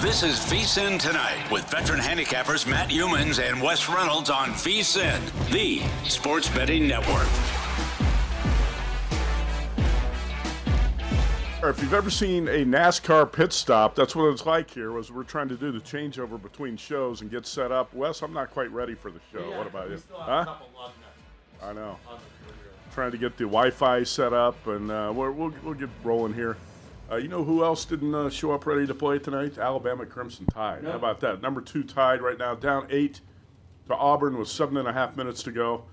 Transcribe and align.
This 0.00 0.22
is 0.22 0.36
VSIN 0.40 0.98
Tonight 0.98 1.46
with 1.50 1.68
veteran 1.70 2.00
handicappers 2.00 2.66
Matt 2.66 2.88
Youmans 2.88 3.38
and 3.38 3.60
Wes 3.60 3.86
Reynolds 3.86 4.30
on 4.30 4.48
VSIN, 4.50 5.20
the 5.50 5.82
sports 6.08 6.48
betting 6.48 6.88
network. 6.88 7.26
If 11.62 11.82
you've 11.82 11.92
ever 11.92 12.08
seen 12.08 12.48
a 12.48 12.64
NASCAR 12.64 13.30
pit 13.30 13.52
stop, 13.52 13.94
that's 13.94 14.16
what 14.16 14.32
it's 14.32 14.46
like 14.46 14.70
here. 14.70 14.90
Was 14.92 15.12
we're 15.12 15.22
trying 15.22 15.48
to 15.50 15.56
do 15.56 15.70
the 15.70 15.80
changeover 15.80 16.40
between 16.40 16.78
shows 16.78 17.20
and 17.20 17.30
get 17.30 17.46
set 17.46 17.70
up. 17.70 17.92
Wes, 17.92 18.22
I'm 18.22 18.32
not 18.32 18.50
quite 18.50 18.70
ready 18.72 18.94
for 18.94 19.10
the 19.10 19.20
show. 19.30 19.46
Yeah, 19.50 19.58
what 19.58 19.66
about 19.66 19.88
we 19.88 19.92
you? 19.94 19.98
still 19.98 20.18
have 20.20 20.26
Huh? 20.26 20.40
a 20.40 20.44
couple 20.46 20.66
I 21.62 21.72
know. 21.74 21.98
on 22.08 22.16
the 22.46 22.52
career. 22.52 22.72
Trying 22.94 23.10
to 23.10 23.18
get 23.18 23.36
the 23.36 23.44
Wi-Fi 23.44 24.02
set 24.04 24.32
up, 24.32 24.66
and 24.66 24.90
uh, 24.90 25.12
we're, 25.14 25.30
we'll 25.30 25.52
we'll 25.62 25.74
get 25.74 25.90
rolling 26.02 26.32
here. 26.32 26.56
Uh, 27.10 27.16
you 27.16 27.28
know 27.28 27.42
who 27.42 27.64
else 27.64 27.84
didn't 27.84 28.14
uh, 28.14 28.30
show 28.30 28.52
up 28.52 28.66
ready 28.66 28.86
to 28.86 28.94
play 28.94 29.18
tonight? 29.18 29.58
Alabama 29.58 30.06
Crimson 30.06 30.46
Tide. 30.46 30.84
How 30.84 30.92
about 30.92 31.20
that? 31.20 31.42
Number 31.42 31.60
two 31.60 31.82
tied 31.82 32.20
right 32.22 32.38
now, 32.38 32.54
down 32.54 32.86
eight 32.88 33.20
to 33.88 33.94
Auburn 33.96 34.38
with 34.38 34.48
seven 34.48 34.76
and 34.76 34.86
a 34.86 34.92
half 34.92 35.16
minutes 35.16 35.42
to 35.44 35.50
go. 35.50 35.84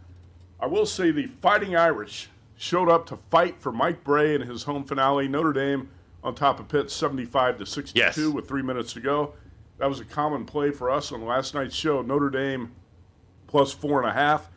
I 0.60 0.68
will 0.68 0.86
say 0.86 1.10
the 1.12 1.26
Fighting 1.26 1.76
Irish 1.76 2.30
showed 2.56 2.90
up 2.90 3.08
to 3.08 3.18
fight 3.32 3.60
for 3.60 3.72
Mike 3.72 4.04
Brey 4.04 4.36
in 4.36 4.42
his 4.42 4.64
home 4.64 4.84
finale. 4.84 5.28
Notre 5.28 5.54
Dame 5.54 5.90
on 6.24 6.36
top 6.36 6.60
of 6.60 6.68
Pitt, 6.68 6.92
75 6.92 7.60
to 7.60 7.66
62 7.66 8.00
Yes. 8.00 8.18
with 8.34 8.48
three 8.48 8.62
minutes 8.64 8.94
to 8.94 9.00
go. 9.00 9.34
That 9.80 9.88
was 9.90 10.00
a 10.00 10.06
common 10.06 10.46
play 10.46 10.72
for 10.72 10.90
us 10.92 11.12
on 11.12 11.24
last 11.26 11.54
night's 11.54 11.76
show. 11.76 12.02
Notre 12.02 12.30
Dame 12.30 12.72
plus 13.48 13.72
four 13.72 14.02
and 14.02 14.10
a 14.10 14.14
half, 14.14 14.50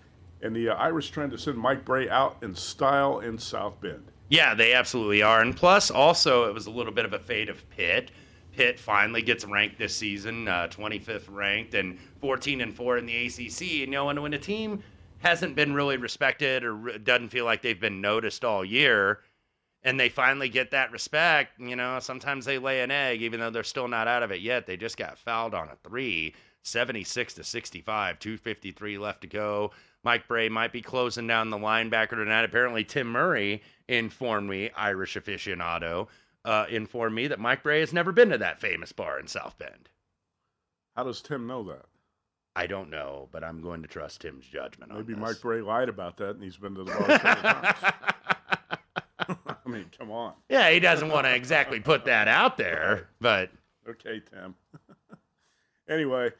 and 0.43 0.55
the 0.57 0.71
uh, 0.71 0.75
Irish 0.75 1.11
trying 1.11 1.31
to 1.31 1.39
send 1.39 1.57
Mike 1.57 1.85
Brey 1.85 2.09
out 2.09 2.37
in 2.43 2.55
style 2.55 3.21
in 3.21 3.39
South 3.39 3.81
Bend. 3.81 4.10
Yeah, 4.31 4.55
they 4.55 4.73
absolutely 4.73 5.23
are. 5.23 5.41
And 5.41 5.55
plus, 5.57 5.91
also, 5.91 6.45
it 6.49 6.55
was 6.55 6.67
a 6.67 6.71
little 6.71 6.93
bit 6.93 7.05
of 7.05 7.13
a 7.13 7.19
fate 7.19 7.49
of 7.49 7.69
Pitt. 7.71 8.13
Pitt 8.53 8.79
finally 8.79 9.23
gets 9.23 9.45
ranked 9.45 9.77
this 9.77 9.95
season, 9.95 10.47
uh, 10.49 10.69
25th 10.69 11.29
ranked, 11.29 11.75
and 11.75 11.99
14 12.21 12.61
and 12.61 12.75
4 12.75 12.99
in 12.99 13.07
the 13.07 13.27
ACC. 13.27 13.61
And, 13.61 13.71
you 13.81 13.87
know, 13.89 14.09
and 14.09 14.23
when 14.23 14.33
a 14.33 14.39
team 14.39 14.83
hasn't 15.19 15.57
been 15.57 15.75
really 15.75 15.97
respected 15.97 16.65
or 16.65 16.99
doesn't 16.99 17.29
feel 17.29 17.45
like 17.45 17.61
they've 17.61 17.81
been 17.81 18.01
noticed 18.01 18.45
all 18.45 18.65
year, 18.65 19.21
and 19.83 19.99
they 19.99 20.09
finally 20.09 20.49
get 20.49 20.71
that 20.71 20.93
respect, 20.93 21.59
you 21.59 21.75
know, 21.75 21.99
sometimes 22.01 22.45
they 22.45 22.59
lay 22.59 22.83
an 22.83 22.91
egg, 22.91 23.23
even 23.23 23.41
though 23.41 23.51
they're 23.51 23.65
still 23.65 23.89
not 23.89 24.07
out 24.07 24.23
of 24.23 24.31
it 24.31 24.41
yet. 24.41 24.67
They 24.67 24.77
just 24.77 24.97
got 24.97 25.19
fouled 25.19 25.55
on 25.55 25.69
a 25.69 25.77
three, 25.83 26.35
76 26.63 27.35
to 27.35 27.45
65, 27.45 28.19
253 28.19 28.99
left 28.99 29.23
to 29.23 29.27
go. 29.27 29.73
Mike 30.03 30.27
Brey 30.29 30.49
might 30.49 30.73
be 30.73 30.83
closing 30.83 31.27
down 31.27 31.51
the 31.51 31.59
linebacker 31.59 32.11
tonight. 32.11 32.45
Apparently, 32.45 32.85
Tim 32.85 33.07
Murray 33.09 33.63
informed 33.89 34.49
me, 34.49 34.71
Irish 34.77 35.15
aficionado, 35.17 36.09
uh, 36.45 36.67
informed 36.71 37.15
me 37.15 37.27
that 37.29 37.39
Mike 37.39 37.63
Brey 37.63 37.81
has 37.81 37.93
never 37.93 38.13
been 38.13 38.31
to 38.31 38.39
that 38.39 38.61
famous 38.61 38.93
bar 38.93 39.19
in 39.21 39.27
South 39.27 39.59
Bend. 39.59 39.91
How 40.97 41.05
does 41.05 41.21
Tim 41.21 41.47
know 41.47 41.63
that? 41.65 41.85
I 42.57 42.67
don't 42.67 42.91
know, 42.91 43.29
but 43.31 43.45
I'm 43.45 43.63
going 43.63 43.83
to 43.83 43.89
trust 43.89 44.23
Tim's 44.23 44.47
judgment 44.47 44.91
on 44.91 44.99
it. 44.99 45.07
Maybe 45.09 45.21
Mike. 45.21 45.41
Brey 45.41 45.61
lied 45.61 45.89
about 45.89 46.17
that, 46.17 46.31
and 46.31 46.43
he's 46.43 46.57
been 46.57 46.75
to 46.75 46.85
the 46.85 46.93
bar 46.93 47.19
times. 47.19 47.77
I 49.67 49.69
mean, 49.69 49.87
come 49.97 50.11
on. 50.11 50.33
yeah, 50.49 50.71
he 50.71 50.81
doesn't 50.81 51.09
want 51.11 51.27
to 51.27 51.35
exactly 51.35 51.79
put 51.79 52.07
that 52.07 52.27
out 52.27 52.57
there, 52.57 53.09
but 53.21 53.51
Okay, 53.89 54.21
Tim. 54.33 54.55
anyway, 55.89 56.31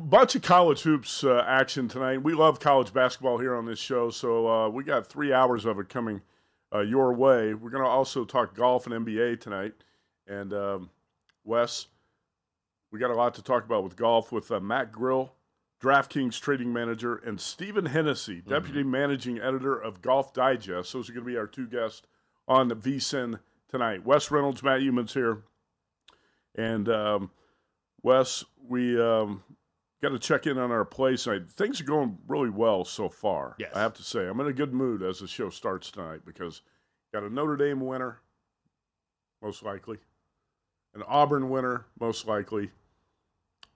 bunch 0.00 0.34
of 0.34 0.42
college 0.42 0.82
hoops 0.82 1.22
uh, 1.24 1.44
action 1.46 1.88
tonight. 1.88 2.22
We 2.22 2.34
love 2.34 2.60
college 2.60 2.92
basketball 2.92 3.38
here 3.38 3.54
on 3.54 3.66
this 3.66 3.78
show, 3.78 4.10
so 4.10 4.48
uh, 4.48 4.68
we 4.68 4.84
got 4.84 5.06
three 5.06 5.32
hours 5.32 5.64
of 5.64 5.78
it 5.78 5.88
coming 5.88 6.22
uh, 6.74 6.80
your 6.80 7.12
way. 7.12 7.54
We're 7.54 7.70
going 7.70 7.84
to 7.84 7.88
also 7.88 8.24
talk 8.24 8.54
golf 8.54 8.86
and 8.86 9.06
NBA 9.06 9.40
tonight. 9.40 9.74
And 10.26 10.52
um, 10.52 10.90
Wes, 11.44 11.86
we 12.90 12.98
got 12.98 13.10
a 13.10 13.14
lot 13.14 13.34
to 13.34 13.42
talk 13.42 13.64
about 13.64 13.84
with 13.84 13.96
golf 13.96 14.32
with 14.32 14.50
uh, 14.50 14.60
Matt 14.60 14.90
Grill, 14.90 15.32
DraftKings 15.80 16.40
trading 16.40 16.72
manager, 16.72 17.16
and 17.16 17.40
Stephen 17.40 17.86
Hennessy, 17.86 18.42
deputy 18.46 18.82
managing 18.82 19.38
editor 19.38 19.76
of 19.76 20.02
Golf 20.02 20.32
Digest. 20.32 20.92
Those 20.92 21.08
are 21.08 21.12
going 21.12 21.24
to 21.24 21.30
be 21.30 21.36
our 21.36 21.46
two 21.46 21.66
guests 21.66 22.02
on 22.48 22.68
the 22.68 22.76
VSIN 22.76 23.38
tonight. 23.68 24.04
Wes 24.04 24.30
Reynolds, 24.30 24.62
Matt 24.62 24.80
Youmans 24.80 25.12
here. 25.12 25.42
And 26.56 26.88
um, 26.88 27.30
Wes, 28.02 28.44
we 28.68 29.00
um, 29.00 29.42
got 30.04 30.12
to 30.12 30.18
check 30.18 30.46
in 30.46 30.58
on 30.58 30.70
our 30.70 30.84
play 30.84 31.16
tonight. 31.16 31.50
Things 31.50 31.80
are 31.80 31.84
going 31.84 32.18
really 32.28 32.50
well 32.50 32.84
so 32.84 33.08
far. 33.08 33.56
Yes. 33.58 33.72
I 33.74 33.80
have 33.80 33.94
to 33.94 34.02
say, 34.02 34.26
I'm 34.26 34.38
in 34.40 34.46
a 34.46 34.52
good 34.52 34.74
mood 34.74 35.02
as 35.02 35.20
the 35.20 35.26
show 35.26 35.48
starts 35.48 35.90
tonight 35.90 36.20
because 36.26 36.60
got 37.12 37.22
a 37.22 37.30
Notre 37.30 37.56
Dame 37.56 37.80
winner, 37.80 38.20
most 39.42 39.62
likely, 39.62 39.98
an 40.94 41.02
Auburn 41.08 41.48
winner, 41.48 41.86
most 41.98 42.26
likely, 42.26 42.70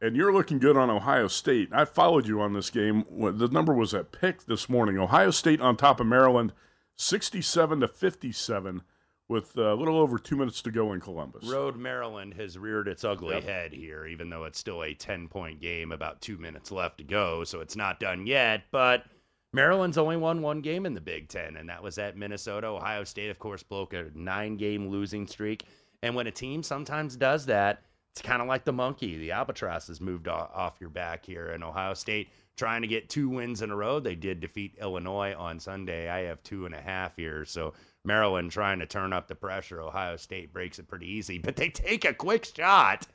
and 0.00 0.14
you're 0.14 0.32
looking 0.32 0.58
good 0.58 0.76
on 0.76 0.90
Ohio 0.90 1.28
State. 1.28 1.70
I 1.72 1.84
followed 1.84 2.26
you 2.26 2.40
on 2.40 2.52
this 2.52 2.70
game. 2.70 3.04
The 3.10 3.48
number 3.48 3.72
was 3.72 3.94
at 3.94 4.12
pick 4.12 4.44
this 4.44 4.69
morning. 4.69 4.98
Ohio 4.98 5.31
State 5.31 5.60
on 5.60 5.76
top 5.76 5.98
of 5.98 6.06
Maryland, 6.06 6.52
67 6.96 7.81
to 7.81 7.88
57, 7.88 8.82
with 9.28 9.56
a 9.58 9.75
little 9.75 9.98
over 9.98 10.19
two 10.19 10.36
minutes 10.36 10.62
to 10.62 10.70
go 10.70 10.92
in 10.92 11.00
Columbus. 11.00 11.44
Road 11.46 11.76
Maryland 11.76 12.34
has 12.34 12.56
reared 12.58 12.88
its 12.88 13.04
ugly 13.04 13.34
Yep. 13.36 13.44
head 13.44 13.72
here, 13.72 14.06
even 14.06 14.30
though 14.30 14.44
it's 14.44 14.58
still 14.58 14.82
a 14.82 14.94
10 14.94 15.28
point 15.28 15.60
game, 15.60 15.92
about 15.92 16.20
two 16.20 16.38
minutes 16.38 16.72
left 16.72 16.98
to 16.98 17.04
go. 17.04 17.44
So 17.44 17.60
it's 17.60 17.76
not 17.76 18.00
done 18.00 18.26
yet. 18.26 18.64
But 18.70 19.04
Maryland's 19.52 19.98
only 19.98 20.16
won 20.16 20.42
one 20.42 20.60
game 20.60 20.86
in 20.86 20.94
the 20.94 21.00
Big 21.00 21.28
Ten, 21.28 21.56
and 21.56 21.69
that 21.69 21.82
was 21.82 21.98
at 21.98 22.16
Minnesota. 22.16 22.66
Ohio 22.69 23.04
State, 23.04 23.30
of 23.30 23.38
course, 23.38 23.62
broke 23.62 23.92
a 23.94 24.10
nine 24.14 24.56
game 24.56 24.88
losing 24.88 25.26
streak. 25.26 25.64
And 26.02 26.14
when 26.14 26.26
a 26.26 26.31
team 26.31 26.62
sometimes 26.62 27.16
does 27.16 27.46
that, 27.46 27.82
it's 28.12 28.22
kind 28.22 28.40
of 28.40 28.48
like 28.48 28.64
the 28.64 28.72
monkey. 28.72 29.19
The 29.19 29.32
albatross 29.32 29.88
has 29.88 30.00
moved 30.00 30.28
off 30.28 30.76
your 30.81 30.90
back 30.90 31.24
here. 31.24 31.48
And 31.48 31.62
Ohio 31.62 31.94
State 31.94 32.28
trying 32.56 32.82
to 32.82 32.88
get 32.88 33.08
two 33.08 33.28
wins 33.28 33.62
in 33.62 33.70
a 33.70 33.76
row. 33.76 34.00
They 34.00 34.14
did 34.14 34.40
defeat 34.40 34.74
Illinois 34.81 35.34
on 35.34 35.60
Sunday. 35.60 36.08
I 36.08 36.20
have 36.22 36.42
two 36.42 36.66
and 36.66 36.74
a 36.74 36.81
half 36.81 37.14
here. 37.16 37.44
So 37.44 37.74
Maryland 38.04 38.50
trying 38.50 38.78
to 38.78 38.86
turn 38.86 39.12
up 39.12 39.28
the 39.28 39.34
pressure. 39.34 39.80
Ohio 39.80 40.16
State 40.16 40.52
breaks 40.52 40.78
it 40.78 40.88
pretty 40.88 41.10
easy, 41.10 41.38
but 41.38 41.56
they 41.56 41.68
take 41.68 42.04
a 42.04 42.14
quick 42.14 42.44
shot 42.44 43.06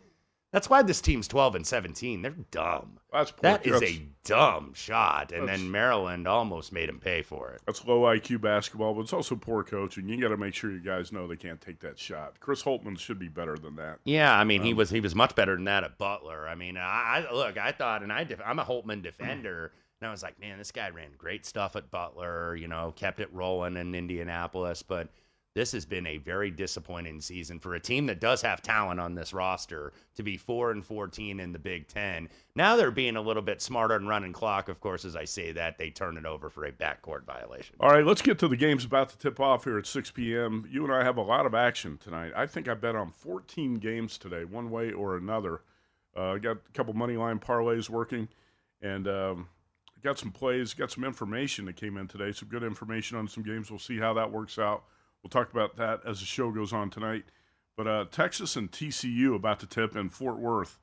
that's 0.54 0.70
why 0.70 0.84
this 0.84 1.02
team's 1.02 1.28
12 1.28 1.56
and 1.56 1.66
17. 1.66 2.22
They're 2.22 2.36
dumb. 2.52 3.00
That's 3.12 3.32
that 3.42 3.66
is 3.66 3.82
a 3.82 4.06
dumb 4.24 4.74
shot. 4.76 5.32
And 5.32 5.48
then 5.48 5.72
Maryland 5.72 6.28
almost 6.28 6.72
made 6.72 6.90
them 6.90 7.00
pay 7.00 7.24
for 7.24 7.50
it. 7.50 7.62
That's 7.66 7.84
low 7.86 8.02
IQ 8.02 8.42
basketball, 8.42 8.94
but 8.94 9.02
it's 9.02 9.14
also 9.14 9.36
poor 9.36 9.64
coaching. 9.64 10.08
You 10.08 10.22
got 10.22 10.28
to 10.28 10.38
make 10.38 10.54
sure 10.54 10.70
you 10.70 10.80
guys 10.80 11.12
know 11.12 11.28
they 11.28 11.38
can't 11.38 11.60
take 11.60 11.80
that 11.80 11.98
shot. 11.98 12.40
Chris 12.40 12.62
Holtmann 12.62 13.00
should 13.00 13.18
be 13.18 13.30
better 13.30 13.58
than 13.58 13.76
that. 13.78 13.98
Yeah, 14.06 14.32
I 14.32 14.44
mean 14.44 14.62
um, 14.62 14.68
he 14.68 14.76
was 14.76 14.92
he 14.92 15.00
was 15.00 15.16
much 15.16 15.34
better 15.34 15.56
than 15.56 15.66
that 15.66 15.84
at 15.84 15.98
Butler. 15.98 16.48
I 16.48 16.54
mean, 16.54 16.78
I, 16.78 17.26
I 17.28 17.34
look, 17.34 17.58
I 17.58 17.72
thought, 17.72 18.04
and 18.04 18.14
I 18.14 18.28
I'm 18.46 18.60
a 18.60 18.64
Holtmann 18.64 19.02
defender. 19.02 19.72
And 20.04 20.10
I 20.10 20.12
was 20.12 20.22
like, 20.22 20.38
man, 20.38 20.58
this 20.58 20.74
guy 20.74 20.90
ran 20.90 21.12
great 21.18 21.46
stuff 21.46 21.78
at 21.78 21.90
Butler, 21.90 22.58
you 22.58 22.68
know, 22.68 22.92
kept 22.94 23.22
it 23.22 23.34
rolling 23.34 23.78
in 23.78 23.96
Indianapolis. 23.96 24.84
But 24.84 25.08
this 25.56 25.72
has 25.72 25.86
been 25.86 26.06
a 26.06 26.18
very 26.18 26.52
disappointing 26.52 27.22
season 27.22 27.58
for 27.58 27.76
a 27.76 27.80
team 27.80 28.06
that 28.08 28.20
does 28.20 28.42
have 28.42 28.62
talent 28.62 29.00
on 29.00 29.16
this 29.16 29.32
roster 29.32 29.94
to 30.16 30.22
be 30.22 30.36
4 30.36 30.72
and 30.72 30.86
14 30.86 31.40
in 31.40 31.54
the 31.54 31.58
Big 31.58 31.88
10. 31.88 32.28
Now 32.54 32.76
they're 32.76 32.92
being 32.92 33.16
a 33.16 33.22
little 33.22 33.42
bit 33.42 33.62
smarter 33.62 33.96
and 33.96 34.10
running 34.10 34.34
clock. 34.34 34.68
Of 34.68 34.82
course, 34.82 35.06
as 35.06 35.16
I 35.16 35.24
say 35.24 35.54
that, 35.54 35.78
they 35.78 35.90
turn 35.90 36.18
it 36.18 36.26
over 36.26 36.50
for 36.50 36.66
a 36.66 36.72
backcourt 36.74 37.24
violation. 37.24 37.78
All 37.80 37.92
right, 37.92 38.06
let's 38.06 38.22
get 38.22 38.38
to 38.40 38.50
the 38.50 38.58
games 38.58 38.84
about 38.84 39.08
to 39.12 39.18
tip 39.18 39.40
off 39.40 39.64
here 39.64 39.78
at 39.78 39.88
6 39.88 40.12
p.m. 40.12 40.68
You 40.70 40.84
and 40.84 40.94
I 40.94 41.06
have 41.06 41.16
a 41.16 41.22
lot 41.22 41.46
of 41.46 41.56
action 41.56 41.98
tonight. 41.98 42.34
I 42.36 42.46
think 42.46 42.68
I 42.68 42.74
bet 42.74 42.98
on 42.98 43.10
14 43.10 43.76
games 43.76 44.18
today, 44.18 44.44
one 44.44 44.70
way 44.70 44.92
or 44.92 45.16
another. 45.16 45.62
Uh, 46.14 46.36
got 46.40 46.58
a 46.58 46.72
couple 46.74 46.94
money 46.94 47.16
line 47.16 47.40
parlays 47.40 47.90
working, 47.90 48.28
and 48.82 49.08
um, 49.08 49.48
got 50.04 50.20
some 50.20 50.32
plays, 50.32 50.74
got 50.74 50.92
some 50.92 51.04
information 51.04 51.66
that 51.66 51.76
came 51.76 51.98
in 51.98 52.08
today. 52.08 52.32
Some 52.32 52.50
good 52.50 52.64
information 52.64 53.18
on 53.18 53.28
some 53.28 53.44
games. 53.44 53.70
We'll 53.70 53.80
see 53.80 53.98
how 53.98 54.14
that 54.14 54.32
works 54.32 54.60
out. 54.60 54.84
We'll 55.24 55.30
talk 55.30 55.52
about 55.52 55.78
that 55.78 56.02
as 56.06 56.20
the 56.20 56.26
show 56.26 56.52
goes 56.52 56.74
on 56.74 56.90
tonight. 56.90 57.24
But 57.76 57.88
uh, 57.88 58.06
Texas 58.12 58.56
and 58.56 58.72
TCU 58.72 59.36
about 59.36 59.60
to 59.62 59.68
tip 59.68 59.96
in 59.96 60.10
Fort 60.10 60.38
Worth. 60.38 60.80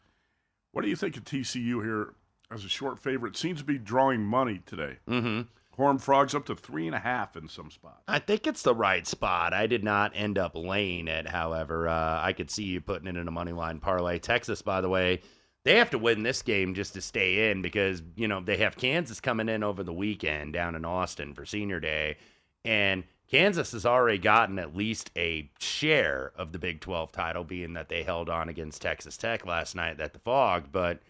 What 0.72 0.82
do 0.82 0.88
you 0.88 0.96
think 0.96 1.16
of 1.16 1.24
TCU 1.24 1.82
here 1.82 2.14
as 2.50 2.64
a 2.64 2.68
short 2.68 2.98
favorite? 2.98 3.36
Seems 3.36 3.60
to 3.60 3.64
be 3.64 3.78
drawing 3.78 4.22
money 4.22 4.62
today. 4.66 4.96
Mm-hmm. 5.08 5.42
Horn 5.76 5.98
Frogs 5.98 6.34
up 6.34 6.46
to 6.46 6.54
three 6.54 6.86
and 6.86 6.96
a 6.96 6.98
half 6.98 7.36
in 7.36 7.48
some 7.48 7.70
spots. 7.70 8.02
I 8.08 8.18
think 8.18 8.46
it's 8.46 8.62
the 8.62 8.74
right 8.74 9.06
spot. 9.06 9.54
I 9.54 9.66
did 9.66 9.84
not 9.84 10.12
end 10.14 10.36
up 10.36 10.52
laying 10.54 11.08
it, 11.08 11.28
however. 11.28 11.88
Uh, 11.88 12.20
I 12.20 12.32
could 12.32 12.50
see 12.50 12.64
you 12.64 12.80
putting 12.80 13.08
it 13.08 13.16
in 13.16 13.28
a 13.28 13.30
money 13.30 13.52
line 13.52 13.78
parlay. 13.78 14.18
Texas, 14.18 14.62
by 14.62 14.80
the 14.80 14.88
way, 14.88 15.20
they 15.64 15.76
have 15.76 15.90
to 15.90 15.98
win 15.98 16.22
this 16.22 16.42
game 16.42 16.74
just 16.74 16.94
to 16.94 17.00
stay 17.00 17.50
in 17.50 17.62
because, 17.62 18.02
you 18.16 18.28
know, 18.28 18.40
they 18.40 18.56
have 18.58 18.76
Kansas 18.76 19.20
coming 19.20 19.48
in 19.48 19.62
over 19.62 19.82
the 19.82 19.92
weekend 19.92 20.52
down 20.52 20.74
in 20.74 20.84
Austin 20.84 21.34
for 21.34 21.44
senior 21.44 21.80
day. 21.80 22.16
And 22.64 23.04
Kansas 23.30 23.72
has 23.72 23.86
already 23.86 24.18
gotten 24.18 24.58
at 24.58 24.74
least 24.74 25.10
a 25.16 25.50
share 25.60 26.32
of 26.36 26.52
the 26.52 26.58
Big 26.58 26.80
12 26.80 27.12
title, 27.12 27.44
being 27.44 27.74
that 27.74 27.88
they 27.88 28.02
held 28.02 28.28
on 28.28 28.48
against 28.48 28.82
Texas 28.82 29.16
Tech 29.16 29.46
last 29.46 29.76
night 29.76 30.00
at 30.00 30.12
the 30.12 30.18
fog. 30.18 30.64
But 30.72 31.00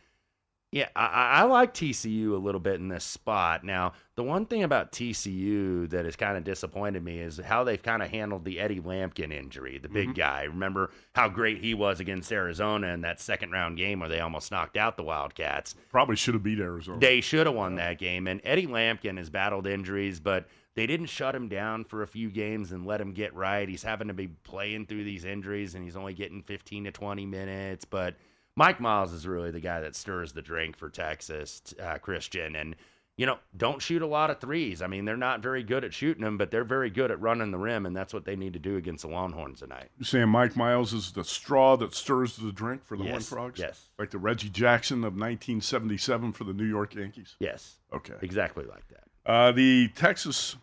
yeah, 0.72 0.88
I, 0.94 1.40
I, 1.40 1.43
like 1.43 1.75
TCU 1.75 2.32
a 2.32 2.37
little 2.37 2.61
bit 2.61 2.76
in 2.76 2.88
this 2.88 3.02
spot. 3.02 3.64
Now, 3.64 3.93
the 4.14 4.22
one 4.22 4.46
thing 4.46 4.62
about 4.62 4.93
TCU 4.93 5.90
that 5.90 6.05
has 6.05 6.14
kind 6.14 6.37
of 6.37 6.44
disappointed 6.44 7.02
me 7.02 7.19
is 7.19 7.38
how 7.38 7.64
they've 7.64 7.82
kind 7.82 8.02
of 8.02 8.08
handled 8.08 8.44
the 8.44 8.61
Eddie 8.61 8.81
Lampkin 8.81 9.32
injury, 9.32 9.78
the 9.78 9.88
big 9.88 10.11
mm-hmm. 10.11 10.20
guy. 10.20 10.44
Remember 10.44 10.93
how 11.14 11.28
great 11.28 11.58
he 11.58 11.75
was 11.75 11.99
against 11.99 12.31
Arizona 12.31 12.88
in 12.88 13.00
that 13.00 13.20
second 13.20 13.50
round 13.50 13.78
game 13.78 13.99
where 13.99 14.08
they 14.08 14.20
almost 14.20 14.52
knocked 14.52 14.76
out 14.76 14.96
the 14.96 15.02
Wildcats. 15.02 15.75
Probably 15.90 16.14
should 16.14 16.34
have 16.34 16.44
beat 16.44 16.61
Arizona. 16.61 17.00
They 17.00 17.20
should 17.20 17.46
have 17.46 17.56
won 17.56 17.75
that 17.76 17.99
game. 17.99 18.28
And 18.28 18.40
Eddie 18.44 18.69
Lampkin 18.69 19.19
has 19.19 19.28
battled 19.28 19.66
injuries, 19.66 20.20
but– 20.20 20.46
they 20.75 20.87
didn't 20.87 21.06
shut 21.06 21.34
him 21.34 21.49
down 21.49 21.84
for 21.84 22.02
a 22.02 22.06
few 22.06 22.31
games 22.31 22.73
and 22.73 22.87
let 22.87 23.00
him 23.00 23.12
get 23.12 23.34
right. 23.34 23.69
He's 23.69 23.82
having 23.82 24.08
to 24.08 24.14
be 24.14 24.28
playing 24.28 24.87
through 24.87 25.05
these 25.05 25.25
injuries 25.25 25.75
and 25.75 25.82
he's 25.82 25.96
only 25.96 26.14
getting 26.14 26.43
15 26.43 26.84
to 26.84 26.93
20 26.93 27.26
minutes. 27.26 27.84
But 27.84 28.14
Mike 28.56 28.81
Miles 28.81 29.12
is 29.12 29.26
really 29.26 29.50
the 29.50 29.61
guy 29.61 29.81
that 29.81 29.97
stirs 29.97 30.32
the 30.32 30.43
drink 30.43 30.76
for 30.76 30.88
Texas, 30.88 31.62
uh, 31.82 31.99
Christian. 31.99 32.56
And, 32.56 32.76
you 33.17 33.26
know, 33.26 33.38
don't 33.56 33.81
shoot 33.81 34.02
a 34.02 34.06
lot 34.06 34.31
of 34.31 34.41
threes. 34.41 34.82
I 34.82 34.87
mean, 34.87 35.05
they're 35.05 35.17
not 35.17 35.41
very 35.41 35.62
good 35.62 35.85
at 35.85 35.94
shooting 35.94 36.25
them, 36.25 36.37
but 36.37 36.50
they're 36.50 36.64
very 36.64 36.91
good 36.91 37.11
at 37.11 37.20
running 37.20 37.50
the 37.50 37.58
rim, 37.58 37.87
and 37.87 37.97
that's 37.97 38.12
what 38.12 38.25
they 38.25 38.37
need 38.37 38.55
to 38.55 38.58
do 38.58 38.76
against 38.76 39.02
the 39.02 39.08
Longhorns 39.08 39.61
tonight. 39.61 39.88
You're 39.99 40.06
saying 40.06 40.29
Mike 40.29 40.56
Miles 40.56 40.93
is 40.93 41.12
the 41.12 41.25
straw 41.25 41.76
that 41.76 41.94
stirs 41.94 42.37
the 42.37 42.52
drink 42.52 42.85
for 42.85 42.97
the 42.97 43.05
yes, 43.05 43.11
Horned 43.12 43.26
Frogs? 43.26 43.61
Yes. 43.61 43.88
Like 43.99 44.11
the 44.11 44.19
Reggie 44.19 44.49
Jackson 44.49 44.99
of 44.99 45.14
1977 45.14 46.32
for 46.32 46.44
the 46.44 46.52
New 46.52 46.64
York 46.64 46.94
Yankees? 46.94 47.37
Yes. 47.41 47.76
Okay. 47.93 48.14
Exactly 48.23 48.64
like 48.64 48.88
that. 48.88 49.05
Uh, 49.31 49.52
the 49.52 49.88
Texas 49.94 50.56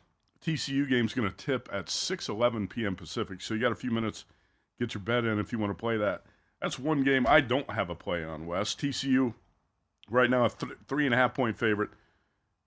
TCU 0.43 0.89
game 0.89 1.05
is 1.05 1.13
going 1.13 1.29
to 1.29 1.35
tip 1.35 1.69
at 1.71 1.87
6:11 1.87 2.69
p.m. 2.69 2.95
Pacific, 2.95 3.41
so 3.41 3.53
you 3.53 3.59
got 3.59 3.71
a 3.71 3.75
few 3.75 3.91
minutes. 3.91 4.25
Get 4.79 4.93
your 4.93 5.01
bet 5.01 5.25
in 5.25 5.39
if 5.39 5.51
you 5.51 5.59
want 5.59 5.71
to 5.71 5.79
play 5.79 5.97
that. 5.97 6.23
That's 6.61 6.79
one 6.79 7.03
game 7.03 7.25
I 7.27 7.41
don't 7.41 7.69
have 7.71 7.89
a 7.89 7.95
play 7.95 8.23
on. 8.23 8.47
Wes 8.47 8.73
TCU 8.73 9.33
right 10.09 10.29
now 10.29 10.45
a 10.45 10.49
th- 10.49 10.73
three 10.87 11.05
and 11.05 11.13
a 11.13 11.17
half 11.17 11.33
point 11.33 11.57
favorite, 11.57 11.89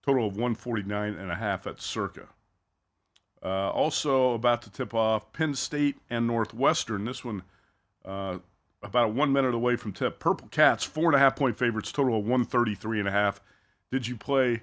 total 0.04 0.26
of 0.26 0.34
149 0.34 1.14
and 1.14 1.30
a 1.30 1.34
half 1.34 1.66
at 1.66 1.80
Circa. 1.80 2.28
Uh, 3.42 3.70
also 3.70 4.34
about 4.34 4.62
to 4.62 4.70
tip 4.70 4.94
off 4.94 5.32
Penn 5.32 5.54
State 5.54 5.96
and 6.10 6.26
Northwestern. 6.26 7.04
This 7.04 7.24
one 7.24 7.42
uh, 8.04 8.38
about 8.82 9.12
one 9.12 9.32
minute 9.32 9.54
away 9.54 9.76
from 9.76 9.92
tip. 9.92 10.18
Purple 10.18 10.48
Cats 10.48 10.84
four 10.84 11.06
and 11.06 11.16
a 11.16 11.18
half 11.18 11.36
point 11.36 11.56
favorites, 11.56 11.90
total 11.90 12.18
of 12.18 12.24
133 12.24 13.00
and 13.00 13.08
a 13.08 13.12
half. 13.12 13.40
Did 13.90 14.06
you 14.06 14.16
play 14.16 14.62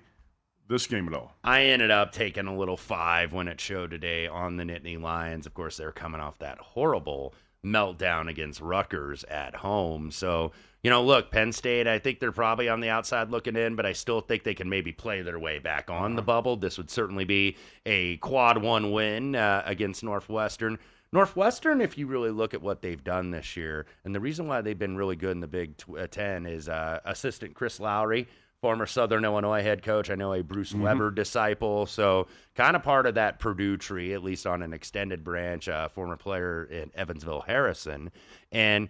this 0.70 0.86
game 0.86 1.08
at 1.08 1.14
all? 1.14 1.34
I 1.44 1.64
ended 1.64 1.92
up 1.92 2.12
taking 2.12 2.46
a 2.46 2.56
little 2.56 2.78
five 2.78 3.34
when 3.34 3.48
it 3.48 3.60
showed 3.60 3.92
today 3.92 4.28
on 4.28 4.58
the 4.58 4.64
Nittany 4.64 5.02
Lions. 5.02 5.46
Of 5.46 5.54
course, 5.54 5.78
they're 5.78 5.92
coming 5.92 6.22
off 6.22 6.38
that 6.40 6.60
horrible 6.60 7.34
meltdown 7.66 8.30
against 8.30 8.62
Rutgers 8.62 9.24
at 9.26 9.56
home. 9.56 10.12
So, 10.12 10.52
you 10.84 10.90
know, 10.90 11.04
look, 11.04 11.32
Penn 11.32 11.52
State, 11.52 11.88
I 11.88 12.00
think 12.00 12.20
they're 12.20 12.32
probably 12.32 12.70
on 12.70 12.80
the 12.80 12.90
outside 12.90 13.30
looking 13.30 13.56
in, 13.56 13.76
but 13.76 13.86
I 13.86 13.94
still 13.94 14.22
think 14.22 14.44
they 14.44 14.54
can 14.54 14.70
maybe 14.70 14.92
play 14.92 15.22
their 15.22 15.40
way 15.40 15.60
back 15.60 15.90
on 15.90 16.16
the 16.16 16.22
uh-huh. 16.22 16.26
bubble. 16.26 16.56
This 16.56 16.78
would 16.78 16.90
certainly 16.90 17.26
be 17.26 17.58
a 17.86 18.18
quad 18.18 18.62
one 18.62 18.92
win 18.92 19.36
uh, 19.36 19.64
against 19.66 20.04
Northwestern. 20.04 20.78
Northwestern, 21.14 21.82
if 21.82 21.98
you 21.98 22.06
really 22.06 22.32
look 22.32 22.54
at 22.54 22.62
what 22.62 22.82
they've 22.82 23.04
done 23.04 23.32
this 23.32 23.56
year, 23.56 23.86
and 24.04 24.14
the 24.14 24.20
reason 24.20 24.48
why 24.48 24.62
they've 24.62 24.78
been 24.78 24.98
really 24.98 25.16
good 25.16 25.32
in 25.32 25.40
the 25.40 25.48
Big 25.48 25.74
uh, 25.98 26.06
Ten 26.08 26.46
is 26.46 26.68
uh, 26.68 27.00
assistant 27.06 27.56
Chris 27.56 27.80
Lowery 27.80 28.28
former 28.62 28.86
Southern 28.86 29.24
Illinois 29.24 29.62
head 29.62 29.84
coach. 29.84 30.10
I 30.10 30.16
know 30.16 30.34
a 30.34 30.42
Bruce 30.42 30.72
mm-hmm. 30.72 30.84
Weber 30.84 31.12
disciple. 31.12 31.86
So, 31.86 32.28
kind 32.56 32.76
of 32.76 32.84
part 32.84 33.06
of 33.06 33.16
that 33.16 33.40
Purdue 33.40 33.78
tree, 33.78 34.14
at 34.14 34.24
least 34.24 34.48
on 34.48 34.62
an 34.62 34.74
extended 34.74 35.24
branch, 35.24 35.70
uh, 35.70 35.88
former 35.88 36.18
player 36.18 36.66
in 36.66 36.92
Evansville 36.96 37.42
Harrison. 37.42 38.12
And 38.52 38.90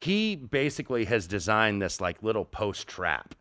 he 0.00 0.36
basically 0.36 1.04
has 1.06 1.26
designed 1.26 1.82
this 1.82 2.00
like 2.00 2.22
little 2.22 2.44
post 2.44 2.86
trap 2.86 3.34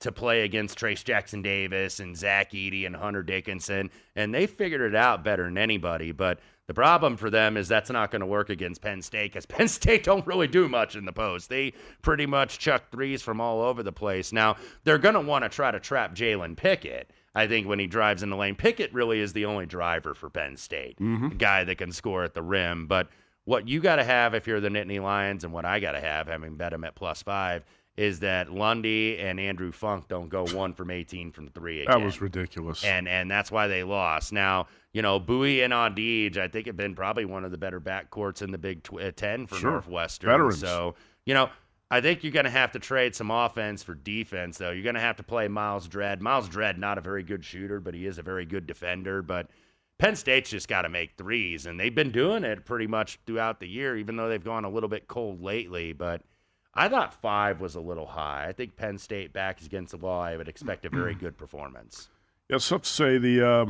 to 0.00 0.12
play 0.12 0.42
against 0.42 0.78
Trayce 0.78 1.02
Jackson 1.02 1.40
Davis 1.40 1.98
and 2.00 2.16
Zach 2.16 2.52
Edey 2.52 2.86
and 2.86 2.94
Hunter 2.94 3.22
Dickinson. 3.22 3.90
And 4.16 4.34
they 4.34 4.46
figured 4.46 4.82
it 4.82 4.94
out 4.94 5.24
better 5.24 5.44
than 5.44 5.56
anybody. 5.56 6.12
But 6.12 6.40
the 6.66 6.74
problem 6.74 7.16
for 7.16 7.28
them 7.28 7.56
is 7.56 7.68
that's 7.68 7.90
not 7.90 8.10
going 8.10 8.20
to 8.20 8.26
work 8.26 8.48
against 8.48 8.80
Penn 8.80 9.02
State 9.02 9.32
because 9.32 9.46
Penn 9.46 9.68
State 9.68 10.04
don't 10.04 10.26
really 10.26 10.48
do 10.48 10.68
much 10.68 10.96
in 10.96 11.04
the 11.04 11.12
post. 11.12 11.48
They 11.48 11.72
pretty 12.02 12.26
much 12.26 12.58
chuck 12.58 12.90
threes 12.90 13.22
from 13.22 13.40
all 13.40 13.60
over 13.60 13.82
the 13.82 13.92
place. 13.92 14.32
Now, 14.32 14.56
they're 14.84 14.98
going 14.98 15.14
to 15.14 15.20
want 15.20 15.44
to 15.44 15.48
try 15.48 15.70
to 15.70 15.80
trap 15.80 16.14
Jalen 16.14 16.56
Pickett. 16.56 17.10
I 17.34 17.46
think 17.48 17.66
when 17.66 17.80
he 17.80 17.86
drives 17.86 18.22
in 18.22 18.30
the 18.30 18.36
lane, 18.36 18.54
Pickett 18.54 18.94
really 18.94 19.20
is 19.20 19.32
the 19.32 19.44
only 19.44 19.66
driver 19.66 20.14
for 20.14 20.30
Penn 20.30 20.56
State, 20.56 20.98
mm-hmm. 20.98 21.30
guy 21.36 21.64
that 21.64 21.78
can 21.78 21.90
score 21.90 22.22
at 22.22 22.32
the 22.32 22.42
rim. 22.42 22.86
But 22.86 23.08
what 23.44 23.68
you 23.68 23.80
got 23.80 23.96
to 23.96 24.04
have 24.04 24.34
if 24.34 24.46
you're 24.46 24.60
the 24.60 24.68
Nittany 24.68 25.02
Lions, 25.02 25.44
and 25.44 25.52
what 25.52 25.64
I 25.64 25.80
got 25.80 25.92
to 25.92 26.00
have, 26.00 26.28
having 26.28 26.56
bet 26.56 26.70
them 26.70 26.84
at 26.84 26.94
plus 26.94 27.22
five, 27.22 27.64
is 27.96 28.20
that 28.20 28.52
Lundy 28.52 29.18
and 29.18 29.38
Andrew 29.38 29.70
Funk 29.70 30.08
don't 30.08 30.28
go 30.28 30.46
one 30.46 30.74
from 30.74 30.90
18 30.90 31.30
from 31.30 31.48
three 31.48 31.82
again. 31.82 31.98
That 31.98 32.04
was 32.04 32.20
ridiculous. 32.20 32.84
And 32.84 33.06
and 33.08 33.30
that's 33.30 33.52
why 33.52 33.68
they 33.68 33.84
lost. 33.84 34.32
Now, 34.32 34.66
you 34.94 35.02
know, 35.02 35.20
Buie 35.20 35.62
and 35.62 35.74
Audige, 35.74 36.38
I 36.38 36.48
think 36.48 36.66
have 36.66 36.76
been 36.76 36.94
probably 36.94 37.26
one 37.26 37.44
of 37.44 37.50
the 37.50 37.58
better 37.58 37.80
backcourts 37.80 38.40
in 38.40 38.50
the 38.50 38.58
Big 38.58 38.82
tw- 38.82 39.00
uh, 39.00 39.10
10 39.14 39.46
for 39.46 39.56
sure. 39.56 39.70
Northwestern. 39.72 40.30
Veterans. 40.30 40.60
So, 40.60 40.94
you 41.26 41.34
know, 41.34 41.50
I 41.90 42.00
think 42.00 42.24
you're 42.24 42.32
going 42.32 42.46
to 42.46 42.50
have 42.50 42.72
to 42.72 42.78
trade 42.78 43.14
some 43.14 43.30
offense 43.30 43.82
for 43.82 43.94
defense, 43.94 44.56
though. 44.56 44.70
You're 44.70 44.82
going 44.82 44.94
to 44.94 45.00
have 45.02 45.16
to 45.16 45.22
play 45.22 45.48
Myles 45.48 45.86
Dread. 45.86 46.22
Myles 46.22 46.48
Dread, 46.48 46.78
not 46.78 46.96
a 46.96 47.02
very 47.02 47.22
good 47.22 47.44
shooter, 47.44 47.80
but 47.80 47.92
he 47.92 48.06
is 48.06 48.18
a 48.18 48.22
very 48.22 48.46
good 48.46 48.66
defender. 48.66 49.20
But 49.20 49.50
Penn 49.98 50.16
State's 50.16 50.48
just 50.48 50.68
got 50.68 50.82
to 50.82 50.88
make 50.88 51.12
threes, 51.18 51.66
and 51.66 51.78
they've 51.78 51.94
been 51.94 52.10
doing 52.10 52.42
it 52.42 52.64
pretty 52.64 52.86
much 52.86 53.18
throughout 53.26 53.60
the 53.60 53.68
year, 53.68 53.98
even 53.98 54.16
though 54.16 54.30
they've 54.30 54.42
gone 54.42 54.64
a 54.64 54.70
little 54.70 54.88
bit 54.88 55.06
cold 55.06 55.42
lately. 55.42 55.92
But– 55.92 56.22
I 56.76 56.88
thought 56.88 57.14
five 57.14 57.60
was 57.60 57.76
a 57.76 57.80
little 57.80 58.06
high. 58.06 58.46
I 58.48 58.52
think 58.52 58.76
Penn 58.76 58.98
State 58.98 59.32
back 59.32 59.62
against 59.62 59.92
the 59.92 59.98
wall. 59.98 60.20
I 60.20 60.36
would 60.36 60.48
expect 60.48 60.84
a 60.84 60.90
very 60.90 61.14
good 61.20 61.38
performance. 61.38 62.08
Yeah, 62.48 62.58
to 62.58 62.80
say. 62.82 63.18
The 63.18 63.46
uh, 63.46 63.66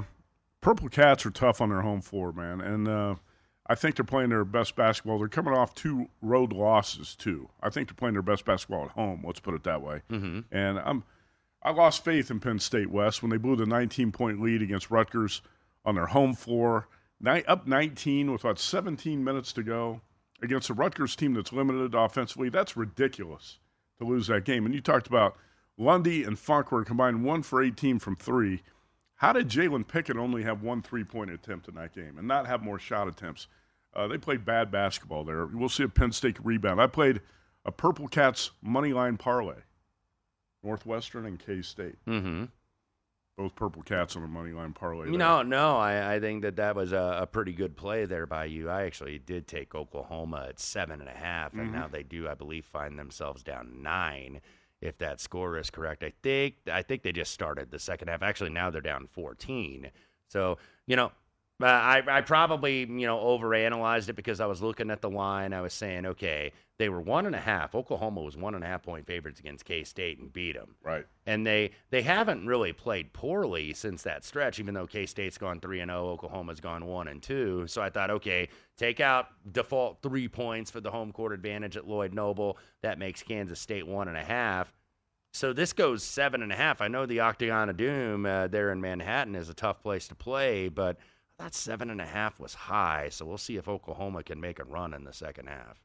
Purple 0.64 0.88
Cats 0.88 1.26
are 1.26 1.30
tough 1.30 1.60
on 1.60 1.68
their 1.68 1.82
home 1.82 2.00
floor, 2.00 2.32
man, 2.32 2.62
and 2.62 2.88
uh, 2.88 3.16
I 3.66 3.74
think 3.74 3.96
they're 3.96 4.04
playing 4.04 4.30
their 4.30 4.46
best 4.46 4.74
basketball. 4.74 5.18
They're 5.18 5.28
coming 5.28 5.52
off 5.52 5.74
two 5.74 6.08
road 6.22 6.54
losses 6.54 7.14
too. 7.14 7.50
I 7.62 7.68
think 7.68 7.86
they're 7.86 7.94
playing 7.94 8.14
their 8.14 8.22
best 8.22 8.46
basketball 8.46 8.86
at 8.86 8.92
home. 8.92 9.22
Let's 9.26 9.40
put 9.40 9.52
it 9.52 9.64
that 9.64 9.82
way. 9.82 10.00
Mm-hmm. 10.10 10.40
And 10.50 10.78
I'm 10.78 11.04
I 11.62 11.70
lost 11.72 12.02
faith 12.02 12.30
in 12.30 12.40
Penn 12.40 12.58
State 12.58 12.90
Wes 12.90 13.20
when 13.20 13.30
they 13.30 13.36
blew 13.36 13.56
the 13.56 13.66
19 13.66 14.10
point 14.10 14.40
lead 14.40 14.62
against 14.62 14.90
Rutgers 14.90 15.42
on 15.84 15.96
their 15.96 16.06
home 16.06 16.32
floor, 16.32 16.88
up 17.26 17.66
19 17.66 18.32
with 18.32 18.42
about 18.42 18.58
17 18.58 19.22
minutes 19.22 19.52
to 19.52 19.62
go 19.62 20.00
against 20.42 20.70
a 20.70 20.74
Rutgers 20.74 21.14
team 21.14 21.34
that's 21.34 21.52
limited 21.52 21.94
offensively. 21.94 22.48
That's 22.48 22.74
ridiculous 22.74 23.58
to 23.98 24.06
lose 24.06 24.28
that 24.28 24.46
game. 24.46 24.64
And 24.64 24.74
you 24.74 24.80
talked 24.80 25.08
about 25.08 25.36
Lundy 25.76 26.24
and 26.24 26.38
Funk 26.38 26.72
were 26.72 26.84
combined 26.84 27.22
one 27.22 27.42
for 27.42 27.62
18 27.62 27.98
from 27.98 28.16
three. 28.16 28.62
How 29.16 29.32
did 29.32 29.48
Jalen 29.48 29.86
Pickett 29.86 30.16
only 30.16 30.42
have 30.42 30.62
one 30.62 30.82
three 30.82 31.04
point 31.04 31.30
attempt 31.30 31.68
in 31.68 31.74
that 31.76 31.94
game 31.94 32.18
and 32.18 32.26
not 32.26 32.46
have 32.46 32.62
more 32.62 32.78
shot 32.78 33.08
attempts? 33.08 33.46
Uh, 33.94 34.08
they 34.08 34.18
played 34.18 34.44
bad 34.44 34.70
basketball 34.70 35.24
there. 35.24 35.46
We'll 35.46 35.68
see 35.68 35.84
if 35.84 35.94
Penn 35.94 36.12
State 36.12 36.36
rebound. 36.44 36.80
I 36.80 36.88
played 36.88 37.20
a 37.64 37.70
Purple 37.70 38.08
Cats 38.08 38.50
money 38.60 38.92
line 38.92 39.16
parlay, 39.16 39.60
Northwestern 40.62 41.26
and 41.26 41.38
K 41.38 41.62
State. 41.62 41.96
Mm-hmm. 42.06 42.44
Both 43.36 43.56
Purple 43.56 43.82
Cats 43.82 44.14
on 44.14 44.22
a 44.22 44.28
money 44.28 44.52
line 44.52 44.72
parlay. 44.72 45.10
You 45.10 45.18
know, 45.18 45.42
no, 45.42 45.76
I, 45.76 46.14
I 46.14 46.20
think 46.20 46.42
that 46.42 46.56
that 46.56 46.76
was 46.76 46.92
a, 46.92 47.18
a, 47.22 47.26
pretty 47.26 47.52
good 47.52 47.76
play 47.76 48.04
there 48.04 48.26
by 48.26 48.44
you. 48.44 48.70
I 48.70 48.84
actually 48.84 49.18
did 49.18 49.48
take 49.48 49.74
Oklahoma 49.74 50.46
at 50.50 50.60
seven 50.60 51.00
and 51.00 51.10
a 51.10 51.14
half, 51.14 51.52
and 51.52 51.62
mm-hmm. 51.62 51.74
now 51.74 51.88
they 51.88 52.04
do, 52.04 52.28
I 52.28 52.34
believe, 52.34 52.64
find 52.64 52.96
themselves 52.96 53.42
down 53.42 53.82
nine 53.82 54.40
if 54.84 54.98
that 54.98 55.20
score 55.20 55.58
is 55.58 55.70
correct. 55.70 56.04
I 56.04 56.12
think 56.22 56.56
I 56.70 56.82
think 56.82 57.02
they 57.02 57.12
just 57.12 57.32
started 57.32 57.70
the 57.70 57.78
second 57.78 58.08
half. 58.08 58.22
Actually, 58.22 58.50
now 58.50 58.70
they're 58.70 58.80
down 58.80 59.08
14. 59.12 59.90
So 60.28 60.58
you 60.86 60.96
know, 60.96 61.12
uh, 61.64 61.66
I 61.66 62.02
I 62.06 62.20
probably 62.20 62.80
you 62.80 63.06
know 63.06 63.18
overanalyzed 63.18 64.10
it 64.10 64.16
because 64.16 64.38
I 64.38 64.44
was 64.46 64.60
looking 64.60 64.90
at 64.90 65.00
the 65.00 65.08
line. 65.08 65.54
I 65.54 65.62
was 65.62 65.72
saying, 65.72 66.04
okay, 66.04 66.52
they 66.78 66.90
were 66.90 67.00
one 67.00 67.24
and 67.24 67.34
a 67.34 67.40
half. 67.40 67.74
Oklahoma 67.74 68.20
was 68.20 68.36
one 68.36 68.54
and 68.54 68.62
a 68.62 68.66
half 68.66 68.82
point 68.82 69.06
favorites 69.06 69.40
against 69.40 69.64
K 69.64 69.82
State 69.82 70.18
and 70.18 70.30
beat 70.30 70.56
them. 70.56 70.74
Right. 70.82 71.06
And 71.24 71.46
they 71.46 71.70
they 71.88 72.02
haven't 72.02 72.46
really 72.46 72.74
played 72.74 73.14
poorly 73.14 73.72
since 73.72 74.02
that 74.02 74.24
stretch. 74.24 74.60
Even 74.60 74.74
though 74.74 74.86
K 74.86 75.06
State's 75.06 75.38
gone 75.38 75.58
three 75.58 75.80
and 75.80 75.90
zero, 75.90 76.08
oh, 76.08 76.10
Oklahoma's 76.10 76.60
gone 76.60 76.84
one 76.84 77.08
and 77.08 77.22
two. 77.22 77.66
So 77.66 77.80
I 77.80 77.88
thought, 77.88 78.10
okay, 78.10 78.50
take 78.76 79.00
out 79.00 79.28
default 79.52 80.02
three 80.02 80.28
points 80.28 80.70
for 80.70 80.82
the 80.82 80.90
home 80.90 81.12
court 81.12 81.32
advantage 81.32 81.78
at 81.78 81.88
Lloyd 81.88 82.12
Noble. 82.12 82.58
That 82.82 82.98
makes 82.98 83.22
Kansas 83.22 83.58
State 83.58 83.86
one 83.86 84.08
and 84.08 84.18
a 84.18 84.24
half. 84.24 84.70
So 85.32 85.52
this 85.52 85.72
goes 85.72 86.04
seven 86.04 86.42
and 86.42 86.52
a 86.52 86.56
half. 86.56 86.80
I 86.80 86.88
know 86.88 87.06
the 87.06 87.20
Octagon 87.20 87.68
of 87.68 87.76
Doom 87.76 88.26
uh, 88.26 88.48
there 88.48 88.70
in 88.70 88.80
Manhattan 88.80 89.34
is 89.34 89.48
a 89.48 89.54
tough 89.54 89.82
place 89.82 90.06
to 90.08 90.14
play, 90.14 90.68
but 90.68 90.98
Thought 91.38 91.54
seven 91.54 91.90
and 91.90 92.00
a 92.00 92.06
half 92.06 92.38
was 92.38 92.54
high. 92.54 93.08
So 93.10 93.24
we'll 93.24 93.38
see 93.38 93.56
if 93.56 93.68
Oklahoma 93.68 94.22
can 94.22 94.40
make 94.40 94.58
a 94.58 94.64
run 94.64 94.94
in 94.94 95.04
the 95.04 95.12
second 95.12 95.48
half. 95.48 95.82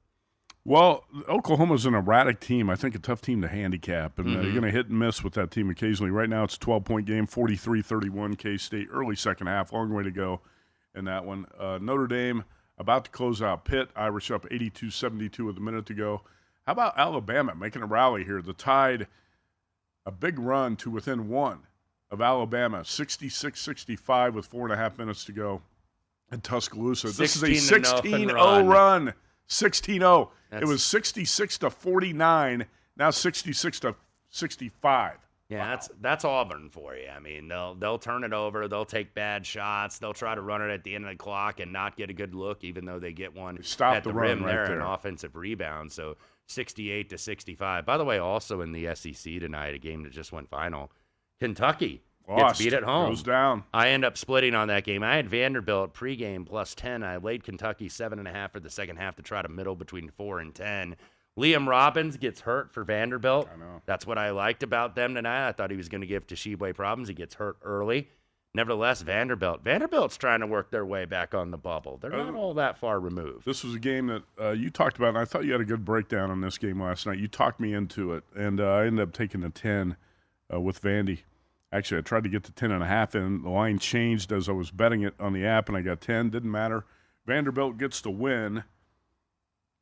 Well, 0.65 1.05
Oklahoma's 1.27 1.85
an 1.85 1.95
erratic 1.95 2.39
team. 2.39 2.69
I 2.69 2.75
think 2.75 2.93
a 2.93 2.99
tough 2.99 3.21
team 3.21 3.41
to 3.41 3.47
handicap, 3.47 4.19
and 4.19 4.27
uh, 4.27 4.31
mm-hmm. 4.31 4.43
you're 4.43 4.51
going 4.51 4.63
to 4.65 4.71
hit 4.71 4.89
and 4.89 4.99
miss 4.99 5.23
with 5.23 5.33
that 5.33 5.51
team 5.51 5.69
occasionally. 5.69 6.11
Right 6.11 6.29
now, 6.29 6.43
it's 6.43 6.55
a 6.55 6.59
12 6.59 6.83
point 6.83 7.05
game, 7.07 7.25
43 7.25 7.81
31 7.81 8.35
K 8.35 8.57
State, 8.57 8.87
early 8.91 9.15
second 9.15 9.47
half. 9.47 9.73
Long 9.73 9.91
way 9.93 10.03
to 10.03 10.11
go 10.11 10.41
in 10.93 11.05
that 11.05 11.25
one. 11.25 11.45
Uh, 11.57 11.79
Notre 11.81 12.07
Dame 12.07 12.43
about 12.77 13.05
to 13.05 13.11
close 13.11 13.41
out 13.41 13.65
Pitt. 13.65 13.89
Irish 13.95 14.29
up 14.29 14.45
82 14.51 14.91
72 14.91 15.45
with 15.45 15.57
a 15.57 15.61
minute 15.61 15.85
to 15.87 15.93
go. 15.93 16.21
How 16.65 16.73
about 16.73 16.97
Alabama 16.97 17.55
making 17.55 17.81
a 17.81 17.87
rally 17.87 18.23
here? 18.23 18.41
The 18.41 18.53
Tide 18.53 19.07
a 20.05 20.11
big 20.11 20.39
run 20.39 20.75
to 20.77 20.89
within 20.89 21.29
one 21.29 21.59
of 22.11 22.21
Alabama, 22.21 22.83
66 22.83 23.59
65 23.59 24.35
with 24.35 24.45
four 24.45 24.65
and 24.65 24.73
a 24.73 24.77
half 24.77 24.97
minutes 24.97 25.25
to 25.25 25.31
go 25.31 25.61
in 26.31 26.41
Tuscaloosa. 26.41 27.07
This 27.07 27.35
is 27.35 27.43
a 27.43 27.53
16 27.55 28.29
0 28.29 28.63
run. 28.65 29.13
16 29.47 29.99
0. 29.99 30.31
It 30.51 30.65
was 30.65 30.83
66 30.83 31.57
to 31.59 31.69
49, 31.69 32.65
now 32.97 33.09
66 33.09 33.79
to 33.81 33.95
65. 34.29 35.17
Yeah, 35.49 35.59
wow. 35.59 35.69
that's 35.69 35.89
that's 35.99 36.25
Auburn 36.25 36.69
for 36.69 36.95
you. 36.95 37.07
I 37.09 37.19
mean, 37.19 37.47
they'll 37.47 37.73
they'll 37.73 37.97
turn 37.97 38.23
it 38.23 38.33
over, 38.33 38.67
they'll 38.67 38.85
take 38.85 39.15
bad 39.15 39.45
shots, 39.45 39.97
they'll 39.97 40.13
try 40.13 40.35
to 40.35 40.41
run 40.41 40.61
it 40.61 40.71
at 40.71 40.83
the 40.83 40.93
end 40.93 41.05
of 41.05 41.11
the 41.11 41.17
clock 41.17 41.59
and 41.59 41.73
not 41.73 41.97
get 41.97 42.11
a 42.11 42.13
good 42.13 42.35
look, 42.35 42.63
even 42.63 42.85
though 42.85 42.99
they 42.99 43.13
get 43.13 43.35
one 43.35 43.61
Stop 43.63 43.95
at 43.95 44.03
the, 44.03 44.11
the 44.11 44.15
rim 44.15 44.43
right 44.43 44.53
there, 44.53 44.67
there, 44.67 44.79
an 44.79 44.85
offensive 44.85 45.35
rebound. 45.35 45.91
So 45.91 46.17
68 46.45 47.09
to 47.09 47.17
65. 47.17 47.85
By 47.85 47.97
the 47.97 48.05
way, 48.05 48.19
also 48.19 48.61
in 48.61 48.71
the 48.71 48.93
SEC 48.93 49.39
tonight, 49.39 49.73
a 49.73 49.79
game 49.79 50.03
that 50.03 50.11
just 50.11 50.31
went 50.31 50.49
final. 50.49 50.91
Kentucky 51.39 52.01
Lost. 52.27 52.41
gets 52.41 52.59
beat 52.59 52.73
at 52.73 52.83
home. 52.83 53.09
Goes 53.09 53.23
down. 53.23 53.63
I 53.73 53.89
end 53.89 54.05
up 54.05 54.17
splitting 54.17 54.55
on 54.55 54.67
that 54.67 54.83
game. 54.83 55.03
I 55.03 55.15
had 55.15 55.29
Vanderbilt 55.29 55.93
pregame 55.93 56.45
plus 56.45 56.75
10. 56.75 57.03
I 57.03 57.17
laid 57.17 57.43
Kentucky 57.43 57.89
seven 57.89 58.19
and 58.19 58.27
a 58.27 58.31
half 58.31 58.51
for 58.51 58.59
the 58.59 58.69
second 58.69 58.97
half 58.97 59.15
to 59.15 59.21
try 59.21 59.41
to 59.41 59.49
middle 59.49 59.75
between 59.75 60.09
four 60.09 60.39
and 60.39 60.53
10. 60.53 60.95
Liam 61.37 61.67
Robbins 61.67 62.17
gets 62.17 62.41
hurt 62.41 62.71
for 62.73 62.83
Vanderbilt. 62.83 63.49
I 63.53 63.57
know. 63.57 63.81
That's 63.85 64.05
what 64.05 64.17
I 64.17 64.31
liked 64.31 64.63
about 64.63 64.95
them 64.95 65.15
tonight. 65.15 65.47
I 65.47 65.51
thought 65.53 65.71
he 65.71 65.77
was 65.77 65.89
going 65.89 66.01
to 66.01 66.07
give 66.07 66.27
Tshiebwe 66.27 66.75
problems. 66.75 67.07
He 67.07 67.13
gets 67.13 67.35
hurt 67.35 67.57
early. 67.63 68.09
Nevertheless, 68.55 69.03
Vanderbilt. 69.03 69.63
Vanderbilt's 69.63 70.17
trying 70.17 70.39
to 70.39 70.47
work 70.47 70.71
their 70.71 70.85
way 70.85 71.05
back 71.05 71.35
on 71.35 71.51
the 71.51 71.57
bubble. 71.57 71.97
They're 72.01 72.09
not 72.09 72.33
uh, 72.33 72.37
all 72.37 72.55
that 72.55 72.79
far 72.79 72.99
removed. 72.99 73.45
This 73.45 73.63
was 73.63 73.75
a 73.75 73.79
game 73.79 74.07
that 74.07 74.23
uh, 74.41 74.51
you 74.51 74.71
talked 74.71 74.97
about, 74.97 75.09
and 75.09 75.19
I 75.19 75.25
thought 75.25 75.45
you 75.45 75.51
had 75.51 75.61
a 75.61 75.65
good 75.65 75.85
breakdown 75.85 76.31
on 76.31 76.41
this 76.41 76.57
game 76.57 76.81
last 76.81 77.05
night. 77.05 77.19
You 77.19 77.27
talked 77.27 77.59
me 77.59 77.73
into 77.73 78.13
it, 78.13 78.23
and 78.35 78.59
uh, 78.59 78.65
I 78.65 78.85
ended 78.87 79.07
up 79.07 79.13
taking 79.13 79.41
the 79.41 79.51
10 79.51 79.95
uh, 80.53 80.59
with 80.59 80.81
Vandy. 80.81 81.19
Actually, 81.71 81.99
I 81.99 82.01
tried 82.01 82.23
to 82.23 82.29
get 82.29 82.43
the 82.43 82.51
10 82.51 82.71
and 82.71 82.83
a 82.83 82.87
half, 82.87 83.13
and 83.13 83.43
the 83.43 83.49
line 83.49 83.77
changed 83.77 84.31
as 84.31 84.49
I 84.49 84.53
was 84.53 84.71
betting 84.71 85.01
it 85.01 85.13
on 85.19 85.33
the 85.33 85.45
app, 85.45 85.69
and 85.69 85.77
I 85.77 85.81
got 85.81 86.01
10. 86.01 86.31
Didn't 86.31 86.51
matter. 86.51 86.85
Vanderbilt 87.25 87.77
gets 87.77 88.01
the 88.01 88.09
win 88.09 88.63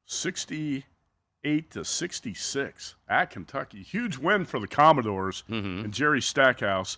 68 0.06 1.72
to 1.72 1.86
66 1.86 2.96
at 3.08 3.30
Kentucky. 3.30 3.84
Huge 3.84 4.18
win 4.18 4.44
for 4.44 4.60
the 4.60 4.68
Commodores 4.68 5.44
mm-hmm. 5.50 5.86
and 5.86 5.94
Jerry 5.94 6.22
Stackhouse 6.22 6.98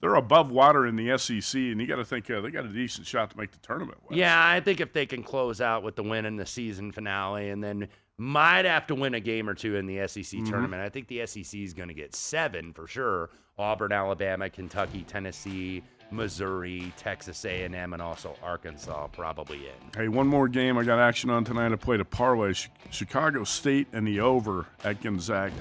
they're 0.00 0.14
above 0.14 0.50
water 0.50 0.86
in 0.86 0.96
the 0.96 1.16
SEC, 1.18 1.54
and 1.60 1.80
you 1.80 1.86
got 1.86 1.96
to 1.96 2.04
think 2.04 2.30
uh, 2.30 2.40
they 2.40 2.50
got 2.50 2.64
a 2.64 2.68
decent 2.68 3.06
shot 3.06 3.30
to 3.30 3.36
make 3.36 3.50
the 3.50 3.58
tournament. 3.58 3.98
Wes. 4.08 4.18
Yeah, 4.18 4.42
I 4.42 4.60
think 4.60 4.80
if 4.80 4.92
they 4.92 5.04
can 5.04 5.22
close 5.22 5.60
out 5.60 5.82
with 5.82 5.96
the 5.96 6.02
win 6.02 6.24
in 6.24 6.36
the 6.36 6.46
season 6.46 6.90
finale, 6.90 7.50
and 7.50 7.62
then 7.62 7.88
might 8.20 8.66
have 8.66 8.86
to 8.86 8.94
win 8.94 9.14
a 9.14 9.20
game 9.20 9.48
or 9.48 9.54
two 9.54 9.76
in 9.76 9.86
the 9.86 10.06
SEC 10.06 10.24
mm-hmm. 10.24 10.44
tournament. 10.44 10.82
I 10.82 10.90
think 10.90 11.08
the 11.08 11.26
SEC 11.26 11.58
is 11.58 11.72
going 11.72 11.88
to 11.88 11.94
get 11.94 12.14
seven 12.14 12.74
for 12.74 12.86
sure. 12.86 13.30
Auburn, 13.58 13.92
Alabama, 13.92 14.50
Kentucky, 14.50 15.04
Tennessee, 15.04 15.82
Missouri, 16.10 16.92
Texas 16.98 17.46
A&M, 17.46 17.94
and 17.94 18.02
also 18.02 18.36
Arkansas 18.42 19.06
probably 19.06 19.68
in. 19.68 19.72
Hey, 19.96 20.08
one 20.08 20.26
more 20.26 20.48
game 20.48 20.76
I 20.76 20.84
got 20.84 20.98
action 20.98 21.30
on 21.30 21.44
tonight. 21.44 21.72
I 21.72 21.76
played 21.76 22.00
a 22.00 22.04
parlay: 22.04 22.52
Chicago 22.90 23.42
State 23.44 23.86
and 23.94 24.06
the 24.06 24.20
over 24.20 24.66
at 24.84 25.00
Gonzaga. 25.00 25.54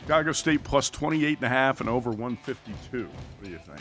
Chicago 0.00 0.32
State 0.32 0.64
plus 0.64 0.88
28 0.88 1.36
and 1.36 1.44
a 1.44 1.48
half 1.50 1.82
and 1.82 1.90
over 1.90 2.10
152. 2.10 3.04
What 3.04 3.44
do 3.44 3.50
you 3.50 3.58
think? 3.58 3.80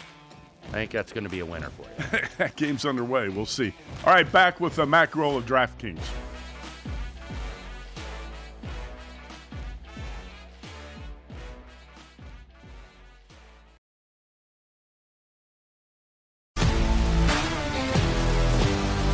I 0.69 0.71
think 0.71 0.91
that's 0.91 1.13
going 1.13 1.23
to 1.23 1.29
be 1.29 1.39
a 1.39 1.45
winner 1.45 1.69
for 1.69 1.83
you. 1.83 2.27
that 2.37 2.55
game's 2.57 2.85
underway. 2.85 3.29
We'll 3.29 3.45
see. 3.45 3.73
All 4.05 4.13
right, 4.13 4.29
back 4.29 4.59
with 4.59 4.75
the 4.75 4.85
Grohl 4.85 5.37
of 5.37 5.45
DraftKings. 5.45 6.03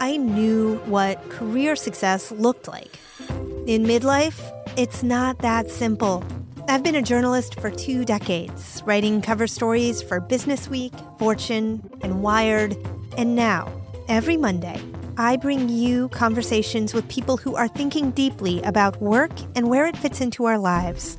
I 0.00 0.16
knew 0.16 0.76
what 0.86 1.28
career 1.28 1.74
success 1.74 2.30
looked 2.30 2.68
like. 2.68 2.98
In 3.66 3.82
midlife, 3.82 4.40
it's 4.76 5.02
not 5.02 5.38
that 5.38 5.70
simple. 5.70 6.24
I've 6.68 6.84
been 6.84 6.94
a 6.94 7.02
journalist 7.02 7.58
for 7.60 7.70
two 7.70 8.04
decades, 8.04 8.80
writing 8.86 9.20
cover 9.20 9.48
stories 9.48 10.00
for 10.00 10.20
Business 10.20 10.68
Week, 10.68 10.92
Fortune, 11.18 11.90
and 12.02 12.22
Wired. 12.22 12.76
And 13.16 13.34
now, 13.34 13.72
every 14.06 14.36
Monday, 14.36 14.80
I 15.16 15.36
bring 15.36 15.68
you 15.68 16.08
conversations 16.10 16.94
with 16.94 17.08
people 17.08 17.36
who 17.36 17.56
are 17.56 17.68
thinking 17.68 18.12
deeply 18.12 18.62
about 18.62 19.02
work 19.02 19.32
and 19.56 19.68
where 19.68 19.86
it 19.86 19.96
fits 19.96 20.20
into 20.20 20.44
our 20.44 20.58
lives 20.58 21.18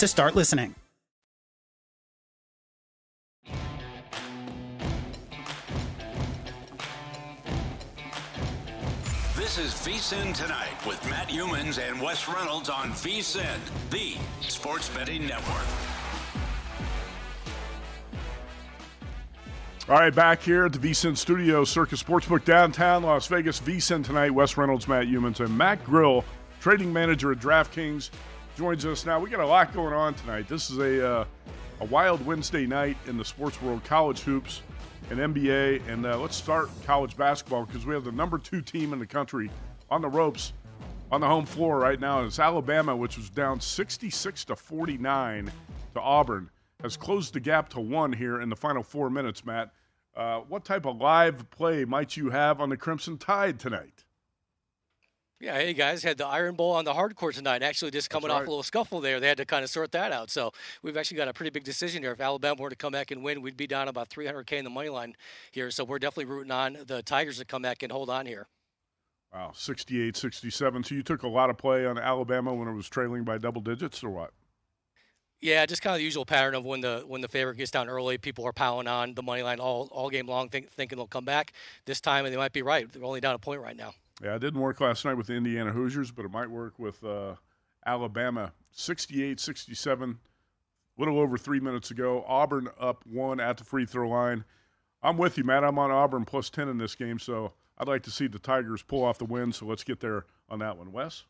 to 0.01 0.07
start 0.07 0.35
listening. 0.35 0.73
This 9.35 9.59
is 9.59 9.73
VSIN 9.75 10.33
Tonight 10.35 10.73
with 10.87 10.99
Matt 11.07 11.29
Youmans 11.29 11.77
and 11.77 12.01
Wes 12.01 12.27
Reynolds 12.27 12.67
on 12.67 12.89
VSIN, 12.93 13.59
the 13.91 14.15
sports 14.41 14.89
betting 14.89 15.27
network. 15.27 15.67
All 19.87 19.99
right, 19.99 20.15
back 20.15 20.41
here 20.41 20.65
at 20.65 20.73
the 20.73 20.79
VSIN 20.79 21.15
Studio, 21.15 21.63
Circa 21.63 21.95
Sportsbook 21.95 22.43
downtown 22.43 23.03
Las 23.03 23.27
Vegas. 23.27 23.59
VSIN 23.59 24.03
tonight, 24.03 24.31
Wes 24.31 24.57
Reynolds, 24.57 24.87
Matt 24.87 25.05
Youmans, 25.05 25.41
and 25.41 25.55
Matt 25.55 25.83
Grill, 25.83 26.25
trading 26.59 26.91
manager 26.91 27.31
at 27.31 27.37
DraftKings, 27.37 28.09
joins 28.57 28.85
us 28.85 29.05
now. 29.05 29.19
We 29.19 29.29
got 29.29 29.39
a 29.39 29.45
lot 29.45 29.73
going 29.73 29.93
on 29.93 30.13
tonight. 30.13 30.47
This 30.47 30.69
is 30.69 30.77
a 30.77 31.07
uh, 31.07 31.25
a 31.81 31.85
wild 31.85 32.23
Wednesday 32.25 32.65
night 32.67 32.95
in 33.07 33.17
the 33.17 33.25
sports 33.25 33.61
world, 33.61 33.83
college 33.83 34.19
hoops 34.19 34.61
and 35.09 35.19
NBA. 35.19 35.87
And 35.87 36.05
uh, 36.05 36.19
let's 36.19 36.35
start 36.35 36.69
college 36.85 37.17
basketball 37.17 37.65
because 37.65 37.85
we 37.85 37.93
have 37.93 38.03
the 38.03 38.11
number 38.11 38.37
two 38.37 38.61
team 38.61 38.93
in 38.93 38.99
the 38.99 39.05
country 39.05 39.49
on 39.89 40.01
the 40.01 40.09
ropes 40.09 40.53
on 41.11 41.21
the 41.21 41.27
home 41.27 41.45
floor 41.45 41.79
right 41.79 41.99
now. 41.99 42.23
It's 42.23 42.39
Alabama, 42.39 42.95
which 42.95 43.17
was 43.17 43.29
down 43.29 43.59
66 43.59 44.45
to 44.45 44.55
49 44.55 45.51
to 45.95 45.99
Auburn, 45.99 46.49
has 46.81 46.95
closed 46.95 47.33
the 47.33 47.39
gap 47.39 47.67
to 47.69 47.79
one 47.79 48.13
here 48.13 48.41
in 48.41 48.49
the 48.49 48.55
final 48.55 48.83
four 48.83 49.09
minutes. 49.09 49.45
Matt, 49.45 49.71
uh, 50.15 50.39
what 50.39 50.63
type 50.63 50.85
of 50.85 50.97
live 50.97 51.49
play 51.49 51.83
might 51.83 52.15
you 52.15 52.29
have 52.29 52.61
on 52.61 52.69
the 52.69 52.77
Crimson 52.77 53.17
Tide 53.17 53.59
tonight? 53.59 54.00
Yeah, 55.41 55.55
hey 55.55 55.73
guys, 55.73 56.03
had 56.03 56.19
the 56.19 56.27
Iron 56.27 56.53
Bowl 56.53 56.71
on 56.71 56.85
the 56.85 56.93
hardcore 56.93 57.33
tonight. 57.33 57.63
Actually, 57.63 57.89
just 57.89 58.11
coming 58.11 58.29
right. 58.29 58.35
off 58.35 58.45
a 58.45 58.49
little 58.49 58.61
scuffle 58.61 59.01
there, 59.01 59.19
they 59.19 59.27
had 59.27 59.37
to 59.37 59.45
kind 59.45 59.63
of 59.63 59.71
sort 59.71 59.91
that 59.93 60.11
out. 60.11 60.29
So 60.29 60.51
we've 60.83 60.95
actually 60.95 61.17
got 61.17 61.29
a 61.29 61.33
pretty 61.33 61.49
big 61.49 61.63
decision 61.63 62.03
here. 62.03 62.11
If 62.11 62.21
Alabama 62.21 62.61
were 62.61 62.69
to 62.69 62.75
come 62.75 62.91
back 62.91 63.09
and 63.09 63.23
win, 63.23 63.41
we'd 63.41 63.57
be 63.57 63.65
down 63.65 63.87
about 63.87 64.07
300k 64.09 64.53
in 64.53 64.63
the 64.63 64.69
money 64.69 64.89
line 64.89 65.15
here. 65.49 65.71
So 65.71 65.83
we're 65.83 65.97
definitely 65.97 66.25
rooting 66.25 66.51
on 66.51 66.77
the 66.85 67.01
Tigers 67.01 67.39
to 67.39 67.45
come 67.45 67.63
back 67.63 67.81
and 67.81 67.91
hold 67.91 68.11
on 68.11 68.27
here. 68.27 68.45
Wow, 69.33 69.51
68 69.55 70.15
67. 70.15 70.83
So 70.83 70.93
you 70.93 71.01
took 71.01 71.23
a 71.23 71.27
lot 71.27 71.49
of 71.49 71.57
play 71.57 71.87
on 71.87 71.97
Alabama 71.97 72.53
when 72.53 72.67
it 72.67 72.75
was 72.75 72.87
trailing 72.87 73.23
by 73.23 73.39
double 73.39 73.61
digits, 73.61 74.03
or 74.03 74.11
what? 74.11 74.33
Yeah, 75.39 75.65
just 75.65 75.81
kind 75.81 75.95
of 75.95 75.97
the 75.97 76.03
usual 76.03 76.23
pattern 76.23 76.53
of 76.53 76.65
when 76.65 76.81
the 76.81 77.03
when 77.07 77.21
the 77.21 77.27
favorite 77.27 77.57
gets 77.57 77.71
down 77.71 77.89
early, 77.89 78.19
people 78.19 78.45
are 78.45 78.53
piling 78.53 78.87
on 78.87 79.15
the 79.15 79.23
money 79.23 79.41
line 79.41 79.59
all, 79.59 79.89
all 79.91 80.11
game 80.11 80.27
long, 80.27 80.49
think, 80.49 80.69
thinking 80.69 80.97
they'll 80.97 81.07
come 81.07 81.25
back. 81.25 81.53
This 81.85 81.99
time, 81.99 82.25
and 82.25 82.33
they 82.33 82.37
might 82.37 82.53
be 82.53 82.61
right. 82.61 82.87
They're 82.91 83.03
only 83.03 83.21
down 83.21 83.33
a 83.33 83.39
point 83.39 83.59
right 83.59 83.75
now. 83.75 83.95
Yeah, 84.23 84.35
it 84.35 84.39
didn't 84.39 84.59
work 84.59 84.79
last 84.79 85.03
night 85.03 85.15
with 85.15 85.27
the 85.27 85.33
Indiana 85.33 85.71
Hoosiers, 85.71 86.11
but 86.11 86.25
it 86.25 86.31
might 86.31 86.49
work 86.49 86.77
with 86.77 87.03
uh, 87.03 87.35
Alabama. 87.85 88.53
68 88.71 89.39
67, 89.39 90.09
a 90.09 91.01
little 91.01 91.19
over 91.19 91.37
three 91.37 91.59
minutes 91.59 91.91
ago. 91.91 92.23
Auburn 92.27 92.69
up 92.79 93.03
one 93.05 93.39
at 93.39 93.57
the 93.57 93.63
free 93.63 93.85
throw 93.85 94.09
line. 94.09 94.45
I'm 95.01 95.17
with 95.17 95.37
you, 95.37 95.43
Matt. 95.43 95.63
I'm 95.63 95.79
on 95.79 95.89
Auburn 95.89 96.25
plus 96.25 96.49
10 96.51 96.69
in 96.69 96.77
this 96.77 96.93
game, 96.93 97.17
so 97.17 97.53
I'd 97.77 97.87
like 97.87 98.03
to 98.03 98.11
see 98.11 98.27
the 98.27 98.37
Tigers 98.37 98.83
pull 98.83 99.03
off 99.03 99.17
the 99.17 99.25
win, 99.25 99.51
so 99.51 99.65
let's 99.65 99.83
get 99.83 99.99
there 99.99 100.25
on 100.47 100.59
that 100.59 100.77
one. 100.77 100.91
Wes? 100.91 101.23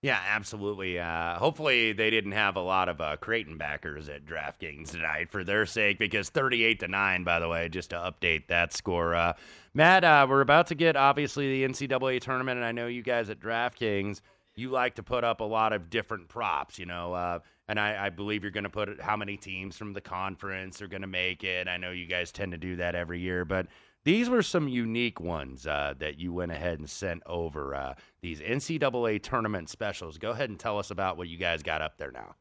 Yeah, 0.00 0.20
absolutely. 0.28 1.00
Uh, 1.00 1.34
hopefully, 1.38 1.92
they 1.92 2.08
didn't 2.08 2.32
have 2.32 2.54
a 2.54 2.60
lot 2.60 2.88
of 2.88 3.00
uh, 3.00 3.16
Creighton 3.16 3.58
backers 3.58 4.08
at 4.08 4.24
DraftKings 4.24 4.92
tonight 4.92 5.28
for 5.28 5.42
their 5.42 5.66
sake, 5.66 5.98
because 5.98 6.30
38 6.30 6.78
to 6.80 6.88
nine, 6.88 7.24
by 7.24 7.40
the 7.40 7.48
way, 7.48 7.68
just 7.68 7.90
to 7.90 7.96
update 7.96 8.46
that 8.46 8.72
score. 8.72 9.16
Uh, 9.16 9.32
Matt, 9.74 10.04
uh, 10.04 10.24
we're 10.28 10.40
about 10.40 10.68
to 10.68 10.76
get 10.76 10.94
obviously 10.94 11.64
the 11.64 11.68
NCAA 11.68 12.20
tournament, 12.20 12.58
and 12.58 12.64
I 12.64 12.70
know 12.70 12.86
you 12.86 13.02
guys 13.02 13.28
at 13.28 13.40
DraftKings, 13.40 14.20
you 14.54 14.70
like 14.70 14.94
to 14.96 15.02
put 15.02 15.24
up 15.24 15.40
a 15.40 15.44
lot 15.44 15.72
of 15.72 15.90
different 15.90 16.28
props, 16.28 16.78
you 16.78 16.86
know. 16.86 17.12
Uh, 17.12 17.40
and 17.66 17.80
I, 17.80 18.06
I 18.06 18.10
believe 18.10 18.42
you're 18.44 18.52
going 18.52 18.64
to 18.64 18.70
put 18.70 19.00
how 19.00 19.16
many 19.16 19.36
teams 19.36 19.76
from 19.76 19.92
the 19.94 20.00
conference 20.00 20.80
are 20.80 20.88
going 20.88 21.02
to 21.02 21.08
make 21.08 21.42
it. 21.42 21.66
I 21.66 21.76
know 21.76 21.90
you 21.90 22.06
guys 22.06 22.30
tend 22.30 22.52
to 22.52 22.58
do 22.58 22.76
that 22.76 22.94
every 22.94 23.18
year, 23.18 23.44
but 23.44 23.66
these 24.04 24.28
were 24.28 24.42
some 24.42 24.68
unique 24.68 25.20
ones 25.20 25.66
uh, 25.66 25.94
that 25.98 26.18
you 26.18 26.32
went 26.32 26.52
ahead 26.52 26.78
and 26.78 26.88
sent 26.88 27.22
over. 27.26 27.74
Uh, 27.74 27.94
these 28.20 28.40
NCAA 28.40 29.22
tournament 29.22 29.68
specials. 29.68 30.18
Go 30.18 30.30
ahead 30.30 30.50
and 30.50 30.58
tell 30.58 30.78
us 30.78 30.90
about 30.90 31.16
what 31.16 31.28
you 31.28 31.36
guys 31.36 31.62
got 31.62 31.82
up 31.82 31.98
there 31.98 32.12
now. 32.12 32.34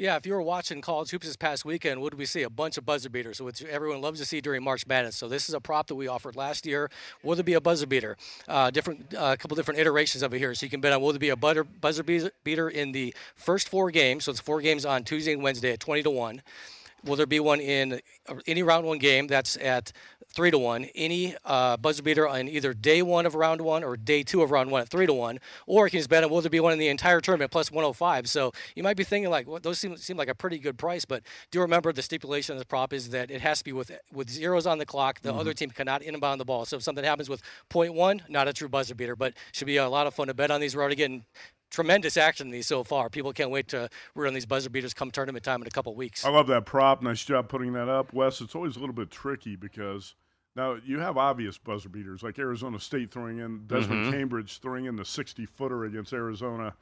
Yeah, 0.00 0.16
if 0.16 0.24
you 0.24 0.32
were 0.32 0.40
watching 0.40 0.80
college 0.80 1.10
hoops 1.10 1.26
this 1.26 1.36
past 1.36 1.66
weekend, 1.66 2.00
what 2.00 2.12
did 2.12 2.18
we 2.18 2.24
see? 2.24 2.42
A 2.42 2.48
bunch 2.48 2.78
of 2.78 2.86
buzzer 2.86 3.10
beaters, 3.10 3.38
which 3.42 3.62
everyone 3.62 4.00
loves 4.00 4.18
to 4.20 4.24
see 4.24 4.40
during 4.40 4.64
March 4.64 4.86
Madness. 4.86 5.14
So 5.14 5.28
this 5.28 5.48
is 5.48 5.54
a 5.54 5.60
prop 5.60 5.88
that 5.88 5.94
we 5.94 6.08
offered 6.08 6.36
last 6.36 6.64
year. 6.64 6.90
Will 7.22 7.34
there 7.34 7.44
be 7.44 7.52
a 7.52 7.60
buzzer 7.60 7.86
beater? 7.86 8.16
Uh, 8.48 8.70
different, 8.70 9.12
a 9.12 9.20
uh, 9.20 9.36
couple 9.36 9.56
different 9.56 9.78
iterations 9.78 10.22
of 10.22 10.32
it 10.32 10.38
here. 10.38 10.54
So 10.54 10.64
you 10.64 10.70
can 10.70 10.80
bet 10.80 10.94
on 10.94 11.02
will 11.02 11.12
there 11.12 11.18
be 11.18 11.28
a 11.28 11.36
butter, 11.36 11.64
buzzer 11.64 12.02
beater 12.02 12.70
in 12.70 12.92
the 12.92 13.14
first 13.34 13.68
four 13.68 13.90
games. 13.90 14.24
So 14.24 14.30
it's 14.30 14.40
four 14.40 14.62
games 14.62 14.86
on 14.86 15.04
Tuesday 15.04 15.34
and 15.34 15.42
Wednesday 15.42 15.72
at 15.72 15.80
20 15.80 16.04
to 16.04 16.10
one. 16.10 16.40
Will 17.04 17.16
there 17.16 17.26
be 17.26 17.40
one 17.40 17.60
in 17.60 18.00
any 18.46 18.62
round 18.62 18.86
one 18.86 18.98
game? 18.98 19.26
That's 19.26 19.56
at 19.56 19.92
three 20.32 20.50
to 20.52 20.58
one. 20.58 20.84
Any 20.94 21.34
uh, 21.44 21.76
buzzer 21.76 22.02
beater 22.02 22.28
on 22.28 22.46
either 22.48 22.72
day 22.72 23.02
one 23.02 23.26
of 23.26 23.34
round 23.34 23.60
one 23.60 23.82
or 23.82 23.96
day 23.96 24.22
two 24.22 24.42
of 24.42 24.50
round 24.52 24.70
one 24.70 24.80
at 24.82 24.88
three 24.88 25.06
to 25.06 25.12
one. 25.12 25.40
Or 25.66 25.86
you 25.86 25.90
can 25.90 25.98
just 25.98 26.08
bet 26.08 26.22
on 26.22 26.30
will 26.30 26.40
there 26.40 26.50
be 26.50 26.60
one 26.60 26.72
in 26.72 26.78
the 26.78 26.88
entire 26.88 27.20
tournament 27.20 27.50
plus 27.50 27.70
105. 27.72 28.28
So 28.28 28.52
you 28.76 28.82
might 28.82 28.96
be 28.96 29.02
thinking 29.04 29.30
like, 29.30 29.48
well, 29.48 29.58
those 29.60 29.78
seem, 29.78 29.96
seem 29.96 30.16
like 30.16 30.28
a 30.28 30.34
pretty 30.34 30.58
good 30.58 30.78
price. 30.78 31.04
But 31.04 31.24
do 31.50 31.60
remember 31.60 31.92
the 31.92 32.02
stipulation 32.02 32.52
of 32.52 32.58
the 32.60 32.66
prop 32.66 32.92
is 32.92 33.10
that 33.10 33.30
it 33.30 33.40
has 33.40 33.58
to 33.58 33.64
be 33.64 33.72
with 33.72 33.90
with 34.12 34.30
zeros 34.30 34.66
on 34.66 34.78
the 34.78 34.86
clock. 34.86 35.20
The 35.20 35.30
Mm-hmm. 35.30 35.38
other 35.38 35.52
team 35.54 35.70
cannot 35.70 36.02
inbound 36.02 36.40
the 36.40 36.44
ball. 36.44 36.64
So 36.64 36.76
if 36.76 36.82
something 36.82 37.04
happens 37.04 37.28
with 37.28 37.40
point 37.68 37.94
one, 37.94 38.22
not 38.28 38.46
a 38.48 38.52
true 38.52 38.68
buzzer 38.68 38.94
beater. 38.94 39.16
But 39.16 39.34
should 39.52 39.66
be 39.66 39.76
a 39.78 39.88
lot 39.88 40.06
of 40.06 40.14
fun 40.14 40.26
to 40.28 40.34
bet 40.34 40.50
on 40.50 40.60
these. 40.60 40.74
We're 40.76 40.82
already 40.82 40.96
getting 40.96 41.24
tremendous 41.70 42.16
action 42.16 42.48
in 42.48 42.50
these 42.52 42.66
so 42.66 42.84
far. 42.84 43.08
People 43.08 43.32
can't 43.32 43.50
wait 43.50 43.68
to 43.68 43.88
root 44.14 44.26
on 44.28 44.34
these 44.34 44.46
buzzer 44.46 44.70
beaters 44.70 44.92
come 44.92 45.10
tournament 45.10 45.44
time 45.44 45.60
in 45.62 45.66
a 45.66 45.70
couple 45.70 45.94
weeks. 45.94 46.24
I 46.24 46.30
love 46.30 46.46
that 46.48 46.66
prop. 46.66 47.02
Nice 47.02 47.24
job 47.24 47.48
putting 47.48 47.72
that 47.74 47.88
up, 47.88 48.12
Wes. 48.12 48.40
It's 48.40 48.54
always 48.54 48.76
a 48.76 48.80
little 48.80 48.94
bit 48.94 49.10
tricky 49.10 49.56
because 49.56 50.14
now 50.56 50.76
you 50.84 50.98
have 50.98 51.16
obvious 51.16 51.56
buzzer 51.58 51.88
beaters 51.88 52.22
like 52.22 52.38
Arizona 52.38 52.78
State 52.80 53.10
throwing 53.12 53.38
in 53.38 53.66
Desmond 53.66 54.06
Mhm. 54.06 54.10
Cambridge 54.12 54.58
throwing 54.58 54.84
in 54.86 54.96
the 54.96 55.04
60 55.04 55.46
footer 55.46 55.84
against 55.84 56.12
Arizona, 56.12 56.74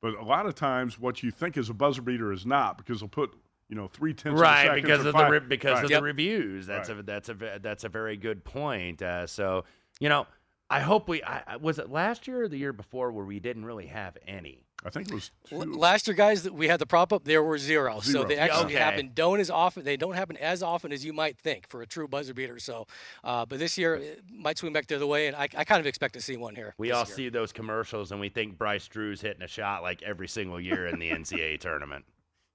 but 0.00 0.14
a 0.14 0.22
lot 0.22 0.46
of 0.46 0.54
times 0.54 0.98
what 0.98 1.22
you 1.22 1.30
think 1.30 1.56
is 1.56 1.68
a 1.68 1.74
buzzer 1.74 2.02
beater 2.02 2.32
is 2.32 2.46
not 2.46 2.78
because 2.78 3.00
they'll 3.00 3.08
put 3.08 3.34
you 3.68 3.74
know 3.76 3.86
three 3.88 4.14
tenths 4.14 4.40
right 4.40 4.60
of 4.62 4.64
a 4.64 4.68
second 4.76 4.82
because 4.82 4.98
or 4.98 5.00
of 5.00 5.04
the 5.06 5.12
five- 5.12 5.30
re- 5.30 5.38
because 5.40 5.74
Right. 5.74 5.84
of 5.84 5.90
the 5.90 6.00
reviews. 6.02 6.66
That's 6.66 6.88
a 6.88 7.02
that's 7.02 7.28
a 7.28 7.58
that's 7.60 7.84
a 7.84 7.88
very 7.90 8.16
good 8.16 8.42
point. 8.44 9.02
Uh, 9.02 9.26
so 9.26 9.64
you 10.00 10.08
know, 10.08 10.26
I 10.70 10.80
hope 10.80 11.08
we 11.08 11.22
I, 11.22 11.42
I- 11.46 11.56
was 11.56 11.78
it 11.78 11.90
last 11.90 12.26
year 12.28 12.42
or 12.42 12.48
the 12.48 12.58
year 12.58 12.72
before 12.72 13.10
where 13.10 13.24
we 13.24 13.40
didn't 13.40 13.64
really 13.64 13.86
have 13.86 14.16
any. 14.26 14.64
I 14.84 14.90
think 14.90 15.08
it 15.08 15.14
was 15.14 15.32
L- 15.50 15.58
Last 15.66 16.06
year, 16.06 16.14
guys, 16.14 16.44
that 16.44 16.54
we 16.54 16.68
had 16.68 16.78
the 16.78 16.86
prop 16.86 17.12
up. 17.12 17.24
There 17.24 17.42
were 17.42 17.58
zero, 17.58 17.98
so 17.98 18.22
they 18.22 18.36
actually 18.36 18.66
Okay. 18.66 18.74
happen. 18.76 19.10
Don't 19.12 19.40
as 19.40 19.50
often. 19.50 19.82
They 19.82 19.96
don't 19.96 20.14
happen 20.14 20.36
as 20.36 20.62
often 20.62 20.92
as 20.92 21.04
you 21.04 21.12
might 21.12 21.36
think 21.36 21.68
for 21.68 21.82
a 21.82 21.86
true 21.86 22.06
buzzer 22.06 22.32
beater. 22.32 22.60
So, 22.60 22.86
uh, 23.24 23.44
but 23.44 23.58
this 23.58 23.76
year 23.76 23.96
it 23.96 24.22
might 24.32 24.56
swing 24.56 24.72
back 24.72 24.86
the 24.86 24.94
other 24.94 25.06
way, 25.06 25.26
and 25.26 25.34
I, 25.34 25.48
I 25.56 25.64
kind 25.64 25.80
of 25.80 25.86
expect 25.88 26.14
to 26.14 26.20
see 26.20 26.36
one 26.36 26.54
here. 26.54 26.74
We 26.78 26.92
all 26.92 27.04
year. 27.04 27.14
see 27.16 27.28
those 27.28 27.52
commercials 27.52 28.12
and 28.12 28.20
we 28.20 28.28
think 28.28 28.56
Bryce 28.56 28.86
Drew's 28.86 29.20
hitting 29.20 29.42
a 29.42 29.48
shot 29.48 29.82
like 29.82 30.00
every 30.02 30.28
single 30.28 30.60
year 30.60 30.86
in 30.86 31.00
the 31.00 31.10
NCAA 31.10 31.58
tournament. 31.58 32.04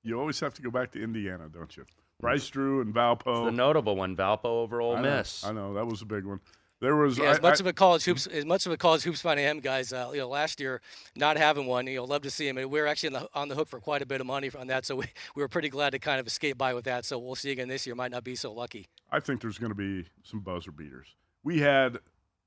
You 0.03 0.17
always 0.17 0.39
have 0.39 0.53
to 0.53 0.61
go 0.61 0.71
back 0.71 0.91
to 0.91 1.03
Indiana, 1.03 1.49
don't 1.51 1.75
you? 1.75 1.83
Bryce 2.21 2.47
Drew 2.47 2.79
and 2.79 2.93
Valpo. 2.93 3.47
It's 3.47 3.51
the 3.51 3.57
notable 3.57 3.97
one, 3.97 4.15
Valpo 4.15 4.45
over 4.45 4.79
Ole 4.79 4.95
I 4.95 5.01
know, 5.01 5.15
Miss. 5.17 5.43
I 5.43 5.51
know 5.51 5.73
that 5.73 5.85
was 5.85 6.01
a 6.01 6.05
big 6.05 6.23
one. 6.23 6.39
There 6.83 6.97
was 6.97 7.17
Yeah, 7.17 7.29
as 7.31 7.37
I- 7.39 7.41
much 7.41 7.61
I- 7.61 7.63
of 7.63 7.67
a 7.67 7.71
college 7.73 8.03
hoops, 8.03 8.27
as 8.27 8.43
much 8.45 8.65
of 8.65 8.73
a 8.73 8.77
college 8.77 9.03
hoops 9.03 9.21
fan 9.21 9.37
I 9.39 9.43
am, 9.43 9.61
guys. 9.61 9.93
Uh, 9.93 10.09
you 10.13 10.19
know, 10.19 10.27
last 10.27 10.59
year 10.59 10.81
not 11.15 11.37
having 11.37 11.65
one, 11.65 11.87
you 11.87 11.95
know, 11.95 12.03
love 12.03 12.23
to 12.23 12.29
see 12.29 12.45
him. 12.45 12.57
And 12.57 12.69
we 12.69 12.77
are 12.81 12.87
actually 12.87 13.15
on 13.15 13.21
the, 13.23 13.29
on 13.33 13.47
the 13.47 13.55
hook 13.55 13.69
for 13.69 13.79
quite 13.79 14.01
a 14.01 14.05
bit 14.05 14.19
of 14.19 14.27
money 14.27 14.51
on 14.59 14.67
that, 14.67 14.85
so 14.85 14.97
we, 14.97 15.05
we 15.35 15.41
were 15.41 15.47
pretty 15.47 15.69
glad 15.69 15.91
to 15.91 15.99
kind 15.99 16.19
of 16.19 16.27
escape 16.27 16.57
by 16.57 16.73
with 16.73 16.83
that. 16.83 17.05
So 17.05 17.17
we'll 17.17 17.35
see 17.35 17.51
again 17.51 17.69
this 17.69 17.87
year. 17.87 17.95
Might 17.95 18.11
not 18.11 18.25
be 18.25 18.35
so 18.35 18.51
lucky. 18.51 18.87
I 19.09 19.21
think 19.21 19.39
there's 19.39 19.57
going 19.57 19.71
to 19.71 19.75
be 19.75 20.09
some 20.23 20.41
buzzer 20.41 20.73
beaters. 20.73 21.07
We 21.41 21.59
had 21.59 21.99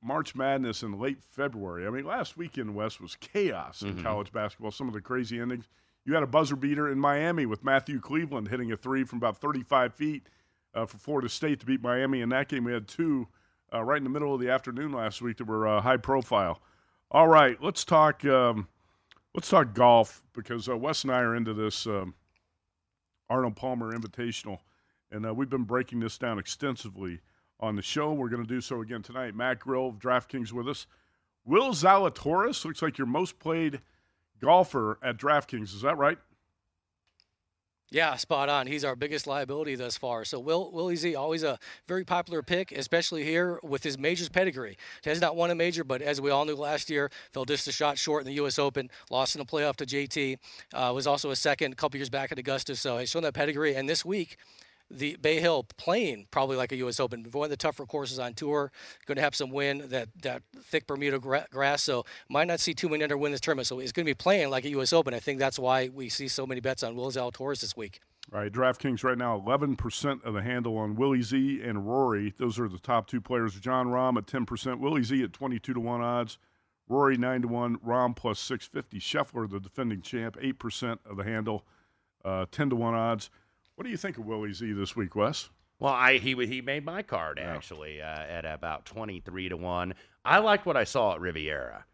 March 0.02 0.34
Madness 0.34 0.82
in 0.82 1.00
late 1.00 1.22
February. 1.22 1.86
I 1.86 1.90
mean, 1.90 2.04
last 2.04 2.36
weekend, 2.36 2.74
Wes 2.74 3.00
was 3.00 3.16
chaos 3.16 3.80
in 3.80 3.96
Mhm. 3.96 4.02
college 4.02 4.32
basketball. 4.32 4.70
Some 4.70 4.86
of 4.86 4.92
the 4.92 5.00
crazy 5.00 5.40
endings. 5.40 5.66
You 6.04 6.12
had 6.12 6.22
a 6.22 6.26
buzzer 6.26 6.56
beater 6.56 6.92
in 6.92 6.98
Miami 7.00 7.46
with 7.46 7.64
Matthew 7.64 8.00
Cleveland 8.00 8.48
hitting 8.48 8.70
a 8.70 8.76
three 8.76 9.02
from 9.04 9.16
about 9.16 9.38
35 9.38 9.94
feet 9.94 10.28
uh, 10.74 10.84
for 10.84 10.98
Florida 10.98 11.30
State 11.30 11.58
to 11.60 11.66
beat 11.66 11.80
Miami. 11.80 12.20
In 12.20 12.28
that 12.28 12.48
game, 12.50 12.64
we 12.64 12.72
had 12.74 12.86
two 12.86 13.28
uh, 13.72 13.82
right 13.82 13.98
in 13.98 14.04
the 14.04 14.10
middle 14.10 14.34
of 14.34 14.40
the 14.40 14.50
afternoon 14.50 14.92
last 14.92 15.22
week 15.22 15.38
that 15.38 15.46
were 15.46 15.66
uh, 15.66 15.80
high 15.80 15.96
profile. 15.96 16.60
All 17.10 17.28
right, 17.28 17.60
let's 17.62 17.84
talk. 17.84 18.24
Um, 18.24 18.68
let's 19.34 19.48
talk 19.48 19.74
golf 19.74 20.22
because 20.34 20.68
uh, 20.68 20.76
Wes 20.76 21.04
and 21.04 21.12
I 21.12 21.20
are 21.20 21.36
into 21.36 21.54
this 21.54 21.86
um, 21.86 22.14
Arnold 23.28 23.56
Palmer 23.56 23.92
Invitational, 23.92 24.58
and 25.10 25.26
uh, 25.26 25.34
we've 25.34 25.50
been 25.50 25.64
breaking 25.64 26.00
this 26.00 26.18
down 26.18 26.38
extensively 26.38 27.20
on 27.60 27.76
the 27.76 27.82
show. 27.82 28.12
We're 28.12 28.28
going 28.28 28.42
to 28.42 28.48
do 28.48 28.60
so 28.60 28.82
again 28.82 29.02
tonight. 29.02 29.34
Matt 29.34 29.60
Grill 29.60 29.88
of 29.88 29.98
DraftKings 29.98 30.52
with 30.52 30.68
us. 30.68 30.86
Will 31.44 31.70
Zalatoris 31.70 32.64
looks 32.64 32.82
like 32.82 32.98
your 32.98 33.06
most 33.06 33.38
played 33.38 33.80
golfer 34.40 34.98
at 35.02 35.16
DraftKings. 35.16 35.74
Is 35.74 35.82
that 35.82 35.96
right? 35.96 36.18
Yeah, 37.90 38.16
spot 38.16 38.48
on. 38.48 38.66
He's 38.66 38.84
our 38.84 38.96
biggest 38.96 39.28
liability 39.28 39.76
thus 39.76 39.96
far. 39.96 40.24
So 40.24 40.40
Will 40.40 40.72
Willie 40.72 40.96
Z 40.96 41.14
always 41.14 41.44
a 41.44 41.56
very 41.86 42.04
popular 42.04 42.42
pick, 42.42 42.72
especially 42.72 43.22
here 43.22 43.60
with 43.62 43.84
his 43.84 43.96
majors 43.96 44.28
pedigree. 44.28 44.76
He 45.04 45.10
has 45.10 45.20
not 45.20 45.36
won 45.36 45.52
a 45.52 45.54
major, 45.54 45.84
but 45.84 46.02
as 46.02 46.20
we 46.20 46.30
all 46.30 46.44
knew 46.44 46.56
last 46.56 46.90
year, 46.90 47.12
fell 47.32 47.44
just 47.44 47.68
a 47.68 47.72
shot 47.72 47.96
short 47.96 48.22
in 48.22 48.26
the 48.26 48.34
U.S. 48.34 48.58
Open, 48.58 48.90
lost 49.08 49.36
in 49.36 49.38
the 49.38 49.44
playoff 49.46 49.76
to 49.76 49.86
JT. 49.86 50.38
Uh, 50.74 50.92
was 50.92 51.06
also 51.06 51.30
a 51.30 51.36
second 51.36 51.74
a 51.74 51.76
couple 51.76 51.98
years 51.98 52.10
back 52.10 52.32
at 52.32 52.38
Augusta. 52.40 52.74
So 52.74 52.98
he's 52.98 53.10
shown 53.10 53.22
that 53.22 53.34
pedigree. 53.34 53.76
And 53.76 53.88
this 53.88 54.04
week, 54.04 54.36
the 54.90 55.16
Bay 55.16 55.40
Hill 55.40 55.66
playing 55.76 56.26
probably 56.30 56.56
like 56.56 56.72
a 56.72 56.76
U.S. 56.76 57.00
Open, 57.00 57.24
one 57.32 57.44
of 57.44 57.50
the 57.50 57.56
tougher 57.56 57.86
courses 57.86 58.18
on 58.18 58.34
tour. 58.34 58.70
Going 59.06 59.16
to 59.16 59.22
have 59.22 59.34
some 59.34 59.50
wind, 59.50 59.82
that 59.82 60.08
that 60.22 60.42
thick 60.62 60.86
Bermuda 60.86 61.18
gra- 61.18 61.46
grass, 61.50 61.82
so 61.82 62.04
might 62.28 62.46
not 62.46 62.60
see 62.60 62.74
too 62.74 62.88
many 62.88 63.02
under 63.02 63.16
win 63.16 63.32
this 63.32 63.40
tournament. 63.40 63.66
So 63.66 63.78
he's 63.78 63.92
going 63.92 64.04
to 64.04 64.10
be 64.10 64.14
playing 64.14 64.50
like 64.50 64.64
a 64.64 64.70
U.S. 64.70 64.92
Open. 64.92 65.14
I 65.14 65.20
think 65.20 65.38
that's 65.38 65.58
why 65.58 65.88
we 65.88 66.08
see 66.08 66.28
so 66.28 66.46
many 66.46 66.60
bets 66.60 66.82
on 66.82 66.94
Will 66.94 67.10
Zalatoris 67.10 67.60
this 67.60 67.76
week. 67.76 68.00
All 68.32 68.40
right, 68.40 68.50
DraftKings 68.50 69.04
right 69.04 69.16
now, 69.16 69.38
11% 69.38 70.24
of 70.24 70.34
the 70.34 70.42
handle 70.42 70.76
on 70.78 70.96
Willie 70.96 71.22
Z 71.22 71.60
and 71.62 71.86
Rory. 71.86 72.34
Those 72.38 72.58
are 72.58 72.68
the 72.68 72.80
top 72.80 73.06
two 73.06 73.20
players. 73.20 73.54
Jon 73.60 73.86
Rahm 73.86 74.18
at 74.18 74.26
10%, 74.26 74.80
Willie 74.80 75.04
Z 75.04 75.22
at 75.22 75.32
22 75.32 75.74
to 75.74 75.78
1 75.78 76.00
odds, 76.00 76.38
Rory 76.88 77.16
9 77.16 77.42
to 77.42 77.48
1, 77.48 77.76
Rahm 77.78 78.16
plus 78.16 78.40
650. 78.40 78.98
Scheffler, 78.98 79.48
the 79.48 79.60
defending 79.60 80.02
champ, 80.02 80.36
8% 80.42 80.98
of 81.08 81.16
the 81.16 81.22
handle, 81.22 81.64
uh, 82.24 82.46
10 82.50 82.70
to 82.70 82.76
1 82.76 82.94
odds. 82.94 83.30
What 83.76 83.84
do 83.84 83.90
you 83.90 83.98
think 83.98 84.16
of 84.16 84.24
Willie 84.24 84.54
Z 84.54 84.72
this 84.72 84.96
week, 84.96 85.14
Wes? 85.14 85.50
Well, 85.78 85.92
I 85.92 86.16
he 86.16 86.34
he 86.46 86.62
made 86.62 86.84
my 86.84 87.02
card 87.02 87.38
actually 87.38 88.00
uh, 88.00 88.06
at 88.06 88.46
about 88.46 88.86
twenty 88.86 89.20
three 89.20 89.50
to 89.50 89.56
one. 89.56 89.94
I 90.24 90.38
liked 90.38 90.64
what 90.64 90.78
I 90.78 90.84
saw 90.84 91.12
at 91.12 91.20
Riviera, 91.20 91.84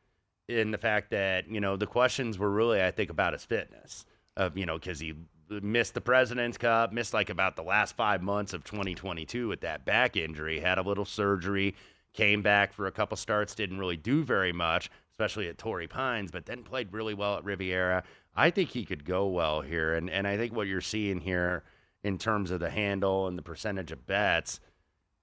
in 0.48 0.70
the 0.70 0.78
fact 0.78 1.10
that 1.10 1.50
you 1.50 1.60
know 1.60 1.76
the 1.76 1.88
questions 1.88 2.38
were 2.38 2.50
really 2.50 2.80
I 2.80 2.92
think 2.92 3.10
about 3.10 3.32
his 3.32 3.44
fitness 3.44 4.06
of 4.36 4.56
you 4.56 4.64
know 4.64 4.78
because 4.78 5.00
he 5.00 5.14
missed 5.48 5.94
the 5.94 6.00
President's 6.00 6.56
Cup, 6.56 6.92
missed 6.92 7.12
like 7.14 7.30
about 7.30 7.56
the 7.56 7.64
last 7.64 7.96
five 7.96 8.22
months 8.22 8.52
of 8.52 8.62
2022 8.62 9.48
with 9.48 9.60
that 9.62 9.84
back 9.84 10.16
injury, 10.16 10.60
had 10.60 10.78
a 10.78 10.82
little 10.82 11.04
surgery, 11.04 11.74
came 12.12 12.42
back 12.42 12.72
for 12.72 12.86
a 12.86 12.92
couple 12.92 13.16
starts, 13.16 13.56
didn't 13.56 13.78
really 13.78 13.96
do 13.96 14.22
very 14.22 14.52
much, 14.52 14.88
especially 15.10 15.48
at 15.48 15.58
Torrey 15.58 15.88
Pines, 15.88 16.30
but 16.30 16.46
then 16.46 16.62
played 16.62 16.92
really 16.92 17.14
well 17.14 17.36
at 17.36 17.44
Riviera. 17.44 18.04
I 18.36 18.50
think 18.50 18.70
he 18.70 18.84
could 18.84 19.04
go 19.04 19.26
well 19.26 19.60
here, 19.62 19.94
and 19.94 20.08
and 20.08 20.28
I 20.28 20.36
think 20.36 20.54
what 20.54 20.68
you're 20.68 20.80
seeing 20.80 21.20
here 21.20 21.64
in 22.04 22.18
terms 22.18 22.50
of 22.50 22.60
the 22.60 22.70
handle 22.70 23.28
and 23.28 23.38
the 23.38 23.42
percentage 23.42 23.92
of 23.92 24.06
bets. 24.06 24.60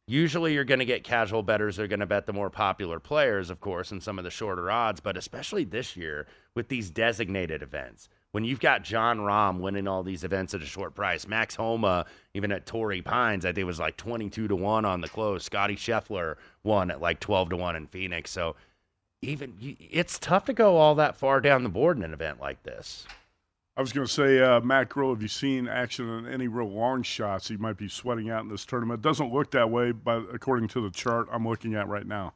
Usually, 0.08 0.54
you're 0.54 0.64
going 0.64 0.80
to 0.80 0.86
get 0.86 1.04
casual 1.04 1.44
bettors. 1.44 1.76
They're 1.76 1.88
going 1.88 2.00
to 2.00 2.08
bet 2.08 2.26
the 2.26 2.34
more 2.34 2.50
popular 2.50 3.00
players, 3.00 3.52
of 3.52 3.60
course, 3.60 3.92
and 3.92 4.02
some 4.02 4.18
of 4.18 4.24
the 4.24 4.32
shorter 4.32 4.72
odds. 4.72 5.00
But 5.00 5.18
especially 5.18 5.66
this 5.66 5.96
year 5.96 6.26
with 6.56 6.68
these 6.68 6.90
designated 6.90 7.62
events, 7.62 8.10
when 8.32 8.44
you've 8.44 8.60
got 8.60 8.84
Jon 8.84 9.20
Rahm 9.20 9.60
winning 9.60 9.88
all 9.88 10.02
these 10.04 10.24
events 10.24 10.54
at 10.54 10.62
a 10.62 10.66
short 10.66 10.96
price, 10.96 11.28
Max 11.28 11.56
Homa, 11.56 12.06
even 12.34 12.52
at 12.52 12.66
Torrey 12.66 13.02
Pines, 13.02 13.46
I 13.46 13.54
think 13.54 13.68
was 13.68 13.80
like 13.80 13.98
22 13.98 14.48
to 14.48 14.56
1 14.56 14.86
on 14.86 15.02
the 15.02 15.08
close. 15.08 15.44
Scotty 15.44 15.76
Scheffler 15.76 16.36
won 16.64 16.92
at 16.92 17.02
like 17.02 17.20
12 17.20 17.50
to 17.50 17.58
1 17.58 17.76
in 17.76 17.88
Phoenix. 17.88 18.32
So 18.32 18.56
even 19.22 19.54
it's 19.62 20.18
tough 20.20 20.46
to 20.46 20.54
go 20.54 20.78
all 20.78 20.96
that 20.96 21.18
far 21.18 21.42
down 21.42 21.64
the 21.64 21.70
board 21.70 21.98
in 21.98 22.04
an 22.04 22.14
event 22.14 22.40
like 22.40 22.64
this. 22.64 23.06
I 23.80 23.82
was 23.82 23.94
going 23.94 24.06
to 24.06 24.12
say, 24.12 24.42
uh, 24.42 24.60
Matt 24.60 24.90
Grill, 24.90 25.12
have 25.12 25.22
you 25.22 25.30
seen 25.30 25.70
action 25.70 26.10
on 26.10 26.28
any 26.28 26.50
real 26.50 26.70
long 26.70 27.02
shots 27.02 27.48
he 27.48 27.56
might 27.56 27.78
be 27.78 27.88
sweating 27.88 28.30
out 28.30 28.44
in 28.44 28.50
this 28.50 28.66
tournament? 28.66 29.02
Doesn't 29.02 29.32
look 29.32 29.52
that 29.52 29.72
way, 29.72 29.94
but 29.94 30.26
according 30.34 30.68
to 30.70 30.82
the 30.82 30.90
chart 30.90 31.30
I'm 31.32 31.48
looking 31.48 31.76
at 31.76 31.88
right 31.88 32.06
now. 32.06 32.34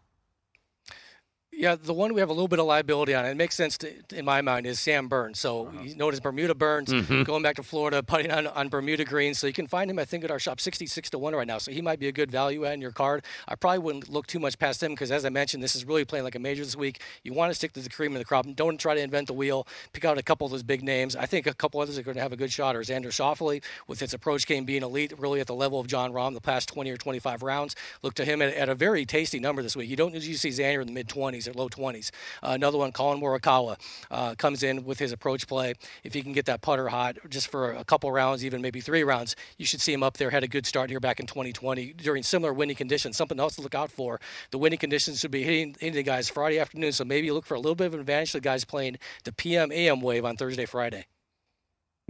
Yeah, 1.56 1.76
the 1.76 1.94
one 1.94 2.14
we 2.14 2.20
have 2.20 2.30
a 2.30 2.34
little 2.34 2.48
bit 2.48 2.60
of 2.60 2.66
liability 2.66 3.14
on, 3.14 3.26
it 3.26 3.38
makes 3.38 3.56
sense 3.56 3.78
to, 3.80 3.94
in 4.12 4.26
my 4.26 4.42
mind, 4.42 4.66
is 4.66 4.80
Sam 4.80 5.08
Burns. 5.08 5.40
So 5.40 5.68
Uh-huh. 5.68 5.80
he's 5.84 5.96
known 5.96 6.12
as 6.12 6.20
Bermuda 6.20 6.56
Burns, 6.56 6.90
Mhm. 6.90 7.26
going 7.26 7.44
back 7.44 7.56
to 7.58 7.64
Florida, 7.64 8.02
putting 8.04 8.32
on, 8.32 8.48
on 8.48 8.70
Bermuda 8.70 9.06
greens. 9.06 9.40
So 9.40 9.48
you 9.48 9.54
can 9.54 9.68
find 9.68 9.90
him, 9.90 10.00
I 10.00 10.04
think, 10.06 10.24
at 10.24 10.32
our 10.32 10.40
shop 10.40 10.60
66 10.60 11.10
to 11.12 11.20
1 11.20 11.36
right 11.36 11.48
now. 11.48 11.60
So 11.60 11.72
he 11.72 11.82
might 11.82 12.00
be 12.00 12.08
a 12.08 12.12
good 12.12 12.32
value 12.32 12.66
add 12.66 12.74
in 12.74 12.82
your 12.82 12.92
card. 12.92 13.24
I 13.48 13.56
probably 13.56 13.80
wouldn't 13.80 14.10
look 14.10 14.26
too 14.28 14.40
much 14.40 14.58
past 14.58 14.82
him 14.82 14.92
because, 14.94 15.12
as 15.12 15.26
I 15.26 15.30
mentioned, 15.30 15.62
this 15.64 15.76
is 15.76 15.86
really 15.86 16.04
playing 16.06 16.26
like 16.26 16.36
a 16.36 16.40
major 16.40 16.64
this 16.66 16.76
week. 16.76 17.00
You 17.24 17.34
want 17.34 17.52
to 17.52 17.56
stick 17.56 17.72
to 17.74 17.80
the 17.82 17.90
cream 17.90 18.14
of 18.14 18.20
the 18.20 18.26
crop. 18.26 18.46
Don't 18.56 18.78
try 18.80 18.96
to 18.96 19.02
invent 19.02 19.28
the 19.28 19.34
wheel. 19.34 19.68
Pick 19.94 20.06
out 20.06 20.18
a 20.18 20.24
couple 20.24 20.46
of 20.46 20.52
those 20.52 20.64
big 20.64 20.84
names. 20.84 21.16
I 21.16 21.28
think 21.28 21.46
a 21.46 21.54
couple 21.54 21.80
others 21.80 21.98
are 21.98 22.04
going 22.04 22.16
to 22.16 22.22
have 22.22 22.34
a 22.34 22.38
good 22.38 22.52
shot. 22.52 22.76
Or 22.76 22.82
Xander 22.82 23.08
Schauffele, 23.12 23.62
with 23.88 24.00
his 24.00 24.14
approach 24.14 24.48
game 24.48 24.66
being 24.66 24.82
elite, 24.84 25.14
really 25.20 25.40
at 25.40 25.48
the 25.48 25.56
level 25.56 25.80
of 25.80 25.88
Jon 25.88 26.12
Rahm 26.14 26.34
the 26.34 26.42
past 26.42 26.68
20 26.68 26.90
or 26.92 26.98
25 26.98 27.44
rounds. 27.44 27.76
Look 28.02 28.16
to 28.16 28.26
him 28.26 28.42
at, 28.42 28.54
at 28.56 28.70
a 28.70 28.76
very 28.76 29.06
tasty 29.06 29.40
number 29.40 29.62
this 29.62 29.76
week. 29.76 29.90
You 29.90 29.96
don't 29.96 30.14
usually 30.16 30.36
see 30.36 30.50
Xander 30.50 30.82
in 30.82 30.88
the 30.88 30.94
mid 30.94 31.08
20s 31.08 31.43
or 31.48 31.54
low 31.54 31.70
20s. 31.70 32.12
Uh, 32.42 32.52
another 32.52 32.78
one, 32.78 32.92
Collin 32.92 33.22
Morikawa, 33.22 33.80
uh, 34.12 34.36
comes 34.36 34.64
in 34.64 34.86
with 34.86 35.00
his 35.00 35.12
approach 35.12 35.48
play. 35.48 35.74
If 36.04 36.14
he 36.14 36.22
can 36.22 36.34
get 36.34 36.46
that 36.46 36.62
putter 36.62 36.88
hot 36.88 37.18
just 37.30 37.48
for 37.48 37.72
a 37.72 37.84
couple 37.84 38.12
rounds, 38.12 38.44
even 38.46 38.62
maybe 38.62 38.82
three 38.82 39.04
rounds, 39.04 39.36
you 39.58 39.66
should 39.66 39.82
see 39.82 39.94
him 39.94 40.04
up 40.04 40.18
there. 40.18 40.30
Had 40.30 40.44
a 40.44 40.48
good 40.48 40.66
start 40.66 40.90
here 40.90 41.00
back 41.00 41.20
in 41.20 41.28
2020 41.28 41.94
during 41.94 42.24
similar 42.24 42.54
windy 42.54 42.76
conditions. 42.76 43.18
Something 43.18 43.40
else 43.40 43.56
to 43.56 43.62
look 43.62 43.76
out 43.76 43.92
for. 43.92 44.20
The 44.52 44.58
windy 44.58 44.78
conditions 44.78 45.20
should 45.20 45.32
be 45.32 45.44
hitting, 45.44 45.76
hitting 45.80 45.96
the 45.96 46.04
guys 46.04 46.30
Friday 46.30 46.60
afternoon, 46.60 46.92
so 46.92 47.06
maybe 47.06 47.32
look 47.32 47.46
for 47.46 47.56
a 47.56 47.60
little 47.60 47.76
bit 47.76 47.88
of 47.88 47.94
an 47.94 48.00
advantage 48.00 48.32
to 48.32 48.38
the 48.38 48.42
guys 48.42 48.66
playing 48.66 48.98
the 49.24 49.32
PM 49.32 49.72
AM 49.72 50.02
wave 50.02 50.26
on 50.26 50.38
Thursday, 50.38 50.66
Friday. 50.66 51.06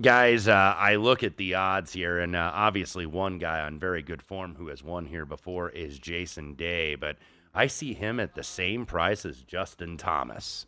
Guys, 0.02 0.48
uh, 0.48 0.76
I 0.76 0.96
look 0.96 1.22
at 1.22 1.38
the 1.38 1.54
odds 1.54 1.93
here, 1.93 2.19
and 2.19 2.36
uh, 2.36 2.52
obviously 2.52 3.06
one 3.06 3.38
guy 3.38 3.60
on 3.60 3.80
very 3.80 4.02
good 4.02 4.24
form 4.24 4.56
who 4.56 4.69
has 4.69 4.84
won 4.84 5.06
here 5.06 5.24
before 5.24 5.69
is 5.69 6.00
Jason 6.00 6.56
Day, 6.56 6.96
but 6.96 7.17
I 7.54 7.68
see 7.68 7.94
him 7.94 8.20
at 8.20 8.36
the 8.36 8.44
same 8.44 8.86
price 8.86 9.26
as 9.26 9.42
Justin 9.44 9.98
Thomas. 9.98 10.66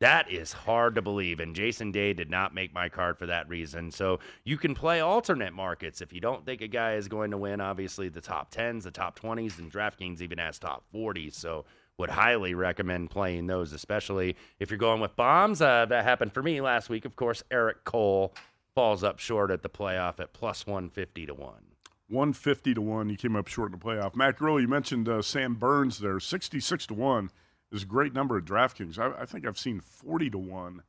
That 0.00 0.30
is 0.30 0.52
hard 0.52 0.94
to 0.94 1.02
believe, 1.02 1.40
and 1.40 1.54
Jason 1.54 1.92
Day 1.92 2.14
did 2.14 2.30
not 2.30 2.54
make 2.54 2.72
my 2.72 2.88
card 2.88 3.18
for 3.18 3.26
that 3.26 3.48
reason. 3.50 3.90
So 3.90 4.20
you 4.44 4.56
can 4.56 4.74
play 4.74 5.00
alternate 5.00 5.52
markets 5.52 6.00
if 6.00 6.10
you 6.10 6.22
don't 6.22 6.46
think 6.46 6.62
a 6.62 6.68
guy 6.68 6.94
is 6.94 7.06
going 7.06 7.30
to 7.32 7.36
win. 7.36 7.60
Obviously, 7.60 8.08
the 8.08 8.20
top 8.20 8.50
tens, 8.50 8.84
the 8.84 8.90
top 8.90 9.14
twenties, 9.14 9.58
and 9.58 9.70
DraftKings 9.70 10.22
even 10.22 10.38
has 10.38 10.58
top 10.58 10.84
forties. 10.90 11.36
So 11.36 11.66
would 11.98 12.08
highly 12.08 12.54
recommend 12.54 13.10
playing 13.10 13.46
those, 13.46 13.74
especially 13.74 14.34
if 14.58 14.70
you're 14.70 14.78
going 14.78 15.02
with 15.02 15.14
bombs. 15.16 15.60
Uh, 15.60 15.84
that 15.86 16.02
happened 16.02 16.32
for 16.32 16.42
me 16.42 16.62
last 16.62 16.88
week. 16.88 17.04
Of 17.04 17.14
course, 17.14 17.42
Eric 17.50 17.84
Cole 17.84 18.34
falls 18.74 19.04
up 19.04 19.18
short 19.18 19.50
at 19.50 19.62
the 19.62 19.68
playoff 19.68 20.18
at 20.18 20.32
plus 20.32 20.66
150 20.66 21.26
to 21.26 21.34
1. 21.34 21.69
150 22.10 22.74
to 22.74 22.80
1. 22.80 23.08
He 23.08 23.16
came 23.16 23.36
up 23.36 23.46
short 23.46 23.72
in 23.72 23.78
the 23.78 23.84
playoff. 23.84 24.16
Matt 24.16 24.36
Grill, 24.36 24.60
you 24.60 24.68
mentioned 24.68 25.08
uh, 25.08 25.22
Sam 25.22 25.54
Burns 25.54 25.98
there. 25.98 26.20
66 26.20 26.86
to 26.86 26.94
1 26.94 27.30
is 27.72 27.84
a 27.84 27.86
great 27.86 28.12
number 28.12 28.36
at 28.36 28.44
DraftKings. 28.44 28.98
I, 28.98 29.22
I 29.22 29.26
think 29.26 29.46
I've 29.46 29.58
seen 29.58 29.80
40 29.80 30.30
to 30.30 30.38
1 30.38 30.82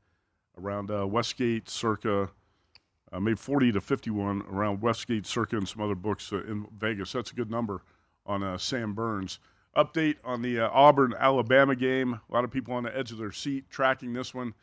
around 0.57 0.91
uh, 0.91 1.07
Westgate, 1.07 1.69
circa, 1.69 2.29
uh, 3.11 3.19
maybe 3.19 3.35
40 3.35 3.73
to 3.73 3.81
51 3.81 4.43
around 4.49 4.81
Westgate, 4.81 5.25
circa, 5.25 5.57
and 5.57 5.67
some 5.67 5.81
other 5.81 5.95
books 5.95 6.31
uh, 6.33 6.43
in 6.43 6.67
Vegas. 6.77 7.11
That's 7.11 7.31
a 7.31 7.35
good 7.35 7.51
number 7.51 7.83
on 8.25 8.43
uh, 8.43 8.57
Sam 8.57 8.93
Burns. 8.93 9.39
Update 9.75 10.17
on 10.23 10.41
the 10.41 10.59
uh, 10.59 10.69
Auburn 10.71 11.13
Alabama 11.17 11.75
game. 11.75 12.19
A 12.29 12.33
lot 12.33 12.43
of 12.43 12.51
people 12.51 12.73
on 12.73 12.83
the 12.83 12.97
edge 12.97 13.11
of 13.11 13.17
their 13.17 13.31
seat 13.31 13.69
tracking 13.69 14.13
this 14.13 14.33
one. 14.33 14.53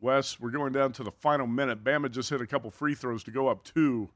Wes, 0.00 0.38
we're 0.38 0.50
going 0.50 0.72
down 0.72 0.92
to 0.92 1.02
the 1.02 1.10
final 1.10 1.46
minute. 1.46 1.82
Bama 1.82 2.10
just 2.10 2.30
hit 2.30 2.40
a 2.40 2.46
couple 2.46 2.70
free 2.70 2.94
throws 2.94 3.24
to 3.24 3.30
go 3.30 3.48
up 3.48 3.64
two. 3.64 4.08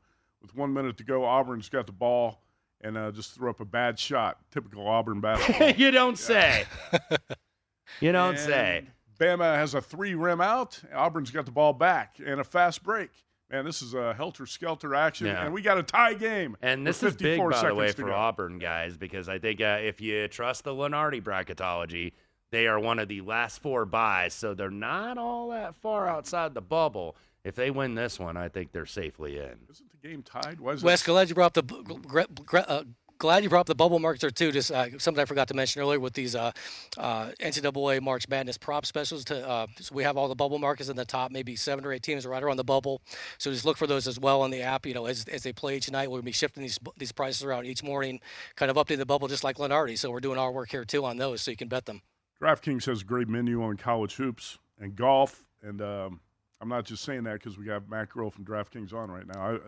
With 0.42 0.54
one 0.54 0.72
minute 0.72 0.96
to 0.98 1.04
go, 1.04 1.24
Auburn's 1.24 1.68
got 1.68 1.86
the 1.86 1.92
ball 1.92 2.40
and 2.80 2.96
uh, 2.96 3.10
just 3.10 3.34
threw 3.34 3.50
up 3.50 3.60
a 3.60 3.64
bad 3.64 3.98
shot. 3.98 4.38
Typical 4.50 4.86
Auburn 4.88 5.20
basketball. 5.22 5.70
you 5.70 5.90
don't 5.90 6.18
say. 6.18 6.64
you 8.00 8.12
don't 8.12 8.30
And 8.36 8.38
say. 8.38 8.84
Bama 9.18 9.54
has 9.56 9.74
a 9.74 9.82
three 9.82 10.14
rim 10.14 10.40
out. 10.40 10.80
Auburn's 10.94 11.30
got 11.30 11.44
the 11.44 11.52
ball 11.52 11.72
back 11.74 12.16
and 12.24 12.40
a 12.40 12.44
fast 12.44 12.82
break. 12.82 13.10
Man, 13.50 13.64
this 13.64 13.82
is 13.82 13.94
a 13.94 14.14
helter 14.14 14.46
skelter 14.46 14.94
action, 14.94 15.26
Yeah. 15.26 15.44
and 15.44 15.52
we 15.52 15.60
got 15.60 15.76
a 15.76 15.82
tie 15.82 16.14
game. 16.14 16.56
And 16.62 16.86
this 16.86 17.02
is 17.02 17.14
big, 17.16 17.32
54 17.40 17.50
by 17.50 17.68
the 17.68 17.74
way, 17.74 17.92
for 17.92 18.02
go. 18.04 18.12
Auburn 18.14 18.58
guys, 18.60 18.96
because 18.96 19.28
I 19.28 19.38
think 19.40 19.60
uh, 19.60 19.78
if 19.82 20.00
you 20.00 20.28
trust 20.28 20.62
the 20.64 20.70
Lunardi 20.72 21.20
bracketology, 21.20 22.12
they 22.52 22.66
are 22.68 22.78
one 22.78 22.98
of 23.00 23.08
the 23.08 23.20
last 23.22 23.60
four 23.60 23.84
buys, 23.84 24.34
so 24.34 24.54
they're 24.54 24.70
not 24.70 25.18
all 25.18 25.50
that 25.50 25.74
far 25.74 26.08
outside 26.08 26.54
the 26.54 26.60
bubble. 26.60 27.16
If 27.44 27.54
they 27.54 27.70
win 27.70 27.94
this 27.94 28.18
one, 28.18 28.36
I 28.36 28.48
think 28.48 28.72
they're 28.72 28.86
safely 28.86 29.38
in. 29.38 29.56
Isn't 29.70 29.90
the 29.90 30.08
game 30.08 30.22
tied? 30.22 30.60
Why 30.60 30.72
is 30.72 30.82
Wes, 30.82 31.02
it? 31.02 31.06
glad 31.06 31.28
you 31.28 31.34
brought 31.34 31.56
up 31.56 31.66
the 31.66 31.82
gr- 31.82 32.22
gr- 32.44 32.58
uh, 32.58 32.84
glad 33.18 33.42
you 33.42 33.48
brought 33.48 33.60
up 33.60 33.66
the 33.66 33.74
bubble 33.74 33.98
markets 33.98 34.22
there 34.22 34.30
too. 34.30 34.52
Just 34.52 34.70
uh, 34.70 34.98
something 34.98 35.22
I 35.22 35.24
forgot 35.24 35.48
to 35.48 35.54
mention 35.54 35.80
earlier 35.80 36.00
with 36.00 36.12
these 36.14 36.34
uh, 36.34 36.52
uh, 36.98 37.30
NCAA 37.40 38.02
March 38.02 38.28
Madness 38.28 38.58
prop 38.58 38.84
specials. 38.84 39.24
To 39.26 39.48
uh, 39.48 39.66
so 39.78 39.94
we 39.94 40.02
have 40.02 40.16
all 40.16 40.28
the 40.28 40.34
bubble 40.34 40.58
markets 40.58 40.90
in 40.90 40.96
the 40.96 41.04
top, 41.04 41.30
maybe 41.30 41.56
seven 41.56 41.84
or 41.84 41.92
eight 41.92 42.02
teams 42.02 42.26
right 42.26 42.42
around 42.42 42.56
the 42.56 42.64
bubble. 42.64 43.00
So 43.38 43.50
just 43.50 43.64
look 43.64 43.76
for 43.76 43.86
those 43.86 44.06
as 44.06 44.18
well 44.18 44.42
on 44.42 44.50
the 44.50 44.60
app. 44.62 44.84
You 44.84 44.94
know, 44.94 45.06
as, 45.06 45.24
as 45.26 45.42
they 45.42 45.52
play 45.52 45.76
each 45.76 45.90
night, 45.90 46.10
we'll 46.10 46.22
be 46.22 46.32
shifting 46.32 46.62
these 46.62 46.78
these 46.98 47.12
prices 47.12 47.44
around 47.44 47.66
each 47.66 47.82
morning, 47.82 48.20
kind 48.56 48.70
of 48.70 48.76
updating 48.76 48.98
the 48.98 49.06
bubble 49.06 49.28
just 49.28 49.44
like 49.44 49.56
Lunardi. 49.56 49.96
So 49.96 50.10
we're 50.10 50.20
doing 50.20 50.38
our 50.38 50.52
work 50.52 50.70
here 50.70 50.84
too 50.84 51.04
on 51.04 51.16
those, 51.16 51.40
so 51.42 51.50
you 51.50 51.56
can 51.56 51.68
bet 51.68 51.86
them. 51.86 52.02
DraftKings 52.42 52.86
has 52.86 53.02
a 53.02 53.04
great 53.04 53.28
menu 53.28 53.62
on 53.62 53.76
college 53.76 54.16
hoops 54.16 54.58
and 54.78 54.96
golf, 54.96 55.44
and 55.62 55.82
um, 55.82 56.20
I'm 56.60 56.68
not 56.68 56.84
just 56.84 57.04
saying 57.04 57.24
that 57.24 57.34
because 57.34 57.58
we 57.58 57.64
got 57.64 57.88
Matt 57.88 58.10
Grill 58.10 58.30
from 58.30 58.44
DraftKings 58.44 58.92
on 58.92 59.10
right 59.10 59.26
now. 59.26 59.40
I, 59.40 59.58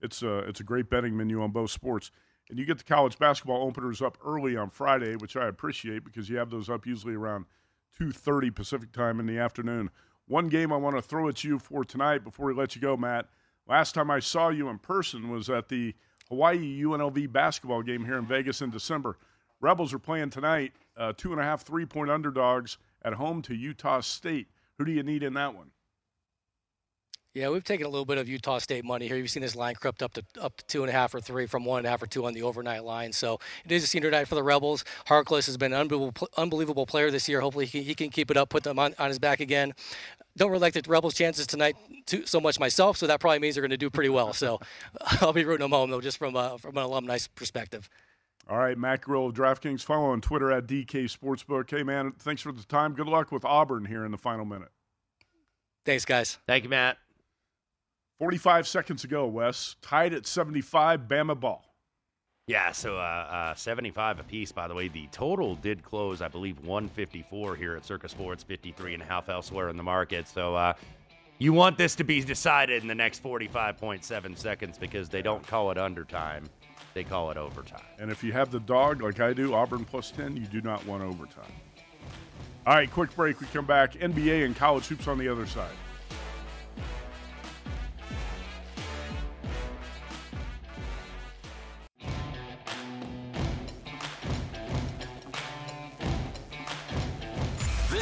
it's 0.00 0.22
a 0.22 0.38
it's 0.40 0.60
a 0.60 0.64
great 0.64 0.88
betting 0.90 1.16
menu 1.16 1.42
on 1.42 1.50
both 1.50 1.70
sports, 1.70 2.10
and 2.48 2.58
you 2.58 2.64
get 2.64 2.78
the 2.78 2.84
college 2.84 3.18
basketball 3.18 3.66
openers 3.66 4.02
up 4.02 4.18
early 4.24 4.56
on 4.56 4.70
Friday, 4.70 5.16
which 5.16 5.36
I 5.36 5.48
appreciate 5.48 6.04
because 6.04 6.28
you 6.28 6.36
have 6.36 6.50
those 6.50 6.70
up 6.70 6.86
usually 6.86 7.14
around 7.14 7.46
2:30 7.98 8.54
Pacific 8.54 8.92
time 8.92 9.18
in 9.18 9.26
the 9.26 9.38
afternoon. 9.38 9.90
One 10.26 10.48
game 10.48 10.72
I 10.72 10.76
want 10.76 10.96
to 10.96 11.02
throw 11.02 11.28
at 11.28 11.44
you 11.44 11.58
for 11.58 11.84
tonight 11.84 12.24
before 12.24 12.46
we 12.46 12.54
let 12.54 12.74
you 12.74 12.82
go, 12.82 12.96
Matt. 12.96 13.28
Last 13.68 13.94
time 13.94 14.10
I 14.10 14.20
saw 14.20 14.48
you 14.48 14.68
in 14.68 14.78
person 14.78 15.30
was 15.30 15.50
at 15.50 15.68
the 15.68 15.94
Hawaii 16.28 16.82
UNLV 16.82 17.32
basketball 17.32 17.82
game 17.82 18.04
here 18.04 18.18
in 18.18 18.26
Vegas 18.26 18.60
in 18.60 18.70
December. 18.70 19.18
Rebels 19.60 19.94
are 19.94 19.98
playing 19.98 20.30
tonight, 20.30 20.72
uh, 20.96 21.12
two 21.16 21.32
and 21.32 21.40
a 21.40 21.44
half 21.44 21.62
three 21.62 21.86
point 21.86 22.10
underdogs 22.10 22.78
at 23.02 23.14
home 23.14 23.42
to 23.42 23.54
Utah 23.54 24.00
State. 24.00 24.48
Who 24.78 24.84
do 24.84 24.92
you 24.92 25.02
need 25.02 25.22
in 25.22 25.34
that 25.34 25.54
one? 25.54 25.70
Yeah, 27.36 27.50
we've 27.50 27.62
taken 27.62 27.84
a 27.84 27.90
little 27.90 28.06
bit 28.06 28.16
of 28.16 28.30
Utah 28.30 28.56
State 28.56 28.82
money 28.82 29.08
here. 29.08 29.18
You've 29.18 29.28
seen 29.28 29.42
this 29.42 29.54
line 29.54 29.74
crept 29.74 30.02
up 30.02 30.14
to 30.14 30.24
up 30.40 30.56
to 30.56 30.64
two 30.64 30.82
and 30.82 30.88
a 30.88 30.92
half 30.92 31.14
or 31.14 31.20
three 31.20 31.44
from 31.44 31.66
one 31.66 31.80
and 31.80 31.86
a 31.86 31.90
half 31.90 32.02
or 32.02 32.06
two 32.06 32.24
on 32.24 32.32
the 32.32 32.40
overnight 32.40 32.82
line. 32.82 33.12
So 33.12 33.40
it 33.62 33.72
is 33.72 33.84
a 33.84 33.86
senior 33.86 34.10
night 34.10 34.26
for 34.26 34.36
the 34.36 34.42
Rebels. 34.42 34.86
Harkless 35.06 35.44
has 35.44 35.58
been 35.58 35.74
an 35.74 35.80
unbelievable, 35.80 36.28
unbelievable 36.38 36.86
player 36.86 37.10
this 37.10 37.28
year. 37.28 37.42
Hopefully 37.42 37.66
he, 37.66 37.82
he 37.82 37.94
can 37.94 38.08
keep 38.08 38.30
it 38.30 38.38
up, 38.38 38.48
put 38.48 38.62
them 38.62 38.78
on, 38.78 38.94
on 38.98 39.08
his 39.08 39.18
back 39.18 39.40
again. 39.40 39.74
Don't 40.38 40.50
really 40.50 40.62
like 40.62 40.72
the 40.72 40.82
Rebels' 40.88 41.12
chances 41.12 41.46
tonight 41.46 41.76
too, 42.06 42.24
so 42.24 42.40
much 42.40 42.58
myself, 42.58 42.96
so 42.96 43.06
that 43.06 43.20
probably 43.20 43.40
means 43.40 43.54
they're 43.54 43.60
going 43.62 43.68
to 43.68 43.76
do 43.76 43.90
pretty 43.90 44.08
well. 44.08 44.32
So 44.32 44.58
I'll 45.20 45.34
be 45.34 45.44
rooting 45.44 45.64
them 45.64 45.72
home 45.72 45.90
though, 45.90 46.00
just 46.00 46.16
from 46.16 46.36
a, 46.36 46.56
from 46.56 46.78
an 46.78 46.84
alumni 46.84 47.18
perspective. 47.34 47.90
All 48.48 48.56
right, 48.56 48.78
Matt 48.78 49.02
Grill 49.02 49.26
of 49.26 49.34
DraftKings. 49.34 49.82
Follow 49.82 50.06
on 50.06 50.22
Twitter 50.22 50.50
at 50.52 50.66
DK 50.66 51.14
Sportsbook. 51.14 51.70
Hey, 51.70 51.82
man, 51.82 52.12
thanks 52.18 52.40
for 52.40 52.52
the 52.52 52.62
time. 52.62 52.94
Good 52.94 53.08
luck 53.08 53.30
with 53.30 53.44
Auburn 53.44 53.84
here 53.84 54.06
in 54.06 54.10
the 54.10 54.16
final 54.16 54.46
minute. 54.46 54.70
Thanks, 55.84 56.06
guys. 56.06 56.38
Thank 56.46 56.64
you, 56.64 56.70
Matt. 56.70 56.96
45 58.18 58.66
seconds 58.66 59.04
ago, 59.04 59.26
Wes. 59.26 59.76
Tied 59.82 60.14
at 60.14 60.26
75, 60.26 61.02
Bama 61.02 61.38
ball. 61.38 61.64
Yeah, 62.48 62.70
so 62.70 62.96
uh, 62.96 63.00
uh, 63.00 63.54
75 63.54 64.20
apiece, 64.20 64.52
by 64.52 64.68
the 64.68 64.74
way. 64.74 64.86
The 64.86 65.08
total 65.10 65.56
did 65.56 65.82
close, 65.82 66.22
I 66.22 66.28
believe, 66.28 66.60
154 66.60 67.56
here 67.56 67.74
at 67.76 67.84
Circa 67.84 68.08
Sports, 68.08 68.44
53 68.44 68.94
and 68.94 69.02
a 69.02 69.06
half 69.06 69.28
elsewhere 69.28 69.68
in 69.68 69.76
the 69.76 69.82
market. 69.82 70.28
So 70.28 70.54
uh, 70.54 70.74
you 71.38 71.52
want 71.52 71.76
this 71.76 71.96
to 71.96 72.04
be 72.04 72.22
decided 72.22 72.82
in 72.82 72.88
the 72.88 72.94
next 72.94 73.22
45.7 73.22 74.38
seconds 74.38 74.78
because 74.78 75.08
they 75.08 75.22
don't 75.22 75.44
call 75.44 75.72
it 75.72 75.78
undertime. 75.78 76.44
They 76.94 77.02
call 77.02 77.32
it 77.32 77.36
overtime. 77.36 77.82
And 77.98 78.12
if 78.12 78.22
you 78.22 78.32
have 78.32 78.52
the 78.52 78.60
dog 78.60 79.02
like 79.02 79.18
I 79.18 79.32
do, 79.32 79.52
Auburn 79.52 79.84
plus 79.84 80.12
10, 80.12 80.36
you 80.36 80.46
do 80.46 80.60
not 80.60 80.86
want 80.86 81.02
overtime. 81.02 81.52
All 82.64 82.74
right, 82.74 82.90
quick 82.90 83.14
break. 83.14 83.40
We 83.40 83.48
come 83.48 83.66
back. 83.66 83.94
NBA 83.94 84.44
and 84.44 84.56
college 84.56 84.86
hoops 84.86 85.08
on 85.08 85.18
the 85.18 85.28
other 85.28 85.46
side. 85.46 85.74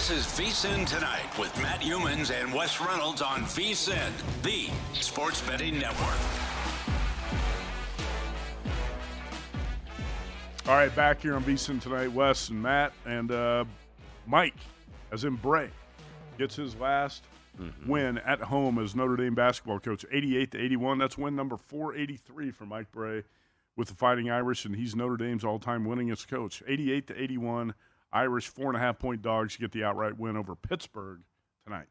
This 0.07 0.19
is 0.19 0.39
VSIN 0.39 0.87
Tonight 0.87 1.39
with 1.39 1.57
Matt 1.63 1.81
Youmans 1.81 2.31
and 2.31 2.53
Wes 2.53 2.79
Reynolds 2.79 3.23
on 3.23 3.41
VSIN, 3.45 4.13
the 4.43 4.69
sports 5.01 5.41
betting 5.41 5.79
network. 5.79 6.19
All 10.69 10.75
right, 10.75 10.95
back 10.95 11.23
here 11.23 11.35
on 11.35 11.43
VSIN 11.43 11.81
tonight, 11.81 12.13
Wes 12.13 12.51
and 12.51 12.63
Matt 12.63 12.93
and 13.07 13.33
uh, 13.33 13.65
Mike, 14.27 14.59
as 15.11 15.25
in 15.25 15.37
Brey, 15.37 15.71
gets 16.37 16.55
his 16.55 16.77
last 16.77 17.25
win 17.87 18.19
at 18.19 18.43
home 18.43 18.79
as 18.79 18.95
Notre 18.95 19.17
Dame 19.17 19.35
basketball 19.35 19.81
coach, 19.81 20.05
88 20.13 20.51
to 20.51 20.63
81. 20.63 20.99
That's 20.99 21.17
win 21.17 21.35
number 21.35 21.57
483 21.57 22.51
for 22.51 22.67
Mike 22.67 22.93
Brey 22.93 23.23
with 23.75 23.89
the 23.89 23.95
Fighting 23.95 24.31
Irish, 24.31 24.67
and 24.67 24.77
he's 24.77 24.95
Notre 24.95 25.17
Dame's 25.17 25.47
all-time 25.47 25.87
winningest 25.87 26.29
coach. 26.29 26.63
88 26.67 27.07
to 27.07 27.23
81. 27.23 27.75
Irish 28.15 28.47
four 28.49 28.69
and 28.69 28.77
a 28.77 28.81
half 28.81 28.99
point 28.99 29.21
dogs 29.21 29.57
get 29.57 29.73
the 29.73 29.83
outright 29.83 30.17
win 30.17 30.37
over 30.37 30.55
Pittsburgh 30.55 31.21
tonight. 31.67 31.89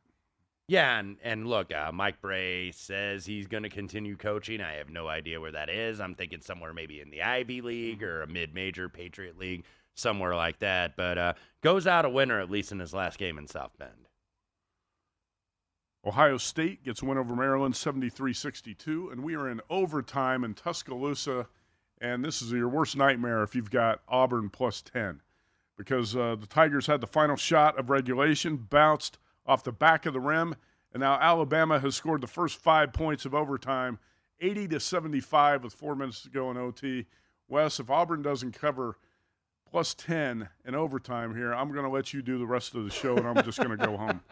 Yeah, 0.70 0.98
and, 0.98 1.18
and 1.22 1.46
look, 1.46 1.74
uh, 1.74 1.92
Mike 1.94 2.22
Brey 2.22 2.72
says 2.72 3.26
he's 3.26 3.48
going 3.48 3.64
to 3.64 3.70
continue 3.70 4.16
coaching. 4.16 4.62
I 4.62 4.76
have 4.76 4.90
no 4.90 5.10
idea 5.10 5.42
where 5.42 5.52
that 5.52 5.70
is. 5.70 6.00
I'm 6.00 6.16
thinking 6.16 6.40
somewhere 6.40 6.74
maybe 6.74 7.02
in 7.02 7.10
the 7.10 7.22
Ivy 7.22 7.60
League 7.60 8.02
or 8.02 8.22
a 8.22 8.28
mid-major 8.28 8.88
Patriot 8.88 9.38
League, 9.38 9.66
somewhere 9.96 10.34
like 10.34 10.60
that. 10.60 10.96
But 10.96 11.18
uh, 11.18 11.34
goes 11.62 11.86
out 11.86 12.06
a 12.06 12.10
winner 12.10 12.40
at 12.40 12.50
least 12.50 12.72
in 12.72 12.80
his 12.80 12.94
last 12.94 13.18
game 13.18 13.38
in 13.38 13.46
South 13.46 13.78
Bend. 13.78 14.08
Ohio 16.06 16.38
State 16.38 16.84
gets 16.86 17.02
a 17.02 17.06
win 17.06 17.18
over 17.18 17.36
Maryland 17.36 17.76
73 17.76 18.34
62, 18.34 19.10
and 19.10 19.22
we 19.24 19.36
are 19.36 19.50
in 19.50 19.60
overtime 19.70 20.46
in 20.46 20.54
Tuscaloosa. 20.54 21.48
And 22.00 22.24
this 22.24 22.42
is 22.42 22.52
your 22.52 22.70
worst 22.70 22.96
nightmare 22.96 23.44
if 23.44 23.54
you've 23.54 23.72
got 23.72 24.02
Auburn 24.08 24.50
plus 24.50 24.82
10 24.82 25.22
because 25.78 26.16
uh, 26.16 26.36
the 26.40 26.48
Tigers 26.48 26.88
had 26.88 27.02
the 27.02 27.08
final 27.08 27.36
shot 27.36 27.78
of 27.80 27.90
regulation, 27.90 28.58
bounced 28.58 29.18
off 29.46 29.64
the 29.64 29.72
back 29.72 30.06
of 30.06 30.14
the 30.14 30.20
rim, 30.20 30.56
and 30.94 31.02
now 31.02 31.20
Alabama 31.20 31.80
has 31.80 31.96
scored 31.96 32.22
the 32.22 32.28
first 32.28 32.58
five 32.58 32.94
points 32.94 33.26
of 33.26 33.34
overtime 33.34 34.00
80 34.40 34.68
to 34.70 34.80
75 34.80 35.64
with 35.64 35.74
four 35.74 35.96
minutes 35.96 36.22
to 36.24 36.30
go 36.30 36.52
in 36.52 36.58
OT. 36.58 37.06
Wes, 37.48 37.80
if 37.80 37.90
Auburn 37.90 38.22
doesn't 38.22 38.52
cover 38.54 38.98
plus 39.70 39.94
10 39.96 40.50
in 40.66 40.76
overtime 40.76 41.36
here, 41.36 41.54
I'm 41.54 41.72
going 41.72 41.86
to 41.86 41.92
let 41.92 42.14
you 42.14 42.22
do 42.22 42.38
the 42.38 42.46
rest 42.46 42.76
of 42.76 42.84
the 42.84 42.92
show 42.92 43.18
and 43.18 43.28
I'm 43.28 43.44
just 43.44 43.58
going 43.58 43.78
to 43.78 43.86
go 43.86 43.98
home. 43.98 44.22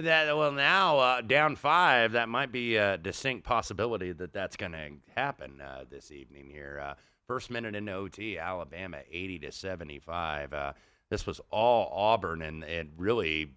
That 0.00 0.36
well 0.36 0.52
now 0.52 0.98
uh, 1.00 1.20
down 1.22 1.56
five. 1.56 2.12
That 2.12 2.28
might 2.28 2.52
be 2.52 2.76
a 2.76 2.96
distinct 2.96 3.44
possibility 3.44 4.12
that 4.12 4.32
that's 4.32 4.56
going 4.56 4.70
to 4.70 4.90
happen 5.16 5.60
uh, 5.60 5.86
this 5.90 6.12
evening 6.12 6.50
here. 6.50 6.94
First 7.28 7.50
minute 7.50 7.74
in 7.74 7.90
OT, 7.90 8.38
Alabama 8.38 9.00
eighty 9.12 9.38
to 9.40 9.52
seventy 9.52 9.98
five. 9.98 10.54
Uh, 10.54 10.72
this 11.10 11.26
was 11.26 11.42
all 11.50 11.92
Auburn, 11.92 12.40
and 12.40 12.64
it 12.64 12.88
really 12.96 13.52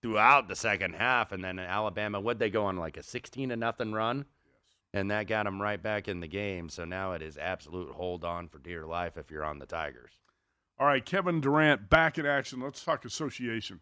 throughout 0.00 0.46
the 0.46 0.54
second 0.54 0.94
half, 0.94 1.32
and 1.32 1.42
then 1.42 1.58
Alabama 1.58 2.20
would 2.20 2.38
they 2.38 2.50
go 2.50 2.66
on 2.66 2.76
like 2.76 2.96
a 2.96 3.02
sixteen 3.02 3.48
to 3.48 3.56
nothing 3.56 3.92
run, 3.92 4.26
and 4.94 5.10
that 5.10 5.26
got 5.26 5.42
them 5.42 5.60
right 5.60 5.82
back 5.82 6.06
in 6.06 6.20
the 6.20 6.28
game. 6.28 6.68
So 6.68 6.84
now 6.84 7.14
it 7.14 7.22
is 7.22 7.36
absolute 7.36 7.90
hold 7.90 8.24
on 8.24 8.46
for 8.46 8.60
dear 8.60 8.86
life 8.86 9.16
if 9.16 9.28
you're 9.28 9.44
on 9.44 9.58
the 9.58 9.66
Tigers. 9.66 10.12
All 10.78 10.86
right, 10.86 11.04
Kevin 11.04 11.40
Durant 11.40 11.90
back 11.90 12.18
in 12.18 12.26
action. 12.26 12.60
Let's 12.60 12.84
talk 12.84 13.04
association. 13.04 13.80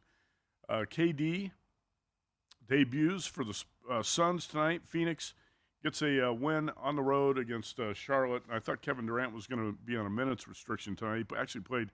Uh, 0.70 0.85
KD 0.90 1.50
debuts 2.66 3.26
for 3.26 3.44
the 3.44 3.62
uh, 3.90 4.02
Suns 4.02 4.46
tonight. 4.46 4.87
Phoenix 4.87 5.35
gets 5.85 6.03
a 6.03 6.31
uh, 6.31 6.33
win 6.33 6.70
on 6.77 6.97
the 6.97 7.03
road 7.03 7.38
against 7.38 7.79
uh, 7.79 7.92
Charlotte. 7.92 8.42
I 8.51 8.59
thought 8.59 8.81
Kevin 8.81 9.07
Durant 9.07 9.35
was 9.35 9.47
going 9.47 9.61
to 9.61 9.79
be 9.85 9.97
on 9.97 10.07
a 10.07 10.11
minutes 10.11 10.49
restriction 10.49 10.97
tonight. 10.97 11.27
He 11.31 11.37
actually 11.37 11.61
played 11.61 11.90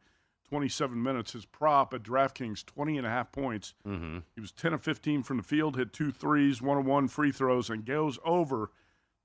27 0.49 1.03
minutes. 1.03 1.33
His 1.33 1.45
prop 1.45 1.93
at 1.93 2.03
DraftKings, 2.03 2.65
20 2.65 2.99
and 2.99 3.07
a 3.07 3.11
half 3.11 3.33
points. 3.33 3.75
Mm-hmm. 3.87 4.19
He 4.35 4.41
was 4.41 4.53
10 4.53 4.75
of 4.75 4.83
15 4.83 5.25
from 5.25 5.39
the 5.39 5.43
field, 5.43 5.77
hit 5.77 5.93
two 5.93 6.13
threes, 6.13 6.63
one 6.63 6.79
of 6.79 6.87
one 6.87 7.09
free 7.09 7.33
throws, 7.33 7.69
and 7.69 7.85
goes 7.85 8.19
over 8.25 8.71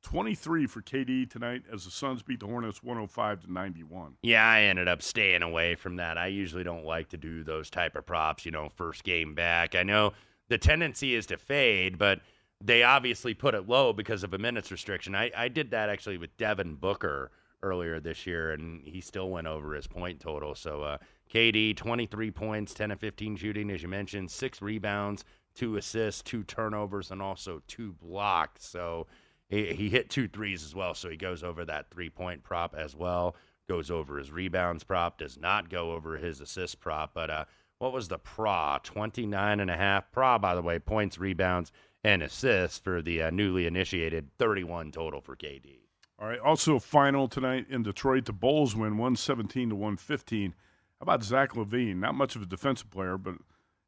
23 0.02 0.68
for 0.68 0.82
KD 0.82 1.30
tonight 1.30 1.64
as 1.72 1.86
the 1.86 1.92
Suns 1.92 2.24
beat 2.24 2.40
the 2.40 2.48
Hornets 2.48 2.84
105 2.84 3.42
to 3.42 3.52
91. 3.52 4.14
Yeah, 4.24 4.48
I 4.48 4.62
ended 4.62 4.88
up 4.88 5.02
staying 5.02 5.42
away 5.44 5.76
from 5.76 5.96
that. 5.98 6.18
I 6.18 6.28
usually 6.28 6.64
don't 6.64 6.86
like 6.86 7.10
to 7.10 7.18
do 7.18 7.44
those 7.44 7.70
type 7.70 7.96
of 7.96 8.06
props, 8.06 8.46
you 8.46 8.52
know, 8.52 8.70
first 8.70 9.04
game 9.04 9.36
back. 9.36 9.76
I 9.76 9.84
know 9.84 10.14
the 10.48 10.58
tendency 10.58 11.16
is 11.16 11.26
to 11.28 11.38
fade, 11.38 11.98
but 11.98 12.20
they 12.64 12.84
obviously 12.84 13.34
put 13.34 13.56
it 13.56 13.68
low 13.68 13.94
because 13.94 14.24
of 14.24 14.34
a 14.34 14.38
minutes 14.38 14.72
restriction. 14.72 15.16
I, 15.16 15.32
I 15.36 15.48
did 15.48 15.72
that 15.72 15.90
actually 15.90 16.18
with 16.18 16.36
Devin 16.38 16.76
Booker 16.76 17.32
earlier 17.64 18.00
this 18.00 18.26
year, 18.26 18.52
and 18.52 18.82
he 18.86 19.02
still 19.02 19.30
went 19.30 19.48
over 19.48 19.74
his 19.74 19.88
point 19.88 20.20
total. 20.20 20.56
So 20.56 20.82
uh, 20.82 20.98
KD, 21.32 21.76
23 21.76 22.32
points, 22.32 22.74
10 22.74 22.92
of 22.92 23.00
15 23.00 23.36
shooting, 23.36 23.72
as 23.72 23.82
you 23.82 23.88
mentioned, 23.88 24.32
six 24.32 24.62
rebounds, 24.62 25.26
two 25.56 25.78
assists, 25.78 26.22
two 26.22 26.44
turnovers, 26.44 27.12
and 27.12 27.22
also 27.22 27.62
two 27.68 27.94
blocks. 27.94 28.66
So 28.66 29.08
he, 29.50 29.74
he 29.74 29.90
hit 29.90 30.10
two 30.10 30.28
threes 30.28 30.64
as 30.64 30.76
well. 30.76 30.94
So 30.94 31.10
he 31.10 31.18
goes 31.18 31.44
over 31.44 31.66
that 31.66 31.90
three 31.92 32.10
point 32.10 32.44
prop 32.44 32.76
as 32.76 32.96
well, 32.96 33.36
goes 33.68 33.92
over 33.92 34.18
his 34.18 34.32
rebounds 34.32 34.84
prop, 34.84 35.18
does 35.18 35.38
not 35.38 35.70
go 35.70 35.92
over 35.92 36.18
his 36.18 36.42
assist 36.42 36.80
prop. 36.80 37.14
But 37.14 37.30
uh, 37.30 37.46
what 37.80 37.94
was 37.94 38.08
the 38.08 38.20
PRA? 38.20 38.80
29 38.84 39.60
and 39.60 39.72
a 39.72 39.78
half. 39.78 40.12
PRA, 40.12 40.40
by 40.40 40.56
the 40.56 40.62
way, 40.62 40.80
points, 40.80 41.18
rebounds, 41.18 41.72
and 42.06 42.22
assists 42.22 42.78
for 42.78 43.02
the 43.02 43.24
uh, 43.24 43.32
newly 43.32 43.66
initiated 43.66 44.30
31 44.38 44.92
total 44.92 45.22
for 45.22 45.36
KD. 45.36 45.80
All 46.20 46.28
right. 46.28 46.40
Also, 46.40 46.78
final 46.78 47.28
tonight 47.28 47.66
in 47.68 47.82
Detroit. 47.82 48.26
The 48.26 48.32
Bulls 48.32 48.76
win 48.76 48.92
117 48.92 49.70
to 49.70 49.76
115. 49.76 50.52
How 50.52 51.04
about 51.04 51.24
Zach 51.24 51.54
LaVine? 51.54 51.96
Not 51.96 52.14
much 52.14 52.36
of 52.36 52.44
a 52.44 52.46
defensive 52.46 52.92
player, 52.92 53.18
but 53.18 53.34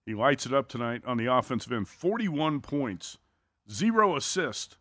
he 0.07 0.15
lights 0.15 0.47
it 0.47 0.53
up 0.53 0.67
tonight 0.67 1.03
on 1.05 1.17
the 1.17 1.31
offensive 1.31 1.71
end. 1.71 1.87
41 1.87 2.59
points, 2.61 3.19
zero 3.71 4.15
assists 4.15 4.77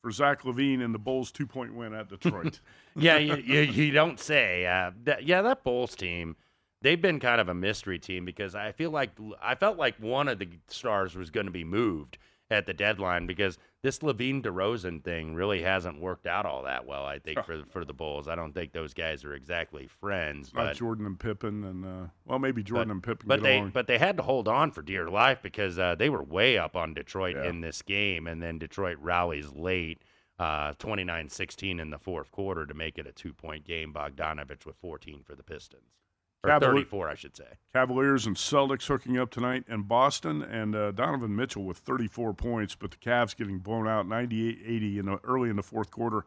for 0.00 0.10
Zach 0.10 0.42
LaVine 0.44 0.80
in 0.82 0.92
the 0.92 0.98
Bulls' 0.98 1.30
two 1.30 1.46
point 1.46 1.74
win 1.74 1.92
at 1.92 2.08
Detroit. 2.08 2.60
yeah, 2.96 3.18
you, 3.18 3.36
you, 3.36 3.60
you, 3.60 3.90
don't 3.90 4.18
say. 4.18 4.64
Uh, 4.64 4.92
that, 5.04 5.24
yeah, 5.24 5.42
that 5.42 5.64
Bulls 5.64 5.94
team, 5.94 6.34
they've 6.80 7.00
been 7.00 7.20
kind 7.20 7.42
of 7.42 7.50
a 7.50 7.54
mystery 7.54 7.98
team 7.98 8.24
because 8.24 8.54
I 8.54 8.72
feel 8.72 8.90
like 8.90 9.10
I 9.42 9.54
felt 9.54 9.76
like 9.76 9.96
one 10.00 10.28
of 10.28 10.38
the 10.38 10.48
stars 10.68 11.14
was 11.14 11.28
going 11.28 11.46
to 11.46 11.52
be 11.52 11.62
moved 11.62 12.16
at 12.50 12.66
the 12.66 12.74
deadline 12.74 13.26
because 13.26 13.58
this 13.82 14.00
LaVine 14.00 14.42
DeRozan 14.42 15.02
thing 15.04 15.34
really 15.34 15.62
hasn't 15.62 16.00
worked 16.00 16.26
out 16.26 16.44
all 16.44 16.64
that 16.64 16.84
well. 16.84 17.06
I 17.06 17.18
think 17.18 17.44
for 17.44 17.62
for 17.64 17.84
the 17.84 17.92
Bulls, 17.92 18.28
I 18.28 18.34
don't 18.34 18.52
think 18.52 18.72
those 18.72 18.92
guys 18.92 19.24
are 19.24 19.34
exactly 19.34 19.86
friends. 19.86 20.52
Not 20.52 20.74
Jordan 20.74 21.06
and 21.06 21.18
Pippen, 21.18 21.64
and 21.64 21.84
uh, 21.84 22.06
well, 22.26 22.38
maybe 22.38 22.62
Jordan 22.62 22.88
but, 22.88 22.92
and 22.94 23.02
Pippen. 23.02 23.28
But 23.28 23.42
they 23.42 23.58
along. 23.58 23.70
but 23.70 23.86
they 23.86 23.98
had 23.98 24.16
to 24.16 24.22
hold 24.22 24.48
on 24.48 24.72
for 24.72 24.82
dear 24.82 25.08
life 25.08 25.40
because 25.42 25.78
uh, 25.78 25.94
they 25.94 26.10
were 26.10 26.22
way 26.22 26.58
up 26.58 26.76
on 26.76 26.92
Detroit 26.94 27.36
Yeah. 27.36 27.48
in 27.48 27.60
this 27.60 27.82
game, 27.82 28.26
and 28.26 28.42
then 28.42 28.58
Detroit 28.58 28.98
rallies 29.00 29.50
late. 29.52 30.02
Uh, 30.38 30.72
29-16 30.78 31.78
in 31.78 31.90
the 31.90 31.98
fourth 31.98 32.30
quarter 32.30 32.64
to 32.64 32.72
make 32.72 32.96
it 32.96 33.06
a 33.06 33.12
two-point 33.12 33.62
game. 33.66 33.92
Bogdanovich 33.92 34.64
with 34.64 34.74
14 34.76 35.22
for 35.22 35.34
the 35.34 35.42
Pistons, 35.42 35.99
or 36.42 36.50
Cavalier- 36.50 36.84
34, 36.84 37.08
I 37.08 37.14
should 37.14 37.36
say. 37.36 37.44
Cavaliers 37.72 38.26
and 38.26 38.36
Celtics 38.36 38.86
hooking 38.86 39.18
up 39.18 39.30
tonight, 39.30 39.64
in 39.68 39.82
Boston 39.82 40.42
and 40.42 40.74
uh, 40.74 40.90
Donovan 40.92 41.34
Mitchell 41.36 41.64
with 41.64 41.78
34 41.78 42.34
points, 42.34 42.74
but 42.74 42.90
the 42.90 42.96
Cavs 42.96 43.36
getting 43.36 43.58
blown 43.58 43.86
out 43.86 44.06
98-80 44.06 44.98
in 44.98 45.06
the, 45.06 45.18
early 45.24 45.50
in 45.50 45.56
the 45.56 45.62
fourth 45.62 45.90
quarter. 45.90 46.24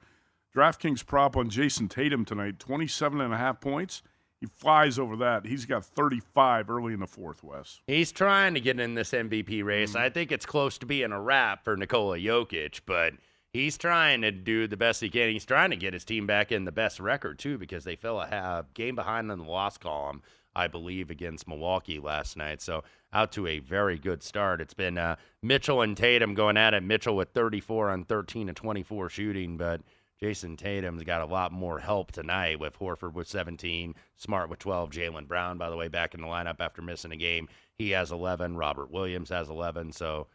DraftKings 0.55 1.05
prop 1.05 1.35
on 1.35 1.49
Jayson 1.49 1.89
Tatum 1.89 2.25
tonight, 2.25 2.59
27 2.59 3.21
and 3.21 3.33
a 3.33 3.37
half 3.37 3.59
points. 3.59 4.03
He 4.39 4.45
flies 4.45 4.99
over 4.99 5.15
that. 5.17 5.45
He's 5.45 5.65
got 5.65 5.85
35 5.85 6.69
early 6.69 6.93
in 6.93 6.99
the 6.99 7.07
fourth, 7.07 7.43
Wes. 7.43 7.79
He's 7.87 8.11
trying 8.11 8.53
to 8.55 8.59
get 8.59 8.79
in 8.79 8.93
this 8.93 9.11
MVP 9.11 9.63
race. 9.63 9.95
I 9.95 10.09
think 10.09 10.31
it's 10.33 10.45
close 10.45 10.77
to 10.79 10.85
being 10.85 11.13
a 11.13 11.19
wrap 11.19 11.63
for 11.63 11.77
Nikola 11.77 12.17
Jokic, 12.17 12.81
but 12.85 13.13
he's 13.53 13.77
trying 13.77 14.21
to 14.21 14.31
do 14.31 14.67
the 14.67 14.77
best 14.77 14.99
he 14.99 15.09
can. 15.09 15.29
He's 15.29 15.45
trying 15.45 15.69
to 15.69 15.75
get 15.75 15.93
his 15.93 16.03
team 16.03 16.27
back 16.27 16.51
in 16.51 16.65
the 16.65 16.71
best 16.71 16.99
record 16.99 17.39
too, 17.39 17.57
because 17.57 17.83
they 17.83 17.95
fell 17.95 18.19
a 18.19 18.65
game 18.73 18.95
behind 18.95 19.31
in 19.31 19.39
the 19.39 19.45
loss 19.45 19.77
column, 19.77 20.21
I 20.55 20.67
believe, 20.67 21.09
against 21.09 21.47
Milwaukee 21.47 21.99
last 21.99 22.35
night. 22.35 22.61
So 22.61 22.83
out 23.13 23.31
to 23.33 23.47
a 23.47 23.59
very 23.59 23.97
good 23.97 24.23
start. 24.23 24.59
It's 24.59 24.73
been 24.73 24.97
uh, 24.97 25.15
Mitchell 25.41 25.81
and 25.81 25.95
Tatum 25.95 26.33
going 26.33 26.57
at 26.57 26.73
it. 26.73 26.83
Mitchell 26.83 27.15
with 27.15 27.29
34 27.29 27.91
on 27.91 28.05
13 28.05 28.49
and 28.49 28.57
24 28.57 29.09
shooting, 29.09 29.55
but 29.55 29.81
Jayson 30.21 30.57
Tatum's 30.57 31.03
got 31.03 31.21
a 31.21 31.25
lot 31.25 31.51
more 31.51 31.79
help 31.79 32.11
tonight 32.11 32.59
with 32.59 32.79
Horford 32.79 33.13
with 33.13 33.27
17, 33.27 33.93
Smart 34.15 34.49
with 34.49 34.59
12, 34.59 34.89
Jaylen 34.89 35.27
Brown, 35.27 35.57
by 35.57 35.69
the 35.69 35.75
way, 35.75 35.89
back 35.89 36.13
in 36.13 36.21
the 36.21 36.27
lineup 36.27 36.59
after 36.59 36.81
missing 36.81 37.11
a 37.11 37.17
game. 37.17 37.49
He 37.77 37.91
has 37.91 38.11
11. 38.11 38.55
Robert 38.55 38.89
Williams 38.89 39.29
has 39.29 39.49
11. 39.49 39.91
So, 39.91 40.27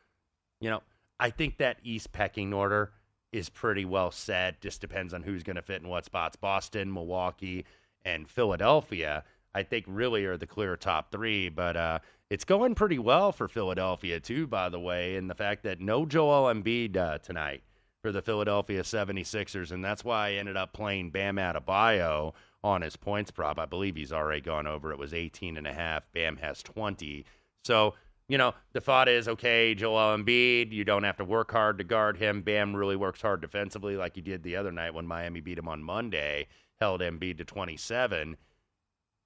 you 0.61 0.68
know, 0.68 0.83
I 1.18 1.31
think 1.31 1.59
that 1.59 1.78
East 1.83 2.12
pecking 2.12 2.52
order 2.52 2.92
is 3.33 3.49
pretty 3.49 3.85
well 3.85 4.11
set. 4.11 4.61
Just 4.61 4.81
depends 4.81 5.14
on 5.14 5.23
who's 5.23 5.43
going 5.43 5.57
to 5.57 5.62
fit 5.62 5.83
in 5.83 5.88
what 5.88 6.05
spots. 6.05 6.37
Boston, 6.37 6.93
Milwaukee, 6.93 7.64
and 8.05 8.29
Philadelphia, 8.29 9.25
I 9.55 9.62
think, 9.62 9.85
really 9.88 10.25
are 10.25 10.37
the 10.37 10.47
clear 10.47 10.77
top 10.77 11.11
three. 11.11 11.49
But 11.49 11.77
uh, 11.77 11.99
it's 12.31 12.45
going 12.45 12.75
pretty 12.75 12.99
well 12.99 13.33
for 13.33 13.49
Philadelphia, 13.49 14.21
too, 14.21 14.47
by 14.47 14.69
the 14.69 14.81
way, 14.81 15.17
and 15.17 15.29
the 15.29 15.35
fact 15.35 15.62
that 15.64 15.81
no 15.81 16.07
Joel 16.07 16.53
Embiid 16.53 16.97
uh, 16.97 17.19
tonight 17.19 17.62
for 18.03 18.12
the 18.12 18.23
Philadelphia 18.23 18.83
76ers, 18.83 19.73
and 19.73 19.85
that's 19.85 20.05
why 20.05 20.29
I 20.29 20.33
ended 20.35 20.57
up 20.57 20.73
playing 20.73 21.11
Bam 21.11 21.37
Adebayo 21.37 22.33
on 22.62 22.83
his 22.83 22.97
points 22.97 23.31
prop. 23.31 23.59
I 23.59 23.67
believe 23.67 23.97
he's 23.97 24.12
already 24.12 24.41
gone 24.41 24.67
over. 24.67 24.93
It 24.93 24.99
was 24.99 25.14
18 25.14 25.57
and 25.57 25.67
a 25.67 25.73
half. 25.73 26.05
Bam 26.12 26.37
has 26.37 26.62
20. 26.62 27.25
So, 27.64 27.95
you 28.29 28.37
know, 28.37 28.55
the 28.75 28.81
thought 28.81 29.09
is, 29.09 29.27
okay, 29.27 29.75
Joel 29.75 30.17
Embiid, 30.17 30.71
you 30.71 30.85
don't 30.85 31.05
have 31.05 31.17
to 31.17 31.25
work 31.25 31.51
hard 31.51 31.79
to 31.79 31.85
guard 31.85 32.19
him. 32.19 32.43
Bam 32.43 32.77
really 32.77 32.97
works 32.97 33.23
hard 33.23 33.41
defensively 33.41 33.97
like 33.97 34.14
he 34.14 34.21
did 34.21 34.43
the 34.43 34.57
other 34.57 34.71
night 34.71 34.93
when 34.93 35.07
Miami 35.07 35.41
beat 35.41 35.59
him 35.59 35.69
on 35.69 35.83
Monday, 35.83 36.47
held 36.79 37.01
Embiid 37.01 37.38
to 37.38 37.45
27. 37.45 38.37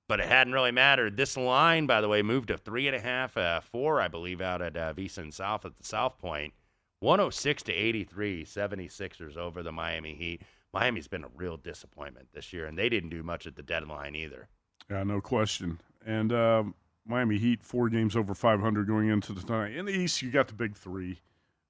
But 0.09 0.21
it 0.21 0.27
hadn't 0.27 0.53
really 0.53 0.71
mattered. 0.71 1.17
This 1.17 1.37
line, 1.37 1.87
by 1.87 2.01
the 2.01 2.09
way, 2.09 2.23
moved 2.23 2.49
to 2.49 2.59
three 2.59 2.87
and 2.87 2.95
a 2.95 3.01
half, 3.01 3.37
uh, 3.37 3.61
four, 3.61 4.01
I 4.01 4.09
believe, 4.09 4.41
out 4.41 4.63
at 4.63 4.77
uh, 4.77 4.93
Visa 4.93 5.31
South 5.33 5.65
at 5.65 5.77
the 5.77 5.85
South 5.85 6.19
Point. 6.19 6.53
106 7.01 7.65
to 7.65 7.73
83, 7.73 8.45
76ers 8.45 9.37
over 9.37 9.63
the 9.65 9.73
Miami 9.73 10.15
Heat. 10.15 10.43
Miami's 10.73 11.09
been 11.09 11.25
a 11.25 11.31
real 11.35 11.57
disappointment 11.57 12.29
this 12.33 12.53
year, 12.53 12.67
and 12.67 12.79
they 12.79 12.89
didn't 12.89 13.11
do 13.11 13.25
much 13.25 13.47
at 13.47 13.57
the 13.57 13.63
deadline 13.63 14.15
either. 14.15 14.49
Yeah, 14.89 15.03
no 15.03 15.21
question. 15.21 15.81
And 16.07 16.33
uh, 16.33 16.65
Miami 17.07 17.39
Heat, 17.39 17.63
four 17.63 17.89
games 17.89 18.17
over 18.17 18.35
500 18.35 18.87
going 18.87 19.09
into 19.09 19.33
the 19.33 19.45
night. 19.53 19.75
In 19.75 19.87
the 19.87 19.93
East, 19.93 20.23
you 20.23 20.31
got 20.31 20.49
the 20.49 20.55
big 20.55 20.77
three. 20.77 21.21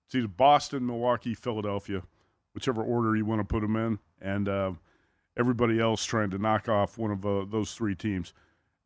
It's 0.06 0.14
either 0.14 0.28
Boston, 0.28 0.86
Milwaukee, 0.86 1.34
Philadelphia, 1.34 2.02
whichever 2.54 2.82
order 2.82 3.16
you 3.16 3.24
want 3.24 3.40
to 3.40 3.44
put 3.44 3.60
them 3.62 3.76
in, 3.76 3.98
and 4.20 4.48
uh, 4.48 4.72
everybody 5.38 5.80
else 5.80 6.04
trying 6.04 6.30
to 6.30 6.38
knock 6.38 6.68
off 6.68 6.98
one 6.98 7.10
of 7.10 7.24
uh, 7.24 7.44
those 7.48 7.72
three 7.74 7.94
teams. 7.94 8.34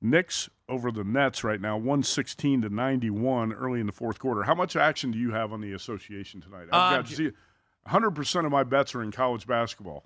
Knicks 0.00 0.48
over 0.68 0.92
the 0.92 1.02
Nets 1.02 1.42
right 1.42 1.60
now, 1.60 1.76
116 1.76 2.62
to 2.62 2.68
91 2.68 3.52
early 3.52 3.80
in 3.80 3.86
the 3.86 3.92
fourth 3.92 4.18
quarter. 4.18 4.42
How 4.42 4.54
much 4.54 4.76
action 4.76 5.10
do 5.10 5.18
you 5.18 5.32
have 5.32 5.52
on 5.52 5.60
the 5.60 5.72
association 5.72 6.40
tonight? 6.40 6.68
I've 6.72 7.06
got 7.06 7.08
z- 7.08 7.32
100% 7.88 8.44
of 8.44 8.52
my 8.52 8.62
bets 8.62 8.94
are 8.94 9.02
in 9.02 9.10
college 9.10 9.46
basketball. 9.46 10.04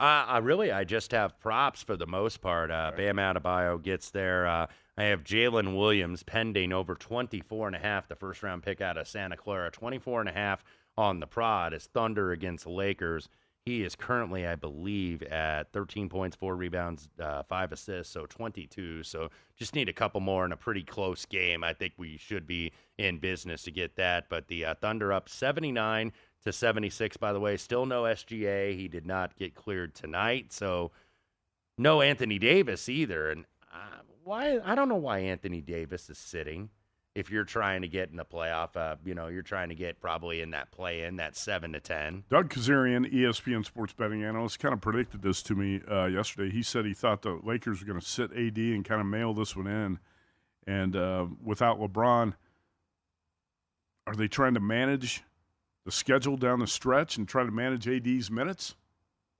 Uh, 0.00 0.24
I 0.26 0.38
really, 0.38 0.70
I 0.70 0.84
just 0.84 1.12
have 1.12 1.38
props 1.40 1.82
for 1.82 1.96
the 1.96 2.06
most 2.06 2.40
part. 2.40 2.70
Uh, 2.70 2.92
Bam 2.96 3.16
Adebayo 3.16 3.82
gets 3.82 4.10
there. 4.10 4.46
Uh, 4.46 4.66
I 4.98 5.04
have 5.04 5.22
Jalen 5.22 5.78
Williams 5.78 6.24
pending 6.24 6.72
over 6.72 6.96
24 6.96 7.68
and 7.68 7.76
a 7.76 7.78
half, 7.78 8.08
the 8.08 8.16
first 8.16 8.42
round 8.42 8.64
pick 8.64 8.80
out 8.80 8.96
of 8.96 9.06
Santa 9.06 9.36
Clara. 9.36 9.70
24 9.70 10.18
and 10.18 10.28
a 10.28 10.32
half 10.32 10.64
on 10.96 11.20
the 11.20 11.26
prod 11.28 11.72
is 11.72 11.86
Thunder 11.94 12.32
against 12.32 12.66
Lakers. 12.66 13.28
He 13.64 13.84
is 13.84 13.94
currently, 13.94 14.44
I 14.44 14.56
believe, 14.56 15.22
at 15.22 15.72
13 15.72 16.08
points, 16.08 16.34
four 16.34 16.56
rebounds, 16.56 17.08
uh, 17.20 17.44
five 17.44 17.70
assists, 17.70 18.12
so 18.12 18.26
22. 18.26 19.04
So 19.04 19.30
just 19.56 19.72
need 19.72 19.88
a 19.88 19.92
couple 19.92 20.20
more 20.20 20.44
in 20.44 20.50
a 20.50 20.56
pretty 20.56 20.82
close 20.82 21.24
game. 21.26 21.62
I 21.62 21.74
think 21.74 21.92
we 21.96 22.16
should 22.16 22.44
be 22.44 22.72
in 22.96 23.18
business 23.18 23.62
to 23.64 23.70
get 23.70 23.94
that. 23.96 24.28
But 24.28 24.48
the 24.48 24.64
uh, 24.64 24.74
Thunder 24.80 25.12
up 25.12 25.28
79 25.28 26.12
to 26.42 26.52
76, 26.52 27.16
by 27.18 27.32
the 27.32 27.38
way. 27.38 27.56
Still 27.56 27.86
no 27.86 28.02
SGA. 28.02 28.74
He 28.74 28.88
did 28.88 29.06
not 29.06 29.36
get 29.36 29.54
cleared 29.54 29.94
tonight. 29.94 30.52
So 30.52 30.90
no 31.76 32.00
Anthony 32.00 32.40
Davis 32.40 32.88
either. 32.88 33.30
And 33.30 33.44
uh, 33.78 34.02
why? 34.24 34.58
I 34.64 34.74
don't 34.74 34.88
know 34.88 34.96
why 34.96 35.20
Anthony 35.20 35.60
Davis 35.60 36.10
is 36.10 36.18
sitting 36.18 36.70
if 37.18 37.30
you're 37.30 37.44
trying 37.44 37.82
to 37.82 37.88
get 37.88 38.10
in 38.10 38.16
the 38.16 38.24
playoff, 38.24 38.76
uh, 38.76 38.94
you 39.04 39.12
know, 39.12 39.26
you're 39.26 39.42
trying 39.42 39.68
to 39.70 39.74
get 39.74 40.00
probably 40.00 40.40
in 40.40 40.52
that 40.52 40.70
play 40.70 41.02
in 41.02 41.16
that 41.16 41.36
seven 41.36 41.72
to 41.72 41.80
ten. 41.80 42.22
Doug 42.30 42.48
Kezirian, 42.48 43.12
ESPN 43.12 43.64
sports 43.64 43.92
betting 43.92 44.22
analyst, 44.22 44.60
kind 44.60 44.72
of 44.72 44.80
predicted 44.80 45.20
this 45.20 45.42
to 45.42 45.56
me 45.56 45.80
uh, 45.90 46.04
yesterday. 46.06 46.48
He 46.52 46.62
said 46.62 46.84
he 46.84 46.94
thought 46.94 47.22
the 47.22 47.40
Lakers 47.42 47.80
were 47.80 47.88
going 47.88 47.98
to 47.98 48.06
sit 48.06 48.30
AD 48.32 48.56
and 48.56 48.84
kind 48.84 49.00
of 49.00 49.06
mail 49.08 49.34
this 49.34 49.56
one 49.56 49.66
in, 49.66 49.98
and 50.68 50.94
uh, 50.94 51.26
without 51.42 51.80
LeBron, 51.80 52.34
are 54.06 54.14
they 54.14 54.28
trying 54.28 54.54
to 54.54 54.60
manage 54.60 55.24
the 55.84 55.92
schedule 55.92 56.36
down 56.36 56.60
the 56.60 56.68
stretch 56.68 57.16
and 57.16 57.26
try 57.26 57.42
to 57.42 57.50
manage 57.50 57.88
AD's 57.88 58.30
minutes, 58.30 58.76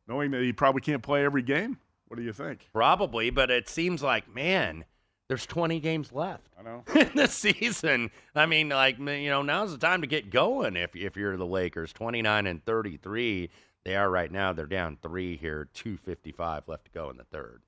knowing 0.08 0.32
that 0.32 0.42
he 0.42 0.52
probably 0.52 0.80
can't 0.80 1.02
play 1.02 1.24
every 1.24 1.42
game? 1.42 1.78
What 2.08 2.16
do 2.16 2.22
you 2.22 2.32
think? 2.32 2.68
Probably, 2.72 3.30
but 3.30 3.50
it 3.50 3.68
seems 3.68 4.02
like 4.02 4.34
man 4.34 4.84
there's 5.28 5.46
20 5.46 5.78
games 5.80 6.10
left. 6.12 6.48
I 6.58 6.62
know. 6.62 6.84
in 6.94 7.10
the 7.14 7.28
season. 7.28 8.10
I 8.34 8.46
mean, 8.46 8.70
like 8.70 8.98
you 8.98 9.28
know, 9.28 9.42
now's 9.42 9.72
the 9.72 9.78
time 9.78 10.00
to 10.00 10.06
get 10.06 10.30
going. 10.30 10.76
If 10.76 10.96
if 10.96 11.16
you're 11.16 11.36
the 11.36 11.46
Lakers, 11.46 11.92
29 11.92 12.46
and 12.46 12.64
33, 12.64 13.50
they 13.84 13.96
are 13.96 14.10
right 14.10 14.32
now. 14.32 14.52
They're 14.52 14.66
down 14.66 14.98
three 15.00 15.36
here, 15.36 15.68
2:55 15.74 16.66
left 16.66 16.86
to 16.86 16.90
go 16.90 17.10
in 17.10 17.18
the 17.18 17.24
third. 17.24 17.62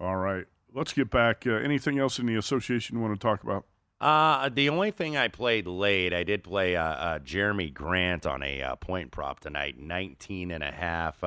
All 0.00 0.16
right, 0.16 0.46
let's 0.74 0.92
get 0.92 1.10
back. 1.10 1.46
Uh, 1.46 1.52
anything 1.52 1.98
else 1.98 2.18
in 2.18 2.26
the 2.26 2.36
association 2.36 2.96
you 2.96 3.02
want 3.02 3.18
to 3.18 3.26
talk 3.26 3.42
about? 3.42 3.66
Uh, 4.00 4.48
the 4.48 4.68
only 4.68 4.92
thing 4.92 5.16
I 5.16 5.28
played 5.28 5.66
late, 5.66 6.14
I 6.14 6.22
did 6.22 6.44
play 6.44 6.76
uh, 6.76 6.84
uh 6.84 7.18
Jerami 7.18 7.74
Grant 7.74 8.26
on 8.26 8.42
a 8.42 8.62
uh, 8.62 8.76
point 8.76 9.10
prop 9.10 9.40
tonight, 9.40 9.78
19 9.78 10.52
and 10.52 10.62
a 10.62 10.70
half. 10.70 11.22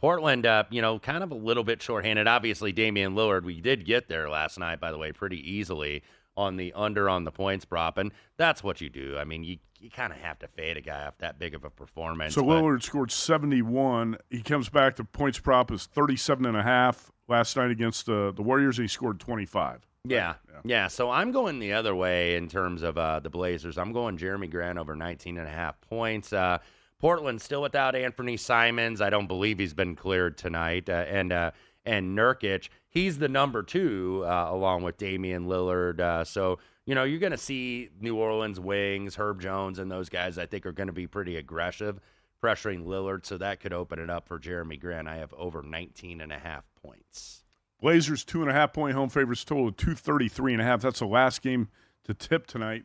Uh, 0.00 0.06
Portland, 0.06 0.46
uh, 0.46 0.64
you 0.70 0.82
know, 0.82 0.98
kind 0.98 1.22
of 1.22 1.30
a 1.30 1.34
little 1.34 1.64
bit 1.64 1.82
shorthanded. 1.82 2.26
Obviously, 2.26 2.72
Damian 2.72 3.14
Lillard, 3.14 3.44
we 3.44 3.60
did 3.60 3.84
get 3.84 4.08
there 4.08 4.28
last 4.28 4.58
night, 4.58 4.80
by 4.80 4.90
the 4.90 4.98
way, 4.98 5.12
pretty 5.12 5.38
easily 5.38 6.02
on 6.36 6.56
the 6.56 6.72
under 6.74 7.08
on 7.08 7.24
the 7.24 7.30
points 7.30 7.64
prop, 7.64 7.98
and 7.98 8.12
that's 8.36 8.62
what 8.62 8.80
you 8.80 8.88
do. 8.88 9.16
I 9.18 9.24
mean, 9.24 9.44
you 9.44 9.58
you 9.78 9.90
kind 9.90 10.12
of 10.12 10.18
have 10.18 10.38
to 10.40 10.48
fade 10.48 10.76
a 10.76 10.80
guy 10.80 11.06
off 11.06 11.16
that 11.18 11.38
big 11.38 11.54
of 11.54 11.64
a 11.64 11.70
performance. 11.70 12.34
So 12.34 12.42
but, 12.42 12.62
Lillard 12.62 12.82
scored 12.82 13.10
71. 13.10 14.18
He 14.28 14.42
comes 14.42 14.68
back. 14.68 14.96
The 14.96 15.04
points 15.04 15.38
prop 15.38 15.72
is 15.72 15.86
37 15.86 16.44
and 16.44 16.56
a 16.56 16.62
half 16.62 17.10
last 17.28 17.56
night 17.56 17.70
against 17.70 18.06
the 18.06 18.32
the 18.34 18.42
Warriors. 18.42 18.76
he 18.76 18.88
scored 18.88 19.20
25. 19.20 19.86
Yeah, 20.04 20.34
yeah, 20.48 20.60
yeah. 20.64 20.88
So 20.88 21.10
I'm 21.10 21.30
going 21.30 21.58
the 21.58 21.74
other 21.74 21.94
way 21.94 22.36
in 22.36 22.48
terms 22.48 22.82
of 22.82 22.96
uh, 22.96 23.20
the 23.20 23.30
Blazers. 23.30 23.76
I'm 23.76 23.92
going 23.92 24.16
Jerami 24.16 24.50
Grant 24.50 24.78
over 24.78 24.96
19 24.96 25.36
and 25.36 25.46
a 25.46 25.50
half 25.50 25.80
points. 25.82 26.32
Uh, 26.32 26.58
Portland 27.00 27.40
still 27.40 27.62
without 27.62 27.94
Anthony 27.96 28.36
Simons. 28.36 29.00
I 29.00 29.10
don't 29.10 29.26
believe 29.26 29.58
he's 29.58 29.74
been 29.74 29.96
cleared 29.96 30.36
tonight. 30.36 30.88
Uh, 30.88 31.04
and 31.08 31.32
uh, 31.32 31.50
and 31.86 32.16
Nurkic, 32.16 32.68
he's 32.90 33.18
the 33.18 33.28
number 33.28 33.62
two 33.62 34.22
uh, 34.26 34.48
along 34.50 34.82
with 34.82 34.98
Damian 34.98 35.46
Lillard. 35.46 36.00
Uh, 36.00 36.24
so 36.24 36.58
you 36.84 36.94
know 36.94 37.04
you're 37.04 37.18
going 37.18 37.32
to 37.32 37.38
see 37.38 37.88
New 38.00 38.16
Orleans 38.16 38.60
wings, 38.60 39.16
Herb 39.16 39.40
Jones, 39.40 39.78
and 39.78 39.90
those 39.90 40.10
guys. 40.10 40.38
I 40.38 40.46
think 40.46 40.66
are 40.66 40.72
going 40.72 40.88
to 40.88 40.92
be 40.92 41.06
pretty 41.06 41.36
aggressive, 41.36 41.98
pressuring 42.42 42.84
Lillard. 42.84 43.24
So 43.24 43.38
that 43.38 43.60
could 43.60 43.72
open 43.72 43.98
it 43.98 44.10
up 44.10 44.28
for 44.28 44.38
Jerami 44.38 44.78
Grant. 44.78 45.08
I 45.08 45.16
have 45.16 45.32
over 45.32 45.62
19 45.62 46.20
and 46.20 46.32
a 46.32 46.38
half 46.38 46.64
points. 46.82 47.44
Blazers 47.80 48.24
two 48.24 48.42
and 48.42 48.50
a 48.50 48.54
half 48.54 48.74
point 48.74 48.94
home 48.94 49.08
favorites 49.08 49.42
total 49.42 49.68
of 49.68 49.76
233 49.78 50.52
and 50.52 50.60
a 50.60 50.64
half. 50.66 50.82
That's 50.82 50.98
the 50.98 51.06
last 51.06 51.40
game 51.40 51.68
to 52.04 52.12
tip 52.12 52.46
tonight 52.46 52.84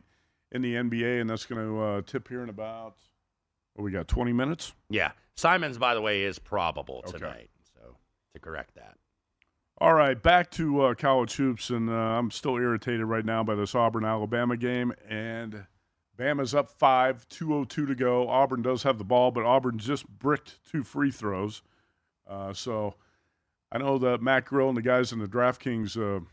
in 0.52 0.62
the 0.62 0.74
NBA, 0.74 1.20
and 1.20 1.28
that's 1.28 1.44
going 1.44 1.62
to 1.66 1.80
uh, 1.82 2.02
tip 2.02 2.28
here 2.28 2.42
in 2.42 2.48
about 2.48 2.96
what 3.76 3.84
we 3.84 3.90
got 3.90 4.08
20 4.08 4.32
minutes? 4.32 4.72
Yeah. 4.88 5.12
Simons, 5.36 5.78
by 5.78 5.94
the 5.94 6.00
way, 6.00 6.22
is 6.22 6.38
probable 6.38 7.02
tonight. 7.02 7.28
Okay. 7.28 7.48
So 7.74 7.96
to 8.34 8.40
correct 8.40 8.74
that. 8.74 8.96
All 9.78 9.92
right, 9.92 10.20
back 10.20 10.50
to 10.52 10.80
uh, 10.80 10.94
college 10.94 11.34
hoops, 11.34 11.68
and 11.68 11.90
uh, 11.90 11.92
I'm 11.92 12.30
still 12.30 12.56
irritated 12.56 13.04
right 13.04 13.26
now 13.26 13.44
by 13.44 13.54
this 13.54 13.74
Auburn 13.74 14.06
Alabama 14.06 14.56
game. 14.56 14.94
And 15.06 15.66
Bama's 16.16 16.54
up 16.54 16.70
five, 16.70 17.28
202 17.28 17.84
to 17.84 17.94
go. 17.94 18.26
Auburn 18.30 18.62
does 18.62 18.82
have 18.84 18.96
the 18.96 19.04
ball, 19.04 19.30
but 19.30 19.44
Auburn 19.44 19.78
just 19.78 20.08
bricked 20.08 20.58
two 20.70 20.82
free 20.82 21.10
throws. 21.10 21.60
Uh, 22.26 22.54
so 22.54 22.94
I 23.70 23.76
know 23.76 23.98
that 23.98 24.22
Matt 24.22 24.46
Grill 24.46 24.68
and 24.68 24.78
the 24.78 24.82
guys 24.82 25.12
in 25.12 25.18
the 25.18 25.28
DraftKings 25.28 25.98
uh, 25.98 26.24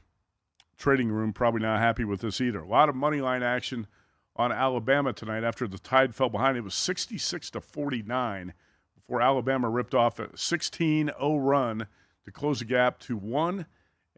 trading 0.78 1.10
room 1.10 1.34
probably 1.34 1.62
not 1.62 1.80
happy 1.80 2.06
with 2.06 2.22
this 2.22 2.40
either. 2.40 2.60
A 2.60 2.68
lot 2.68 2.88
of 2.88 2.96
money 2.96 3.20
line 3.20 3.44
action 3.44 3.88
on 4.36 4.52
Alabama 4.52 5.14
tonight 5.14 5.44
after 5.44 5.68
the 5.68 5.78
Tide 5.78 6.16
fell 6.16 6.30
behind. 6.30 6.58
It 6.58 6.64
was 6.64 6.76
66 6.76 7.52
to 7.52 7.62
49 7.62 8.54
before 8.96 9.22
Alabama 9.22 9.70
ripped 9.70 9.94
off 9.94 10.20
a 10.20 10.28
16-0 10.30 11.14
run 11.46 11.88
to 12.26 12.32
close 12.32 12.60
the 12.60 12.66
gap 12.66 13.00
to 13.00 13.18
one, 13.18 13.66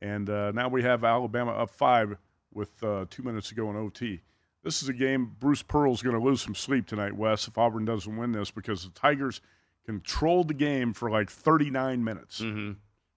and 0.02 0.30
uh, 0.30 0.52
now 0.52 0.68
we 0.68 0.84
have 0.84 1.04
Alabama 1.04 1.52
up 1.52 1.70
five 1.70 2.18
with 2.54 2.82
uh, 2.84 3.06
two 3.10 3.24
minutes 3.24 3.50
to 3.50 3.56
go 3.56 3.70
in 3.70 3.76
OT. 3.76 4.22
This 4.64 4.82
is 4.82 4.90
a 4.90 4.94
game 4.94 5.36
Bruce 5.40 5.62
Pearl's 5.62 6.02
going 6.02 6.16
to 6.16 6.24
lose 6.24 6.42
some 6.42 6.56
sleep 6.56 6.88
tonight, 6.88 7.16
Wes, 7.16 7.48
if 7.48 7.58
Auburn 7.58 7.86
doesn't 7.86 8.16
win 8.18 8.32
this 8.32 8.52
because 8.52 8.84
the 8.84 8.92
Tigers 8.92 9.42
controlled 9.86 10.48
the 10.48 10.54
game 10.54 10.94
for 10.94 11.10
like 11.10 11.30
39 11.30 12.04
minutes. 12.04 12.42
Mm-hmm. 12.42 12.74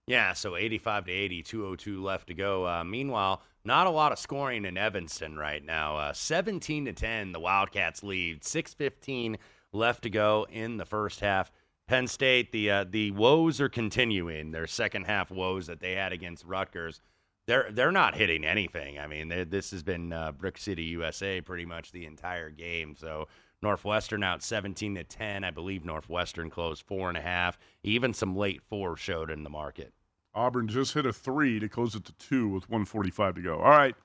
Yeah, 0.06 0.32
so 0.32 0.56
85 0.56 1.06
to 1.06 1.12
80, 1.12 1.42
202 1.42 2.02
left 2.02 2.28
to 2.28 2.34
go. 2.34 2.66
Uh, 2.66 2.84
meanwhile, 2.84 3.42
not 3.68 3.86
a 3.86 3.90
lot 3.90 4.12
of 4.12 4.18
scoring 4.18 4.64
in 4.64 4.78
Evanston 4.78 5.36
right 5.36 5.62
now. 5.62 5.98
Uh, 5.98 6.12
17 6.14 6.86
to 6.86 6.92
10, 6.94 7.32
the 7.32 7.38
Wildcats 7.38 8.02
lead. 8.02 8.42
6:15 8.42 9.36
left 9.72 10.02
to 10.04 10.10
go 10.10 10.46
in 10.50 10.78
the 10.78 10.86
first 10.86 11.20
half. 11.20 11.52
Penn 11.86 12.06
State, 12.06 12.50
the 12.50 12.70
uh, 12.70 12.84
the 12.88 13.10
woes 13.10 13.60
are 13.60 13.68
continuing. 13.68 14.50
Their 14.50 14.66
second 14.66 15.04
half 15.04 15.30
woes 15.30 15.66
that 15.66 15.80
they 15.80 15.92
had 15.92 16.12
against 16.12 16.46
Rutgers, 16.46 17.02
they're 17.46 17.70
they're 17.70 17.92
not 17.92 18.14
hitting 18.16 18.42
anything. 18.42 18.98
I 18.98 19.06
mean, 19.06 19.28
this 19.28 19.70
has 19.70 19.82
been 19.82 20.14
uh, 20.14 20.32
Brick 20.32 20.56
City, 20.56 20.84
USA, 20.84 21.42
pretty 21.42 21.66
much 21.66 21.92
the 21.92 22.06
entire 22.06 22.50
game. 22.50 22.94
So 22.96 23.28
Northwestern 23.60 24.22
out 24.22 24.42
17 24.42 24.94
to 24.94 25.04
10. 25.04 25.44
I 25.44 25.50
believe 25.50 25.84
Northwestern 25.84 26.48
closed 26.48 26.84
four 26.86 27.10
and 27.10 27.18
a 27.18 27.22
half. 27.22 27.58
Even 27.82 28.14
some 28.14 28.34
late 28.34 28.62
four 28.62 28.96
showed 28.96 29.30
in 29.30 29.42
the 29.42 29.50
market. 29.50 29.92
Auburn 30.38 30.68
just 30.68 30.94
hit 30.94 31.04
a 31.04 31.12
three 31.12 31.58
to 31.58 31.68
close 31.68 31.94
it 31.94 32.04
to 32.04 32.12
two 32.12 32.48
with 32.48 32.70
145 32.70 33.34
to 33.34 33.42
go. 33.42 33.58
All 33.58 33.70
right, 33.70 33.96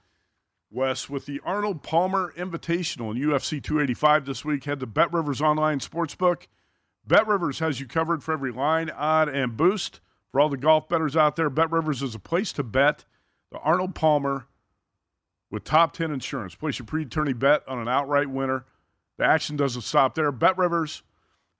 Wes, 0.71 1.07
with 1.09 1.27
the 1.27 1.39
Arnold 1.45 1.83
Palmer 1.83 2.33
Invitational 2.35 3.11
in 3.11 3.21
UFC 3.21 3.63
285 3.63 4.25
this 4.25 4.43
week, 4.43 4.63
head 4.63 4.79
to 4.79 4.87
Bet 4.87 5.13
Rivers 5.13 5.41
Online 5.41 5.79
Sportsbook. 5.79 6.47
Bet 7.05 7.27
Rivers 7.27 7.59
has 7.59 7.79
you 7.79 7.85
covered 7.85 8.23
for 8.23 8.33
every 8.33 8.51
line, 8.51 8.89
odd, 8.89 9.29
and 9.29 9.55
boost. 9.55 9.99
For 10.31 10.39
all 10.39 10.49
the 10.49 10.57
golf 10.57 10.89
bettors 10.89 11.15
out 11.15 11.35
there, 11.35 11.51
Bet 11.51 11.71
Rivers 11.71 12.01
is 12.01 12.15
a 12.15 12.19
place 12.19 12.51
to 12.53 12.63
bet. 12.63 13.05
The 13.51 13.59
Arnold 13.59 13.93
Palmer 13.93 14.47
with 15.51 15.63
top 15.63 15.93
10 15.93 16.11
insurance. 16.11 16.55
Place 16.55 16.79
your 16.79 16.87
pre 16.87 17.05
tourney 17.05 17.33
bet 17.33 17.61
on 17.67 17.77
an 17.77 17.87
outright 17.87 18.27
winner. 18.27 18.65
The 19.19 19.25
action 19.25 19.55
doesn't 19.55 19.83
stop 19.83 20.15
there. 20.15 20.31
Bet 20.31 20.57
Rivers 20.57 21.03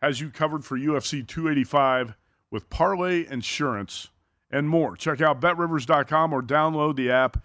has 0.01 0.19
you 0.19 0.31
covered 0.31 0.65
for 0.65 0.75
UFC 0.75 1.25
285 1.27 2.15
with 2.49 2.71
Parlay 2.71 3.27
Insurance 3.29 4.09
and 4.53 4.69
more. 4.69 4.95
Check 4.95 5.19
out 5.19 5.41
betrivers.com 5.41 6.31
or 6.31 6.41
download 6.41 6.95
the 6.95 7.11
app 7.11 7.43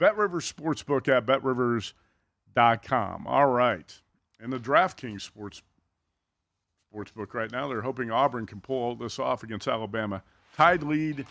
BetRivers 0.00 0.52
Sportsbook 0.52 1.08
at 1.08 1.26
betrivers.com. 1.26 3.26
All 3.26 3.46
right. 3.46 4.00
And 4.40 4.52
the 4.52 4.58
DraftKings 4.58 5.20
Sports 5.20 5.62
Sportsbook 6.92 7.34
right 7.34 7.52
now, 7.52 7.68
they're 7.68 7.82
hoping 7.82 8.10
Auburn 8.10 8.46
can 8.46 8.60
pull 8.60 8.96
this 8.96 9.18
off 9.18 9.42
against 9.42 9.68
Alabama. 9.68 10.22
Tide 10.56 10.82
lead 10.82 11.26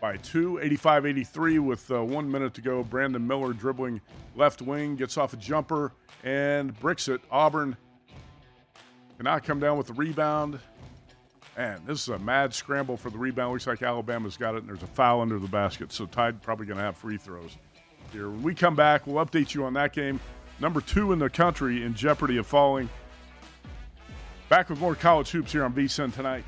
by 0.00 0.16
two, 0.16 0.58
85 0.58 1.06
83, 1.06 1.58
with 1.58 1.90
uh, 1.90 2.02
one 2.02 2.30
minute 2.30 2.54
to 2.54 2.62
go. 2.62 2.82
Brandon 2.82 3.24
Miller 3.24 3.52
dribbling 3.52 4.00
left 4.34 4.62
wing, 4.62 4.96
gets 4.96 5.18
off 5.18 5.34
a 5.34 5.36
jumper 5.36 5.92
and 6.24 6.78
bricks 6.80 7.08
it. 7.08 7.20
Auburn 7.30 7.76
cannot 9.18 9.44
come 9.44 9.60
down 9.60 9.76
with 9.76 9.86
the 9.86 9.92
rebound. 9.92 10.58
Man, 11.56 11.80
this 11.86 12.02
is 12.02 12.08
a 12.08 12.18
mad 12.18 12.52
scramble 12.52 12.98
for 12.98 13.08
the 13.08 13.16
rebound. 13.16 13.52
Looks 13.52 13.66
like 13.66 13.82
Alabama's 13.82 14.36
got 14.36 14.54
it, 14.54 14.58
and 14.58 14.68
there's 14.68 14.82
a 14.82 14.86
foul 14.86 15.22
under 15.22 15.38
the 15.38 15.48
basket. 15.48 15.90
So 15.90 16.04
Tide 16.04 16.42
probably 16.42 16.66
going 16.66 16.76
to 16.76 16.82
have 16.82 16.98
free 16.98 17.16
throws 17.16 17.56
here. 18.12 18.28
When 18.28 18.42
we 18.42 18.54
come 18.54 18.76
back, 18.76 19.06
we'll 19.06 19.24
update 19.24 19.54
you 19.54 19.64
on 19.64 19.72
that 19.72 19.94
game. 19.94 20.20
Number 20.60 20.82
two 20.82 21.12
in 21.12 21.18
the 21.18 21.30
country 21.30 21.82
in 21.82 21.94
jeopardy 21.94 22.36
of 22.36 22.46
falling. 22.46 22.90
Back 24.50 24.68
with 24.68 24.78
more 24.80 24.94
college 24.94 25.30
hoops 25.30 25.52
here 25.52 25.64
on 25.64 25.72
VSIN 25.72 26.12
tonight. 26.12 26.44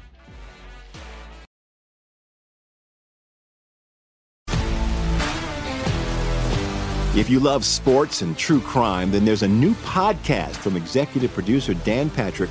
If 7.16 7.30
you 7.30 7.40
love 7.40 7.64
sports 7.64 8.20
and 8.20 8.36
true 8.36 8.60
crime, 8.60 9.10
then 9.10 9.24
there's 9.24 9.42
a 9.42 9.48
new 9.48 9.72
podcast 9.76 10.56
from 10.56 10.76
executive 10.76 11.32
producer 11.32 11.74
Dan 11.74 12.10
Patrick 12.10 12.50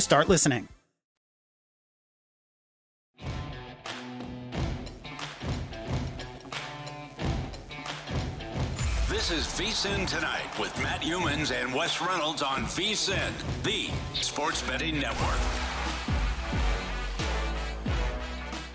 start 0.00 0.28
listening. 0.28 0.68
This 9.08 9.30
is 9.30 9.46
VSIN 9.46 10.06
Tonight 10.06 10.58
with 10.58 10.74
Matt 10.82 11.02
Youmans 11.02 11.52
and 11.52 11.74
Wes 11.74 12.00
Reynolds 12.00 12.40
on 12.40 12.64
VSIN, 12.64 13.32
the 13.62 13.90
sports 14.14 14.62
betting 14.62 14.98
network. 14.98 15.38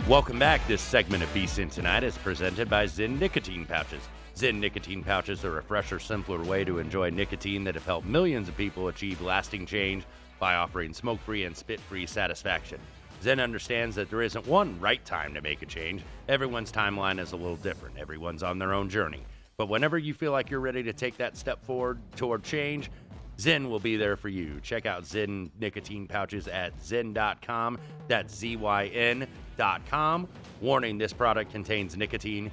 Welcome 0.07 0.38
back. 0.38 0.67
This 0.67 0.82
segment 0.82 1.24
of 1.24 1.34
VSIN 1.34 1.71
Tonight 1.71 2.03
is 2.03 2.17
presented 2.17 2.69
by 2.69 2.86
ZYN 2.86 3.19
Nicotine 3.19 3.65
Pouches. 3.65 4.07
ZYN 4.36 4.59
Nicotine 4.59 5.03
Pouches 5.03 5.45
are 5.45 5.57
a 5.57 5.63
fresher, 5.63 5.99
simpler 5.99 6.43
way 6.43 6.63
to 6.65 6.78
enjoy 6.78 7.09
nicotine 7.09 7.63
that 7.63 7.74
have 7.74 7.86
helped 7.86 8.05
millions 8.05 8.49
of 8.49 8.57
people 8.57 8.89
achieve 8.89 9.21
lasting 9.21 9.65
change 9.65 10.03
by 10.43 10.55
offering 10.55 10.93
smoke 10.93 11.21
free 11.21 11.45
and 11.45 11.55
spit 11.55 11.79
free 11.79 12.05
satisfaction. 12.05 12.77
ZYN 13.23 13.41
understands 13.41 13.95
that 13.95 14.09
there 14.09 14.21
isn't 14.21 14.45
one 14.45 14.77
right 14.77 15.03
time 15.05 15.33
to 15.35 15.41
make 15.41 15.61
a 15.61 15.65
change. 15.65 16.01
Everyone's 16.27 16.69
timeline 16.69 17.17
is 17.17 17.31
a 17.31 17.37
little 17.37 17.55
different, 17.55 17.97
everyone's 17.97 18.43
on 18.43 18.59
their 18.59 18.73
own 18.73 18.89
journey. 18.89 19.23
But 19.55 19.69
whenever 19.69 19.97
you 19.97 20.13
feel 20.13 20.33
like 20.33 20.49
you're 20.49 20.59
ready 20.59 20.83
to 20.83 20.91
take 20.91 21.15
that 21.15 21.37
step 21.37 21.63
forward 21.63 21.97
toward 22.17 22.43
change, 22.43 22.91
ZYN 23.37 23.69
will 23.69 23.79
be 23.79 23.95
there 23.95 24.17
for 24.17 24.27
you. 24.27 24.59
Check 24.61 24.85
out 24.85 25.03
ZYN 25.03 25.49
nicotine 25.61 26.07
pouches 26.07 26.49
at 26.49 26.77
zyn.com. 26.81 27.79
That's 28.09 28.35
Z 28.35 28.57
Y 28.57 28.87
N.com. 28.87 30.27
Warning 30.59 30.97
this 30.97 31.13
product 31.13 31.53
contains 31.53 31.95
nicotine. 31.95 32.51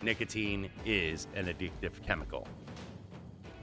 Nicotine 0.00 0.70
is 0.86 1.26
an 1.34 1.46
addictive 1.46 2.00
chemical. 2.06 2.46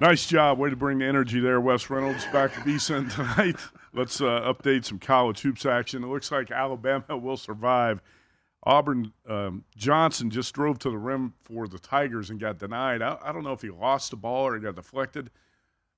Nice 0.01 0.27
job. 0.27 0.57
Way 0.57 0.69
to 0.69 0.77
bring 0.77 0.99
the 0.99 1.05
energy 1.05 1.41
there, 1.41 1.59
Wes 1.59 1.89
Reynolds. 1.89 2.25
Back 2.27 2.53
to 2.53 2.61
VSIN 2.61 3.13
tonight. 3.13 3.57
Let's 3.93 4.21
uh, 4.21 4.41
update 4.41 4.85
some 4.85 4.97
college 4.97 5.41
hoops 5.41 5.65
action. 5.65 6.05
It 6.05 6.07
looks 6.07 6.31
like 6.31 6.51
Alabama 6.51 7.17
will 7.17 7.35
survive. 7.35 8.01
Auburn 8.63 9.11
um, 9.27 9.65
Johnson 9.75 10.29
just 10.29 10.53
drove 10.53 10.79
to 10.79 10.89
the 10.89 10.97
rim 10.97 11.33
for 11.43 11.67
the 11.67 11.79
Tigers 11.79 12.29
and 12.29 12.39
got 12.39 12.59
denied. 12.59 13.01
I, 13.01 13.17
I 13.21 13.33
don't 13.33 13.43
know 13.43 13.51
if 13.51 13.61
he 13.61 13.71
lost 13.71 14.11
the 14.11 14.15
ball 14.15 14.47
or 14.47 14.55
he 14.55 14.61
got 14.61 14.75
deflected. 14.75 15.31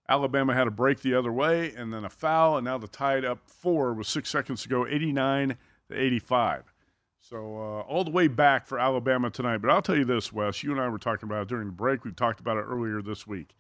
Alabama 0.09 0.55
had 0.55 0.65
a 0.65 0.71
break 0.71 1.01
the 1.01 1.13
other 1.13 1.31
way 1.31 1.71
and 1.75 1.93
then 1.93 2.03
a 2.03 2.09
foul, 2.09 2.57
and 2.57 2.65
now 2.65 2.79
the 2.79 2.87
Tide 2.87 3.23
up 3.23 3.39
four 3.45 3.93
with 3.93 4.07
six 4.07 4.31
seconds 4.31 4.63
to 4.63 4.69
go, 4.69 4.87
89 4.87 5.55
to 5.89 5.95
85. 5.95 6.73
So 7.19 7.37
uh, 7.37 7.81
all 7.81 8.03
the 8.03 8.09
way 8.09 8.27
back 8.27 8.65
for 8.65 8.79
Alabama 8.79 9.29
tonight. 9.29 9.59
But 9.59 9.69
I'll 9.69 9.83
tell 9.83 9.97
you 9.97 10.05
this, 10.05 10.33
Wes. 10.33 10.63
You 10.63 10.71
and 10.71 10.81
I 10.81 10.89
were 10.89 10.97
talking 10.97 11.29
about 11.29 11.43
it 11.43 11.49
during 11.49 11.67
the 11.67 11.73
break. 11.73 12.03
We 12.03 12.11
talked 12.13 12.39
about 12.39 12.57
it 12.57 12.61
earlier 12.61 13.03
this 13.03 13.27
week. 13.27 13.53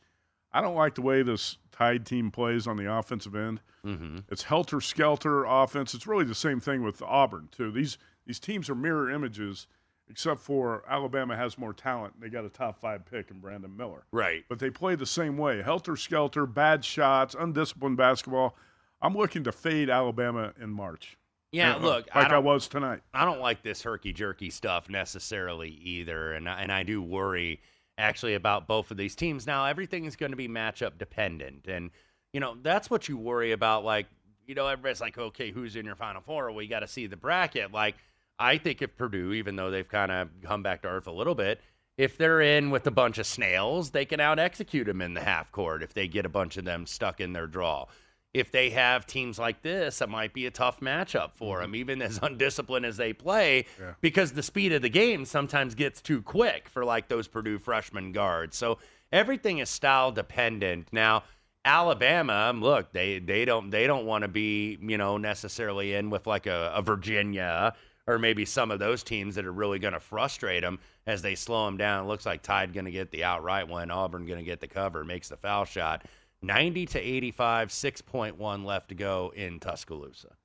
I 0.53 0.61
don't 0.61 0.75
like 0.75 0.95
the 0.95 1.01
way 1.01 1.23
this 1.23 1.57
Tide 1.71 2.05
team 2.05 2.29
plays 2.29 2.67
on 2.67 2.75
the 2.77 2.91
offensive 2.93 3.33
end. 3.35 3.61
Mm-hmm. 3.85 4.19
It's 4.29 4.43
helter 4.43 4.81
skelter 4.81 5.45
offense. 5.45 5.93
It's 5.95 6.05
really 6.05 6.25
the 6.25 6.35
same 6.35 6.59
thing 6.59 6.83
with 6.83 7.01
Auburn 7.01 7.47
too. 7.51 7.71
These 7.71 7.97
these 8.27 8.39
teams 8.39 8.69
are 8.69 8.75
mirror 8.75 9.09
images, 9.09 9.65
except 10.09 10.41
for 10.41 10.83
Alabama 10.87 11.35
has 11.35 11.57
more 11.57 11.73
talent. 11.73 12.13
They 12.19 12.29
got 12.29 12.45
a 12.45 12.49
top 12.49 12.79
five 12.79 13.05
pick 13.05 13.31
in 13.31 13.39
Brandon 13.39 13.75
Miller. 13.75 14.03
Right. 14.11 14.43
But 14.49 14.59
they 14.59 14.69
play 14.69 14.93
the 14.95 15.05
same 15.07 15.37
way: 15.37 15.61
helter 15.63 15.95
skelter, 15.95 16.45
bad 16.45 16.85
shots, 16.85 17.35
undisciplined 17.39 17.97
basketball. 17.97 18.55
I'm 19.01 19.15
looking 19.17 19.43
to 19.45 19.51
fade 19.51 19.89
Alabama 19.89 20.53
in 20.61 20.69
March. 20.69 21.17
Yeah, 21.51 21.75
Uh, 21.77 21.79
look, 21.79 22.13
like 22.15 22.27
I, 22.27 22.29
don't- 22.29 22.43
was 22.43 22.67
tonight. 22.67 23.01
I 23.13 23.25
don't 23.25 23.39
like 23.41 23.63
this 23.63 23.81
herky 23.81 24.13
jerky 24.13 24.49
stuff 24.51 24.87
necessarily 24.89 25.69
either, 25.69 26.33
and 26.33 26.47
I- 26.47 26.61
and 26.61 26.71
I 26.71 26.83
do 26.83 27.01
worry 27.01 27.59
actually 28.01 28.33
about 28.33 28.67
both 28.67 28.91
of 28.91 28.97
these 28.97 29.15
teams. 29.15 29.47
Now 29.47 29.65
everything 29.65 30.05
is 30.05 30.15
going 30.15 30.31
to 30.31 30.35
be 30.35 30.47
matchup 30.47 30.97
dependent, 30.97 31.67
and 31.67 31.91
you 32.33 32.39
know 32.39 32.55
that's 32.61 32.89
what 32.89 33.07
you 33.07 33.17
worry 33.17 33.51
about. 33.51 33.85
Like 33.85 34.07
you 34.47 34.55
know, 34.55 34.67
everybody's 34.67 34.99
like, 35.01 35.17
okay, 35.17 35.51
who's 35.51 35.75
in 35.75 35.85
your 35.85 35.95
Final 35.95 36.21
Four? 36.21 36.51
We 36.51 36.67
got 36.67 36.81
to 36.81 36.87
see 36.87 37.07
the 37.07 37.15
bracket. 37.15 37.71
Like 37.71 37.95
I 38.39 38.57
think 38.57 38.81
if 38.81 38.97
Purdue, 38.97 39.33
even 39.33 39.55
though 39.55 39.71
they've 39.71 39.87
kind 39.87 40.11
of 40.11 40.29
come 40.41 40.63
back 40.63 40.81
to 40.81 40.89
earth 40.89 41.07
a 41.07 41.11
little 41.11 41.35
bit, 41.35 41.61
if 41.97 42.17
they're 42.17 42.41
in 42.41 42.71
with 42.71 42.87
a 42.87 42.91
bunch 42.91 43.17
of 43.17 43.27
snails, 43.27 43.91
they 43.91 44.05
can 44.05 44.19
out 44.19 44.39
execute 44.39 44.87
them 44.87 45.01
in 45.01 45.13
the 45.13 45.21
half 45.21 45.51
court 45.51 45.83
if 45.83 45.93
they 45.93 46.07
get 46.07 46.25
a 46.25 46.29
bunch 46.29 46.57
of 46.57 46.65
them 46.65 46.85
stuck 46.85 47.21
in 47.21 47.33
their 47.33 47.47
draw. 47.47 47.85
If 48.33 48.51
they 48.51 48.69
have 48.69 49.05
teams 49.05 49.37
like 49.37 49.61
this, 49.61 50.01
it 50.01 50.09
might 50.09 50.33
be 50.33 50.45
a 50.45 50.51
tough 50.51 50.79
matchup 50.79 51.31
for 51.35 51.57
mm-hmm. 51.57 51.63
them, 51.63 51.75
even 51.75 52.01
as 52.01 52.19
undisciplined 52.23 52.85
as 52.85 52.97
they 52.97 53.13
play, 53.13 53.65
Yeah. 53.79 53.93
because 54.01 54.31
the 54.31 54.43
speed 54.43 54.71
of 54.73 54.81
the 54.81 54.89
game 54.89 55.25
sometimes 55.25 55.75
gets 55.75 56.01
too 56.01 56.21
quick 56.21 56.69
for 56.69 56.85
like 56.85 57.07
those 57.07 57.27
Purdue 57.27 57.59
freshman 57.59 58.11
guards. 58.11 58.57
So 58.57 58.79
everything 59.11 59.59
is 59.59 59.69
style 59.69 60.11
dependent. 60.11 60.87
Now, 60.91 61.23
Alabama, 61.63 62.49
um, 62.49 62.61
look, 62.61 62.91
they 62.91 63.19
they 63.19 63.45
don't 63.45 63.69
they 63.69 63.85
don't 63.85 64.05
want 64.05 64.23
to 64.23 64.27
be 64.27 64.79
you 64.81 64.97
know 64.97 65.17
necessarily 65.17 65.93
in 65.93 66.09
with 66.09 66.25
like 66.25 66.47
a, 66.47 66.71
a 66.73 66.81
Virginia 66.81 67.75
or 68.07 68.17
maybe 68.17 68.45
some 68.45 68.71
of 68.71 68.79
those 68.79 69.03
teams 69.03 69.35
that 69.35 69.45
are 69.45 69.51
really 69.51 69.79
going 69.79 69.93
to 69.93 69.99
frustrate 69.99 70.61
them 70.61 70.79
as 71.05 71.21
they 71.21 71.35
slow 71.35 71.65
them 71.65 71.77
down. 71.77 72.03
It 72.03 72.07
looks 72.07 72.25
like 72.25 72.41
Tide 72.41 72.73
going 72.73 72.85
to 72.85 72.91
get 72.91 73.11
the 73.11 73.23
outright 73.23 73.67
one, 73.67 73.91
Auburn 73.91 74.25
going 74.25 74.39
to 74.39 74.45
get 74.45 74.59
the 74.59 74.67
cover, 74.67 75.03
makes 75.03 75.29
the 75.29 75.37
foul 75.37 75.65
shot. 75.65 76.05
90 76.41 76.85
to 76.87 76.99
85, 76.99 77.69
6.1 77.69 78.65
left 78.65 78.89
to 78.89 78.95
go 78.95 79.31
in 79.35 79.59
Tuscaloosa. 79.59 80.35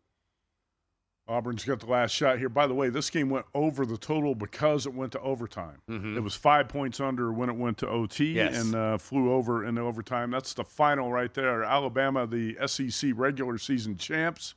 Auburn's 1.28 1.64
got 1.64 1.80
the 1.80 1.86
last 1.86 2.12
shot 2.12 2.38
here. 2.38 2.48
By 2.48 2.68
the 2.68 2.74
way, 2.74 2.88
this 2.88 3.10
game 3.10 3.30
went 3.30 3.46
over 3.52 3.84
the 3.84 3.96
total 3.96 4.36
because 4.36 4.86
it 4.86 4.94
went 4.94 5.10
to 5.12 5.20
overtime. 5.20 5.78
It 5.88 6.22
was 6.22 6.36
five 6.36 6.68
points 6.68 7.00
under 7.00 7.32
when 7.32 7.48
it 7.48 7.56
went 7.56 7.78
to 7.78 7.88
OT 7.88 8.32
Yes. 8.34 8.62
and 8.62 8.74
uh, 8.76 8.96
flew 8.98 9.32
over 9.32 9.64
in 9.64 9.76
overtime. 9.76 10.30
That's 10.30 10.54
the 10.54 10.62
final 10.62 11.10
right 11.10 11.34
there. 11.34 11.64
Alabama, 11.64 12.28
the 12.28 12.56
SEC 12.66 13.10
regular 13.16 13.58
season 13.58 13.96
champs. 13.96 14.54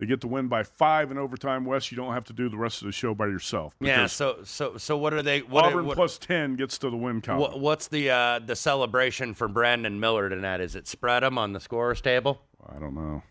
They 0.00 0.06
get 0.06 0.20
the 0.20 0.26
win 0.26 0.48
by 0.48 0.64
five 0.64 1.12
in 1.12 1.18
overtime. 1.18 1.64
Wes, 1.64 1.92
you 1.92 1.96
don't 1.96 2.12
have 2.12 2.24
to 2.24 2.32
do 2.32 2.48
the 2.48 2.56
rest 2.56 2.82
of 2.82 2.86
the 2.86 2.92
show 2.92 3.14
by 3.14 3.26
yourself. 3.26 3.76
Yeah, 3.80 4.06
so 4.06 4.38
so 4.42 4.76
so 4.76 4.96
what 4.96 5.14
are 5.14 5.22
they 5.22 5.40
what, 5.40 5.64
Auburn 5.64 5.86
what, 5.86 5.96
plus 5.96 6.18
ten 6.18 6.56
gets 6.56 6.78
to 6.78 6.90
the 6.90 6.96
win 6.96 7.20
column. 7.20 7.40
what 7.40 7.60
what's 7.60 7.88
the 7.88 8.10
uh 8.10 8.40
the 8.40 8.56
celebration 8.56 9.34
for 9.34 9.46
Brandon 9.46 10.00
Miller 10.00 10.28
tonight? 10.28 10.60
Is 10.60 10.74
it 10.74 10.88
spread 10.88 11.22
him 11.22 11.38
on 11.38 11.52
the 11.52 11.60
scorers 11.60 12.00
table? 12.00 12.42
I 12.68 12.78
don't 12.80 12.94
know. 12.94 13.22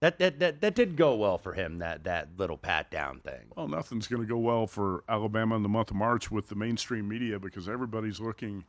That 0.00 0.18
that 0.18 0.38
that, 0.40 0.60
that 0.62 0.74
did 0.74 0.96
go 0.96 1.14
well 1.14 1.36
for 1.36 1.52
him 1.52 1.78
that 1.78 2.04
that 2.04 2.30
little 2.38 2.56
pat 2.56 2.90
down 2.90 3.20
thing. 3.20 3.52
Well, 3.54 3.68
nothing's 3.68 4.08
going 4.08 4.22
to 4.22 4.28
go 4.28 4.38
well 4.38 4.66
for 4.66 5.04
Alabama 5.08 5.56
in 5.56 5.62
the 5.62 5.68
month 5.68 5.90
of 5.90 5.96
March 5.96 6.30
with 6.30 6.48
the 6.48 6.56
mainstream 6.56 7.06
media 7.06 7.38
because 7.38 7.68
everybody's 7.68 8.18
looking 8.18 8.64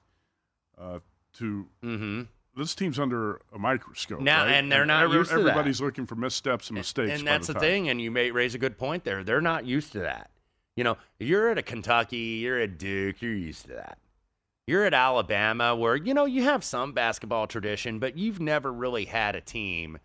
uh, 0.77 0.99
to. 1.37 1.67
Mm-hmm. 1.83 2.21
This 2.55 2.75
team's 2.75 2.99
under 2.99 3.41
a 3.51 3.57
microscope. 3.57 4.19
Now- 4.21 4.45
right? 4.45 4.53
and 4.53 4.71
they're 4.71 4.85
not 4.85 5.09
used 5.11 5.31
to 5.31 5.37
that. 5.37 5.41
Everybody's 5.41 5.81
looking 5.81 6.05
for 6.05 6.15
missteps 6.15 6.69
and 6.69 6.77
mistakes. 6.77 7.11
And 7.11 7.25
by 7.25 7.31
that's 7.31 7.47
the 7.47 7.53
time. 7.53 7.61
thing, 7.61 7.89
and 7.89 7.99
you 7.99 8.11
may 8.11 8.31
raise 8.31 8.53
a 8.53 8.59
good 8.59 8.77
point 8.77 9.03
there. 9.03 9.23
They're 9.23 9.41
not 9.41 9.65
used 9.65 9.91
to 9.93 9.99
that. 9.99 10.29
You 10.75 10.83
know, 10.83 10.97
you're 11.19 11.49
at 11.49 11.57
a 11.57 11.63
Kentucky, 11.63 12.17
you're 12.17 12.59
at 12.59 12.77
Duke, 12.77 13.21
you're 13.21 13.33
used 13.33 13.63
to 13.67 13.73
that. 13.73 13.97
You're 14.65 14.85
at 14.85 14.93
Alabama, 14.93 15.75
where 15.75 15.95
you 15.95 16.13
know 16.13 16.25
you 16.25 16.43
have 16.43 16.63
some 16.63 16.93
basketball 16.93 17.47
tradition, 17.47 17.99
but 17.99 18.17
you've 18.17 18.39
never 18.39 18.71
really 18.71 19.05
had 19.05 19.35
a 19.35 19.41
team 19.41 19.97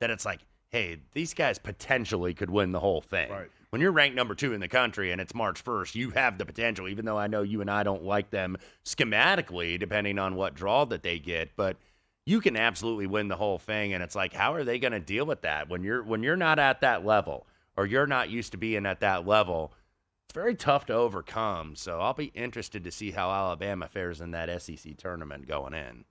that 0.00 0.10
it's 0.10 0.24
like, 0.24 0.40
hey, 0.68 0.98
these 1.12 1.34
guys 1.34 1.58
potentially 1.58 2.32
could 2.34 2.50
win 2.50 2.72
the 2.72 2.80
whole 2.80 3.00
thing. 3.00 3.30
Right. 3.30 3.50
When 3.76 3.82
you're 3.82 3.92
ranked 3.92 4.16
number 4.16 4.34
two 4.34 4.54
in 4.54 4.60
the 4.60 4.68
country 4.68 5.12
and 5.12 5.20
it's 5.20 5.34
March 5.34 5.62
1st, 5.62 5.96
you 5.96 6.08
have 6.12 6.38
the 6.38 6.46
potential, 6.46 6.88
even 6.88 7.04
though 7.04 7.18
I 7.18 7.26
know 7.26 7.42
you 7.42 7.60
and 7.60 7.70
I 7.70 7.82
don't 7.82 8.04
like 8.04 8.30
them 8.30 8.56
schematically, 8.86 9.78
depending 9.78 10.18
on 10.18 10.34
what 10.34 10.54
draw 10.54 10.86
that 10.86 11.02
they 11.02 11.18
get, 11.18 11.54
but 11.56 11.76
you 12.24 12.40
can 12.40 12.56
absolutely 12.56 13.06
win 13.06 13.28
the 13.28 13.36
whole 13.36 13.58
thing. 13.58 13.92
And 13.92 14.02
it's 14.02 14.14
like, 14.14 14.32
how 14.32 14.54
are 14.54 14.64
they 14.64 14.78
going 14.78 14.94
to 14.94 14.98
deal 14.98 15.26
with 15.26 15.42
that 15.42 15.68
when 15.68 15.82
you're 15.84 16.02
when 16.02 16.22
you're 16.22 16.36
not 16.36 16.58
at 16.58 16.80
that 16.80 17.04
level 17.04 17.46
or 17.76 17.84
you're 17.84 18.06
not 18.06 18.30
used 18.30 18.52
to 18.52 18.56
being 18.56 18.86
at 18.86 19.00
that 19.00 19.26
level? 19.26 19.74
It's 20.24 20.32
very 20.32 20.54
tough 20.54 20.86
to 20.86 20.94
overcome. 20.94 21.76
So 21.76 22.00
I'll 22.00 22.14
be 22.14 22.32
interested 22.34 22.82
to 22.84 22.90
see 22.90 23.10
how 23.10 23.30
Alabama 23.30 23.88
fares 23.88 24.22
in 24.22 24.30
that 24.30 24.62
SEC 24.62 24.96
tournament 24.96 25.46
going 25.46 25.74
in. 25.74 26.06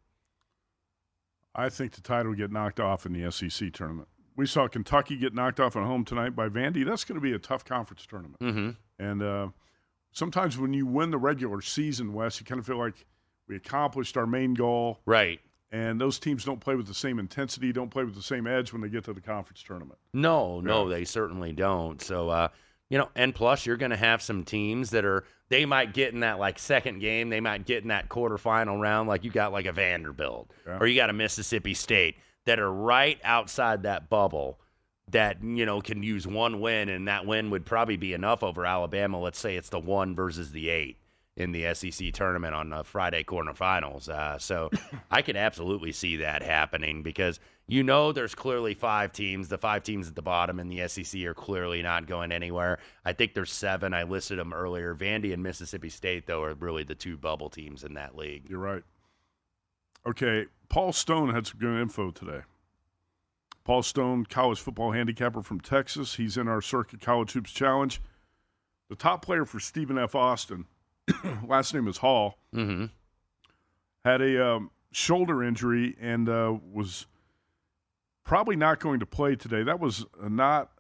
I 1.55 1.69
think 1.69 1.93
the 1.93 2.01
Tide 2.01 2.27
will 2.27 2.35
get 2.35 2.51
knocked 2.51 2.79
off 2.79 3.07
in 3.07 3.13
the 3.13 3.31
SEC 3.31 3.73
tournament. 3.73 4.09
We 4.35 4.45
saw 4.45 4.67
Kentucky 4.67 5.15
get 5.15 5.33
knocked 5.33 5.59
off 5.59 5.75
at 5.75 5.83
home 5.83 6.03
tonight 6.03 6.35
by 6.35 6.49
Vandy. 6.49 6.85
That's 6.85 7.03
going 7.05 7.15
to 7.15 7.21
be 7.21 7.33
a 7.33 7.39
tough 7.39 7.63
conference 7.63 8.05
tournament. 8.05 8.39
Mm-hmm. 8.41 8.69
And 8.99 9.23
uh, 9.23 9.47
sometimes 10.11 10.57
when 10.57 10.73
you 10.73 10.85
win 10.85 11.11
the 11.11 11.17
regular 11.17 11.61
season, 11.61 12.13
Wes, 12.13 12.39
you 12.39 12.45
kind 12.45 12.59
of 12.59 12.65
feel 12.65 12.77
like 12.77 13.05
we 13.47 13.55
accomplished 13.55 14.17
our 14.17 14.27
main 14.27 14.53
goal. 14.53 14.99
Right. 15.05 15.39
And 15.71 15.99
those 15.99 16.19
teams 16.19 16.43
don't 16.45 16.59
play 16.59 16.75
with 16.75 16.87
the 16.87 16.93
same 16.93 17.19
intensity, 17.19 17.73
don't 17.73 17.89
play 17.89 18.03
with 18.03 18.15
the 18.15 18.21
same 18.21 18.47
edge 18.47 18.71
when 18.71 18.81
they 18.81 18.89
get 18.89 19.03
to 19.05 19.13
the 19.13 19.21
conference 19.21 19.63
tournament. 19.63 19.99
No, 20.13 20.61
no, 20.61 20.87
they 20.87 21.03
certainly 21.05 21.51
don't. 21.51 22.01
So, 22.01 22.29
uh, 22.29 22.47
you 22.89 22.97
know, 22.97 23.09
and 23.15 23.33
plus 23.33 23.65
you're 23.65 23.75
going 23.77 23.91
to 23.91 23.97
have 23.97 24.21
some 24.21 24.43
teams 24.43 24.91
that 24.91 25.03
are 25.05 25.25
they 25.49 25.65
might 25.65 25.93
get 25.93 26.13
in 26.13 26.21
that 26.21 26.39
like 26.39 26.59
second 26.59 26.99
game, 26.99 27.29
they 27.29 27.39
might 27.41 27.65
get 27.65 27.81
in 27.83 27.89
that 27.89 28.09
quarterfinal 28.09 28.79
round, 28.79 29.09
like 29.09 29.23
you 29.23 29.31
got 29.31 29.51
like 29.51 29.65
a 29.65 29.71
Vanderbilt 29.73 30.51
Yeah. 30.65 30.77
or 30.79 30.87
you 30.87 30.95
got 30.95 31.09
a 31.09 31.13
Mississippi 31.13 31.73
State 31.73 32.15
that 32.45 32.59
are 32.59 32.71
right 32.71 33.19
outside 33.23 33.83
that 33.83 34.09
bubble 34.09 34.59
that 35.09 35.43
you 35.43 35.65
know 35.65 35.81
can 35.81 36.01
use 36.01 36.25
one 36.25 36.59
win, 36.61 36.89
and 36.89 37.07
that 37.07 37.25
win 37.25 37.49
would 37.51 37.65
probably 37.65 37.97
be 37.97 38.13
enough 38.13 38.43
over 38.43 38.65
Alabama. 38.65 39.19
Let's 39.19 39.39
say 39.39 39.55
it's 39.55 39.69
the 39.69 39.79
one 39.79 40.15
versus 40.15 40.51
the 40.51 40.69
eight 40.69 40.97
in 41.37 41.51
the 41.51 41.73
SEC 41.73 42.13
tournament 42.13 42.55
on 42.55 42.69
the 42.69 42.83
Friday 42.83 43.23
quarterfinals. 43.23 44.07
Uh, 44.09 44.39
so 44.39 44.69
I 45.11 45.21
can 45.21 45.35
absolutely 45.35 45.91
see 45.91 46.17
that 46.17 46.41
happening 46.41 47.03
because 47.03 47.39
you 47.67 47.83
know 47.83 48.11
there's 48.11 48.33
clearly 48.33 48.73
five 48.73 49.11
teams. 49.11 49.49
The 49.49 49.57
five 49.57 49.83
teams 49.83 50.07
at 50.07 50.15
the 50.15 50.21
bottom 50.21 50.59
in 50.59 50.69
the 50.69 50.87
SEC 50.87 51.21
are 51.23 51.33
clearly 51.33 51.81
not 51.81 52.07
going 52.07 52.31
anywhere. 52.31 52.79
I 53.03 53.13
think 53.13 53.33
there's 53.33 53.51
seven. 53.51 53.93
I 53.93 54.03
listed 54.03 54.39
them 54.39 54.53
earlier. 54.53 54.95
Vandy 54.95 55.33
and 55.33 55.43
Mississippi 55.43 55.89
State, 55.89 56.25
though, 56.25 56.43
are 56.43 56.53
really 56.55 56.83
the 56.83 56.95
two 56.95 57.17
bubble 57.17 57.49
teams 57.49 57.83
in 57.83 57.95
that 57.95 58.15
league. 58.15 58.49
You're 58.49 58.59
right. 58.59 58.83
Okay, 60.07 60.45
Paul 60.69 60.93
Stone 60.93 61.33
had 61.33 61.47
some 61.47 61.59
good 61.59 61.81
info 61.81 62.11
today. 62.11 62.41
Paul 63.63 63.81
Stone, 63.81 64.25
college 64.25 64.59
football 64.59 64.91
handicapper 64.91 65.41
from 65.41 65.59
Texas. 65.59 66.15
He's 66.15 66.37
in 66.37 66.47
our 66.47 66.61
Circuit 66.61 67.01
College 67.01 67.31
Hoops 67.31 67.51
Challenge. 67.51 67.99
The 68.89 68.95
top 68.95 69.25
player 69.25 69.45
for 69.45 69.59
Stephen 69.59 69.97
F. 69.97 70.13
Austin, 70.13 70.65
last 71.47 71.73
name 71.73 71.87
is 71.87 71.97
Hall, 71.97 72.37
mm-hmm. 72.53 72.85
had 74.03 74.21
a 74.21 74.47
um, 74.47 74.69
shoulder 74.91 75.43
injury 75.43 75.95
and 75.99 76.29
uh, 76.29 76.55
was 76.71 77.07
probably 78.23 78.55
not 78.55 78.79
going 78.79 78.99
to 78.99 79.07
play 79.07 79.35
today. 79.35 79.63
That 79.63 79.79
was 79.79 80.05
not, 80.21 80.71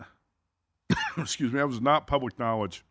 excuse 1.17 1.51
me, 1.51 1.57
that 1.57 1.67
was 1.67 1.81
not 1.81 2.05
public 2.05 2.37
knowledge. 2.37 2.85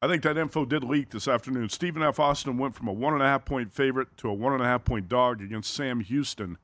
I 0.00 0.06
think 0.06 0.22
that 0.22 0.38
info 0.38 0.64
did 0.64 0.84
leak 0.84 1.10
this 1.10 1.26
afternoon. 1.26 1.68
Stephen 1.70 2.02
F. 2.02 2.20
Austin 2.20 2.56
went 2.56 2.74
from 2.74 2.86
a 2.86 2.92
one 2.92 3.14
and 3.14 3.22
a 3.22 3.26
half 3.26 3.44
point 3.44 3.72
favorite 3.72 4.16
to 4.18 4.28
a 4.28 4.32
one 4.32 4.52
and 4.52 4.62
a 4.62 4.66
half 4.66 4.84
point 4.84 5.08
dog 5.08 5.42
against 5.42 5.74
Sam 5.74 6.00
Houston. 6.00 6.56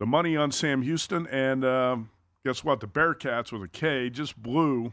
The 0.00 0.06
money 0.06 0.36
on 0.36 0.50
Sam 0.50 0.82
Houston, 0.82 1.28
and 1.28 1.64
um, 1.64 2.10
guess 2.44 2.64
what? 2.64 2.80
The 2.80 2.88
Bearcats 2.88 3.52
with 3.52 3.62
a 3.62 3.68
K 3.68 4.10
just 4.10 4.36
blew 4.36 4.92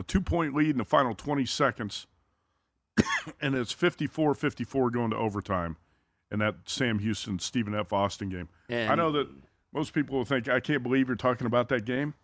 a 0.00 0.02
two 0.02 0.20
point 0.20 0.54
lead 0.54 0.70
in 0.70 0.78
the 0.78 0.84
final 0.84 1.14
20 1.14 1.46
seconds, 1.46 2.08
and 3.40 3.54
it's 3.54 3.70
54 3.72 4.34
54 4.34 4.90
going 4.90 5.10
to 5.10 5.16
overtime 5.16 5.76
in 6.32 6.40
that 6.40 6.56
Sam 6.66 6.98
Houston 6.98 7.38
Stephen 7.38 7.74
F. 7.74 7.92
Austin 7.92 8.28
game. 8.28 8.48
And- 8.68 8.90
I 8.90 8.94
know 8.96 9.12
that 9.12 9.28
most 9.72 9.92
people 9.92 10.18
will 10.18 10.24
think, 10.24 10.48
I 10.48 10.58
can't 10.58 10.82
believe 10.82 11.06
you're 11.06 11.16
talking 11.16 11.46
about 11.46 11.68
that 11.68 11.84
game. 11.84 12.14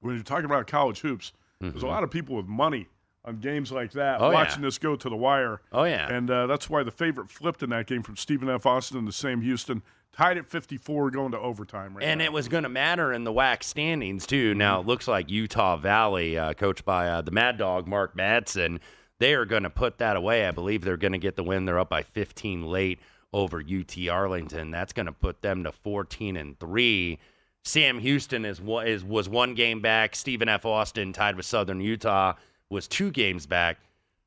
When 0.00 0.14
you're 0.14 0.24
talking 0.24 0.46
about 0.46 0.66
college 0.66 1.00
hoops, 1.00 1.32
there's 1.60 1.82
a 1.82 1.86
lot 1.86 2.02
of 2.02 2.10
people 2.10 2.36
with 2.36 2.46
money 2.46 2.88
on 3.24 3.38
games 3.38 3.70
like 3.70 3.92
that 3.92 4.16
Mm-hmm. 4.16 4.24
Oh, 4.24 4.30
yeah. 4.30 4.34
watching 4.34 4.62
this 4.62 4.78
go 4.78 4.96
to 4.96 5.08
the 5.08 5.16
wire. 5.16 5.60
Oh, 5.72 5.84
yeah. 5.84 6.10
And 6.10 6.30
uh, 6.30 6.46
that's 6.46 6.70
why 6.70 6.82
the 6.82 6.90
favorite 6.90 7.30
flipped 7.30 7.62
in 7.62 7.70
that 7.70 7.86
game 7.86 8.02
from 8.02 8.16
Stephen 8.16 8.48
F. 8.48 8.64
Austin 8.66 9.04
to 9.06 9.12
Sam 9.12 9.42
Houston, 9.42 9.82
tied 10.12 10.38
at 10.38 10.48
54 10.48 11.10
going 11.10 11.32
to 11.32 11.38
overtime 11.38 11.94
right 11.94 12.02
And 12.04 12.18
now. 12.18 12.24
it 12.24 12.32
was 12.32 12.48
going 12.48 12.62
to 12.62 12.68
matter 12.70 13.12
in 13.12 13.24
the 13.24 13.32
WAC 13.32 13.62
standings 13.62 14.26
too. 14.26 14.54
Now 14.54 14.80
it 14.80 14.86
looks 14.86 15.06
like 15.06 15.28
Utah 15.30 15.76
Valley, 15.76 16.38
uh, 16.38 16.54
coached 16.54 16.84
by 16.86 17.08
uh, 17.08 17.20
the 17.20 17.30
Mad 17.30 17.58
Dog 17.58 17.86
Mark 17.86 18.16
Madsen, 18.16 18.80
they 19.18 19.34
are 19.34 19.44
going 19.44 19.64
to 19.64 19.70
put 19.70 19.98
that 19.98 20.16
away. 20.16 20.46
I 20.46 20.50
believe 20.50 20.82
they're 20.82 20.96
going 20.96 21.12
to 21.12 21.18
get 21.18 21.36
the 21.36 21.44
win. 21.44 21.66
They're 21.66 21.78
up 21.78 21.90
by 21.90 22.02
15 22.02 22.64
late 22.66 23.00
over 23.34 23.60
UT 23.60 23.96
Arlington. 24.10 24.70
That's 24.70 24.94
going 24.94 25.06
to 25.06 25.12
put 25.12 25.42
them 25.42 25.62
to 25.64 25.72
14 25.72 26.38
and 26.38 26.58
three. 26.58 27.18
Sam 27.64 27.98
Houston 27.98 28.44
is 28.44 28.60
wa- 28.60 28.80
is 28.80 29.04
was 29.04 29.28
one 29.28 29.54
game 29.54 29.80
back. 29.80 30.16
Stephen 30.16 30.48
F. 30.48 30.64
Austin 30.64 31.12
tied 31.12 31.36
with 31.36 31.46
Southern 31.46 31.80
Utah 31.80 32.34
was 32.70 32.88
two 32.88 33.10
games 33.10 33.46
back. 33.46 33.78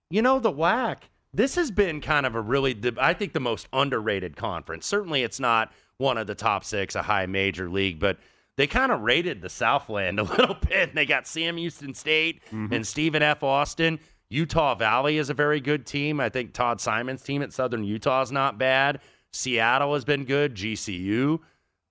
You 0.09 0.21
know 0.21 0.39
the 0.39 0.51
WAC. 0.51 0.97
This 1.33 1.55
has 1.55 1.71
been 1.71 1.99
kind 1.99 2.27
of 2.27 2.35
a 2.35 2.41
really, 2.41 2.79
I 2.99 3.13
think, 3.13 3.33
the 3.33 3.39
most 3.39 3.67
underrated 3.73 4.35
conference. 4.35 4.85
Certainly, 4.85 5.23
it's 5.23 5.39
not 5.39 5.71
one 5.97 6.17
of 6.17 6.27
the 6.27 6.35
top 6.35 6.63
six, 6.63 6.95
a 6.95 7.01
high 7.01 7.25
major 7.25 7.69
league, 7.69 7.99
but 7.99 8.17
they 8.55 8.67
kind 8.67 8.91
of 8.91 9.01
rated 9.01 9.41
the 9.41 9.49
Southland 9.49 10.19
a 10.19 10.23
little 10.23 10.55
bit. 10.69 10.93
They 10.93 11.05
got 11.05 11.25
Sam 11.27 11.57
Houston 11.57 11.95
State 11.95 12.43
mm-hmm. 12.51 12.73
and 12.73 12.85
Stephen 12.85 13.23
F. 13.23 13.41
Austin. 13.41 13.99
Utah 14.29 14.75
Valley 14.75 15.17
is 15.17 15.29
a 15.29 15.33
very 15.33 15.59
good 15.59 15.85
team. 15.85 16.19
I 16.19 16.29
think 16.29 16.53
Todd 16.53 16.81
Simon's 16.81 17.23
team 17.23 17.41
at 17.41 17.53
Southern 17.53 17.83
Utah 17.83 18.21
is 18.21 18.31
not 18.31 18.57
bad. 18.57 18.99
Seattle 19.31 19.93
has 19.93 20.05
been 20.05 20.25
good. 20.25 20.55
GCU. 20.55 21.39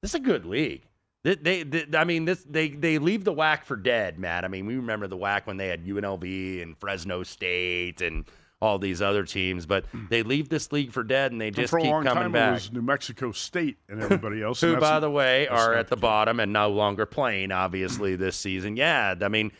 This 0.00 0.12
is 0.12 0.14
a 0.16 0.20
good 0.20 0.44
league. 0.44 0.82
They, 1.24 1.36
they, 1.36 1.62
they, 1.62 1.86
I 1.96 2.04
mean, 2.04 2.24
this 2.24 2.44
they 2.48 2.70
they 2.70 2.98
leave 2.98 3.24
the 3.24 3.32
WAC 3.32 3.64
for 3.64 3.76
dead, 3.76 4.18
Matt. 4.18 4.44
I 4.44 4.48
mean, 4.48 4.66
we 4.66 4.76
remember 4.76 5.06
the 5.06 5.16
WAC 5.16 5.46
when 5.46 5.56
they 5.56 5.68
had 5.68 5.84
UNLV 5.86 6.62
and 6.62 6.76
Fresno 6.76 7.22
State 7.22 8.00
and 8.00 8.24
all 8.60 8.78
these 8.78 9.02
other 9.02 9.24
teams, 9.24 9.66
but 9.66 9.84
they 10.08 10.22
leave 10.22 10.48
this 10.48 10.70
league 10.70 10.92
for 10.92 11.02
dead 11.02 11.32
and 11.32 11.40
they 11.40 11.50
just 11.50 11.74
keep 11.74 11.90
coming 11.90 12.04
time, 12.04 12.32
back. 12.32 12.50
It 12.50 12.52
was 12.52 12.72
New 12.72 12.82
Mexico 12.82 13.32
State 13.32 13.76
and 13.88 14.00
everybody 14.02 14.42
else. 14.42 14.60
Who, 14.60 14.76
by 14.76 15.00
the 15.00 15.10
way, 15.10 15.48
are 15.48 15.74
at 15.74 15.88
the 15.88 15.96
bottom 15.96 16.38
and 16.40 16.52
no 16.52 16.70
longer 16.70 17.04
playing, 17.04 17.50
obviously, 17.50 18.14
this 18.14 18.36
season. 18.36 18.76
Yeah, 18.76 19.14
I 19.20 19.28
mean, 19.28 19.52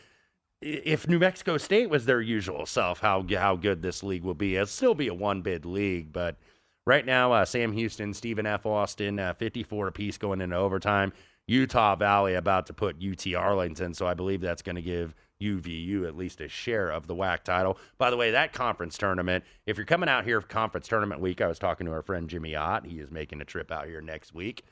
if 0.61 1.07
New 1.07 1.19
Mexico 1.19 1.57
State 1.57 1.89
was 1.89 2.05
their 2.05 2.21
usual 2.21 2.65
self, 2.65 2.99
how 2.99 3.25
how 3.35 3.55
good 3.55 3.81
this 3.81 4.03
league 4.03 4.23
will 4.23 4.33
be. 4.33 4.55
It'll 4.55 4.67
still 4.67 4.95
be 4.95 5.09
a 5.09 5.13
one 5.13 5.41
bid 5.41 5.65
league, 5.65 6.13
but 6.13 6.37
right 6.85 7.05
now, 7.05 7.33
uh, 7.33 7.45
Sam 7.45 7.73
Houston, 7.73 8.13
Stephen 8.13 8.45
F. 8.45 8.65
Austin, 8.65 9.19
uh, 9.19 9.33
54 9.33 9.87
apiece 9.87 10.17
going 10.17 10.41
into 10.41 10.55
overtime. 10.55 11.11
Utah 11.47 11.95
Valley 11.95 12.35
about 12.35 12.67
to 12.67 12.73
put 12.73 12.95
UT 13.03 13.33
Arlington, 13.35 13.93
so 13.93 14.07
I 14.07 14.13
believe 14.13 14.41
that's 14.41 14.61
going 14.61 14.77
to 14.77 14.81
give 14.81 15.13
UVU 15.41 16.07
at 16.07 16.15
least 16.15 16.39
a 16.39 16.47
share 16.47 16.89
of 16.89 17.05
the 17.07 17.15
WAC 17.15 17.43
title. 17.43 17.77
By 17.97 18.09
the 18.09 18.17
way, 18.17 18.31
that 18.31 18.53
conference 18.53 18.97
tournament, 18.97 19.43
if 19.65 19.75
you're 19.77 19.85
coming 19.85 20.07
out 20.07 20.23
here 20.23 20.39
for 20.39 20.47
conference 20.47 20.87
tournament 20.87 21.19
week, 21.19 21.41
I 21.41 21.47
was 21.47 21.59
talking 21.59 21.85
to 21.85 21.91
our 21.91 22.01
friend 22.01 22.29
Jimmy 22.29 22.55
Ott. 22.55 22.85
He 22.85 22.99
is 22.99 23.11
making 23.11 23.41
a 23.41 23.45
trip 23.45 23.71
out 23.71 23.87
here 23.87 23.99
next 24.01 24.33
week. 24.33 24.63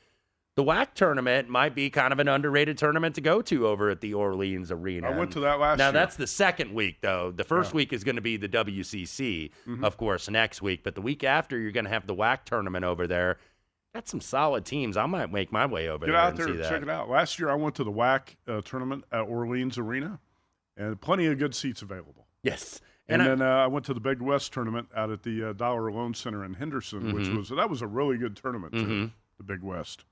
The 0.56 0.64
WAC 0.64 0.94
tournament 0.96 1.48
might 1.50 1.74
be 1.76 1.90
kind 1.90 2.12
of 2.12 2.20
an 2.20 2.28
underrated 2.28 2.78
tournament 2.78 3.16
to 3.16 3.22
go 3.22 3.42
to 3.44 3.68
over 3.68 3.90
at 3.90 4.02
the 4.02 4.14
Orleans 4.14 4.70
Arena. 4.70 5.10
I 5.10 5.18
went 5.18 5.32
to 5.32 5.40
that 5.42 5.60
last 5.60 5.78
Now 5.78 5.86
year. 5.88 5.94
that's 5.94 6.18
the 6.18 6.28
second 6.28 6.74
week, 6.74 6.98
though. 7.02 7.32
The 7.32 7.46
first 7.46 7.72
Yeah. 7.72 7.78
week 7.78 7.94
is 7.94 8.04
going 8.04 8.18
to 8.18 8.22
be 8.22 8.36
the 8.36 8.50
WCC, 8.50 9.52
Mhm. 9.66 9.84
of 9.84 9.96
course, 9.96 10.30
next 10.30 10.62
week. 10.62 10.84
But 10.84 10.96
the 10.96 11.02
week 11.02 11.24
after, 11.24 11.58
you're 11.58 11.72
going 11.72 11.86
to 11.86 11.90
have 11.92 12.06
the 12.06 12.14
WAC 12.16 12.44
tournament 12.44 12.84
over 12.84 13.08
there. 13.08 13.38
That's 13.94 14.10
some 14.10 14.22
solid 14.22 14.66
teams. 14.66 14.96
I 14.96 15.06
might 15.06 15.32
make 15.32 15.52
my 15.52 15.66
way 15.66 15.90
over 15.90 16.06
Get 16.06 16.14
there 16.14 16.22
out 16.22 16.30
and 16.30 16.38
there 16.38 16.48
and 16.48 16.64
check 16.64 16.82
it 16.82 16.90
out. 16.90 17.10
Last 17.10 17.40
year, 17.40 17.50
I 17.50 17.56
went 17.56 17.76
to 17.76 17.84
the 17.84 17.92
WAC 17.92 18.36
uh, 18.48 18.62
tournament 18.62 19.04
at 19.12 19.22
Orleans 19.22 19.78
Arena, 19.78 20.20
and 20.78 21.00
plenty 21.02 21.26
of 21.28 21.38
good 21.38 21.54
seats 21.54 21.82
available. 21.82 22.26
Yes, 22.44 22.80
And, 23.10 23.22
And 23.22 23.22
I- 23.22 23.36
then 23.36 23.42
uh, 23.42 23.64
I 23.64 23.68
went 23.68 23.86
to 23.88 23.94
the 23.94 24.00
Big 24.00 24.22
West 24.22 24.54
tournament 24.54 24.88
out 24.96 25.10
at 25.12 25.24
the 25.24 25.50
uh, 25.50 25.54
Dollar 25.54 25.92
Loan 25.92 26.14
Center 26.14 26.46
in 26.46 26.54
Henderson, 26.54 27.14
which 27.14 27.26
Mhm. 27.26 27.38
was 27.38 27.50
that 27.50 27.70
was 27.70 27.82
a 27.82 27.88
really 27.88 28.18
good 28.18 28.38
tournament. 28.38 28.74
too, 28.74 28.80
Mhm. 28.86 29.12
The 29.38 29.44
Big 29.44 29.62
West. 29.62 30.06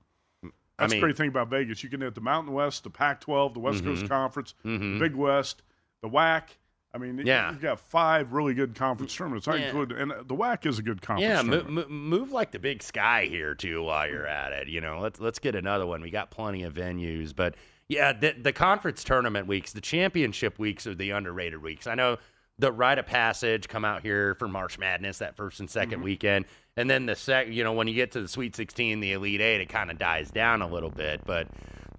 I 0.44 0.48
That's 0.78 0.92
mean- 0.92 1.00
the 1.00 1.06
great 1.06 1.16
thing 1.16 1.28
about 1.28 1.48
Vegas. 1.48 1.82
You 1.82 1.88
can 1.88 2.02
hit 2.02 2.14
the 2.14 2.20
Mountain 2.20 2.52
West, 2.52 2.84
the 2.84 2.90
Pac-12, 2.90 3.54
the 3.54 3.60
West 3.60 3.82
Coast 3.84 4.04
Mhm. 4.04 4.08
Conference, 4.08 4.54
the 4.64 4.98
Big 4.98 5.14
West, 5.14 5.62
the 6.02 6.08
WAC. 6.08 6.58
I 6.92 6.98
mean, 6.98 7.22
Yeah. 7.24 7.50
you've 7.52 7.60
got 7.60 7.78
five 7.78 8.32
really 8.32 8.52
good 8.54 8.74
conference 8.74 9.14
tournaments. 9.14 9.46
I 9.46 9.56
Yeah. 9.56 9.66
include, 9.66 9.92
and 9.92 10.10
the 10.26 10.34
WAC 10.34 10.66
is 10.66 10.78
a 10.78 10.82
good 10.82 11.00
conference. 11.00 11.22
Yeah, 11.28 11.42
mo- 11.42 11.60
tournament. 11.60 11.90
mo- 11.90 11.94
move 11.96 12.32
like 12.32 12.50
the 12.50 12.58
Big 12.58 12.82
Sky 12.82 13.26
here 13.26 13.54
too 13.54 13.82
while 13.84 14.08
you're 14.08 14.26
at 14.26 14.52
it. 14.52 14.66
You 14.68 14.80
know, 14.80 14.98
let's 15.00 15.20
let's 15.20 15.38
get 15.38 15.54
another 15.54 15.86
one. 15.86 16.00
We 16.02 16.10
got 16.10 16.30
plenty 16.30 16.64
of 16.64 16.74
venues, 16.74 17.34
but 17.34 17.54
yeah, 17.88 18.12
the, 18.12 18.32
the 18.32 18.52
conference 18.52 19.04
tournament 19.04 19.46
weeks, 19.46 19.72
the 19.72 19.80
championship 19.80 20.58
weeks 20.58 20.86
are 20.86 20.94
the 20.94 21.10
underrated 21.10 21.62
weeks. 21.62 21.86
I 21.86 21.94
know 21.94 22.18
the 22.58 22.70
rite 22.72 22.98
of 22.98 23.06
passage 23.06 23.68
come 23.68 23.84
out 23.84 24.02
here 24.02 24.34
for 24.34 24.46
March 24.48 24.78
Madness 24.78 25.18
that 25.18 25.36
first 25.36 25.60
and 25.60 25.68
2nd 25.68 26.00
Mhm. 26.00 26.02
weekend, 26.02 26.44
and 26.76 26.90
then 26.90 27.06
the 27.06 27.14
sec. 27.14 27.48
You 27.48 27.62
know, 27.64 27.72
when 27.72 27.86
you 27.88 27.94
get 27.94 28.10
to 28.12 28.20
the 28.20 28.28
Sweet 28.28 28.54
16, 28.56 28.98
the 29.00 29.12
Elite 29.12 29.40
Eight, 29.40 29.60
it 29.60 29.68
kind 29.68 29.90
of 29.92 29.98
dies 29.98 30.30
down 30.32 30.60
a 30.60 30.66
little 30.66 30.90
bit, 30.90 31.20
but. 31.24 31.46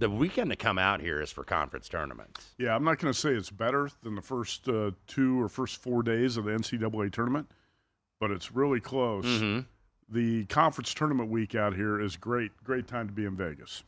The 0.02 0.10
weekend 0.10 0.50
to 0.50 0.56
come 0.56 0.80
out 0.80 1.00
here 1.00 1.22
is 1.22 1.32
for 1.32 1.44
conference 1.44 1.88
tournaments. 1.88 2.56
Yeah, 2.58 2.76
I'm 2.76 2.84
not 2.84 2.98
going 2.98 3.14
to 3.14 3.20
say 3.20 3.34
it's 3.34 3.52
better 3.52 3.88
than 4.02 4.16
the 4.16 4.22
first 4.24 4.68
uh, 4.68 4.90
two 5.06 5.40
or 5.40 5.48
first 5.48 5.78
four 5.78 6.02
days 6.02 6.38
of 6.38 6.46
the 6.46 6.52
NCAA 6.52 7.12
tournament, 7.12 7.52
but 8.20 8.32
it's 8.32 8.52
really 8.52 8.80
close. 8.80 9.26
Mhm. 9.26 9.68
The 10.10 10.46
conference 10.46 10.96
tournament 10.96 11.30
week 11.30 11.54
out 11.54 11.76
here 11.76 12.02
is 12.02 12.18
great. 12.18 12.52
Great 12.64 12.88
time 12.88 13.06
to 13.10 13.14
be 13.14 13.26
in 13.26 13.36
Vegas. 13.38 13.84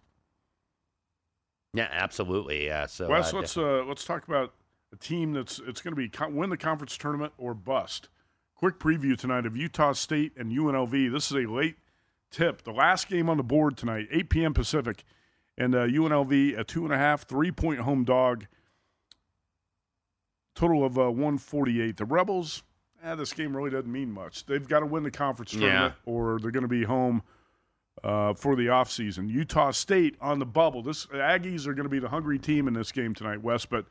Yeah, 1.73 1.87
absolutely. 1.91 2.67
Yeah. 2.67 2.85
So 2.85 3.09
Wes, 3.09 3.33
uh, 3.33 3.37
let's 3.37 3.57
uh, 3.57 3.83
let's 3.87 4.05
talk 4.05 4.27
about 4.27 4.53
a 4.93 4.95
team 4.95 5.33
that's 5.33 5.57
it's 5.65 5.81
going 5.81 5.93
to 5.93 5.99
be 5.99 6.09
co- 6.09 6.29
win 6.29 6.51
the 6.51 6.57
conference 6.57 6.95
tournament 6.95 7.33
or 7.39 7.55
bust. 7.55 8.09
Quick 8.53 8.77
preview 8.77 9.17
tonight 9.17 9.47
of 9.47 9.57
Utah 9.57 9.93
State 9.93 10.33
and 10.37 10.51
UNLV. 10.51 11.11
This 11.11 11.31
is 11.31 11.37
a 11.43 11.49
late 11.49 11.77
tip. 12.29 12.61
The 12.61 12.71
last 12.71 13.07
game 13.07 13.31
on 13.31 13.37
the 13.37 13.43
board 13.43 13.77
tonight, 13.77 14.07
8 14.11 14.29
p.m. 14.29 14.53
Pacific, 14.53 15.03
and 15.57 15.75
uh, 15.75 15.85
UNLV 15.85 16.57
a 16.59 16.63
two 16.63 16.83
and 16.85 16.93
a 16.93 16.97
half, 16.97 17.27
three 17.27 17.51
point 17.51 17.79
home 17.79 18.03
dog. 18.03 18.45
Total 20.55 20.85
of 20.85 20.97
uh, 20.99 21.09
148. 21.11 21.97
The 21.97 22.05
Rebels, 22.05 22.61
eh, 23.03 23.15
this 23.15 23.33
game 23.33 23.57
really 23.57 23.71
doesn't 23.71 23.91
mean 23.91 24.11
much. 24.11 24.45
They've 24.45 24.67
got 24.67 24.81
to 24.81 24.85
win 24.85 25.01
the 25.03 25.11
conference 25.11 25.53
Yeah. 25.53 25.59
tournament, 25.61 25.95
or 26.05 26.39
they're 26.39 26.51
going 26.51 26.61
to 26.63 26.67
be 26.67 26.83
home 26.83 27.23
uh, 28.03 28.33
for 28.35 28.55
the 28.55 28.67
offseason. 28.67 29.29
Utah 29.29 29.71
State 29.71 30.15
on 30.21 30.37
the 30.39 30.45
bubble. 30.45 30.83
This 30.83 31.07
Aggies 31.07 31.65
are 31.65 31.73
going 31.73 31.85
to 31.85 31.89
be 31.89 31.99
the 31.99 32.09
hungry 32.09 32.37
team 32.37 32.67
in 32.67 32.73
this 32.75 32.91
game 32.91 33.15
tonight, 33.15 33.41
Wes. 33.41 33.65
But 33.65 33.85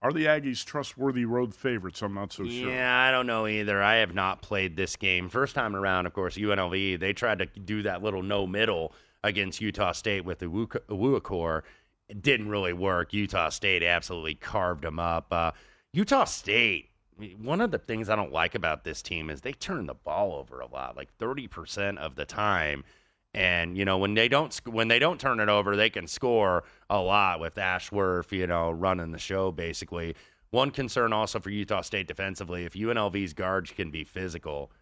are 0.00 0.12
the 0.12 0.26
Aggies 0.26 0.64
trustworthy 0.64 1.24
road 1.24 1.54
favorites? 1.54 2.02
I'm 2.02 2.14
not 2.14 2.32
so 2.32 2.44
sure. 2.44 2.70
Yeah, 2.70 2.96
I 2.96 3.10
don't 3.10 3.26
know 3.26 3.48
either. 3.48 3.82
I 3.82 3.96
have 3.96 4.14
not 4.14 4.42
played 4.42 4.76
this 4.76 4.94
game. 4.94 5.28
First 5.28 5.56
time 5.56 5.74
around, 5.74 6.06
of 6.06 6.12
course, 6.12 6.36
UNLV, 6.36 7.00
they 7.00 7.12
tried 7.12 7.40
to 7.40 7.46
do 7.46 7.82
that 7.82 8.00
little 8.02 8.22
no 8.22 8.46
middle 8.46 8.92
against 9.24 9.60
Utah 9.60 9.92
State 9.92 10.24
with 10.24 10.38
the 10.38 10.46
Wuakor. 10.46 11.62
It 12.08 12.22
didn't 12.22 12.48
really 12.48 12.72
work. 12.72 13.12
Utah 13.12 13.50
State 13.50 13.82
absolutely 13.82 14.34
carved 14.34 14.82
them 14.82 14.98
up. 14.98 15.28
Uh, 15.30 15.52
Utah 15.92 16.24
State, 16.24 16.90
one 17.38 17.60
of 17.60 17.70
the 17.70 17.78
things 17.78 18.08
I 18.08 18.16
don't 18.16 18.32
like 18.32 18.54
about 18.54 18.84
this 18.84 19.02
team 19.02 19.30
is 19.30 19.40
they 19.40 19.52
turn 19.52 19.86
the 19.86 19.94
ball 19.94 20.34
over 20.34 20.60
a 20.60 20.66
lot, 20.66 20.96
like 20.96 21.16
30% 21.18 21.98
of 21.98 22.16
the 22.16 22.24
time. 22.24 22.84
And 23.32 23.78
you 23.78 23.84
know 23.84 23.98
when 23.98 24.14
they 24.14 24.28
don't 24.28 24.52
when 24.66 24.88
they 24.88 24.98
don't 24.98 25.20
turn 25.20 25.38
it 25.38 25.48
over, 25.48 25.76
they 25.76 25.88
can 25.88 26.08
score 26.08 26.64
a 26.88 27.00
lot 27.00 27.38
with 27.38 27.58
Ashworth, 27.58 28.32
you 28.32 28.48
know, 28.48 28.72
running 28.72 29.12
the 29.12 29.18
show 29.18 29.52
basically. 29.52 30.16
One 30.50 30.72
concern 30.72 31.12
also 31.12 31.38
for 31.38 31.50
Utah 31.50 31.82
State 31.82 32.08
defensively, 32.08 32.64
if 32.64 32.72
UNLV's 32.72 33.34
guards 33.34 33.70
can 33.70 33.92
be 33.92 34.02
physical, 34.02 34.72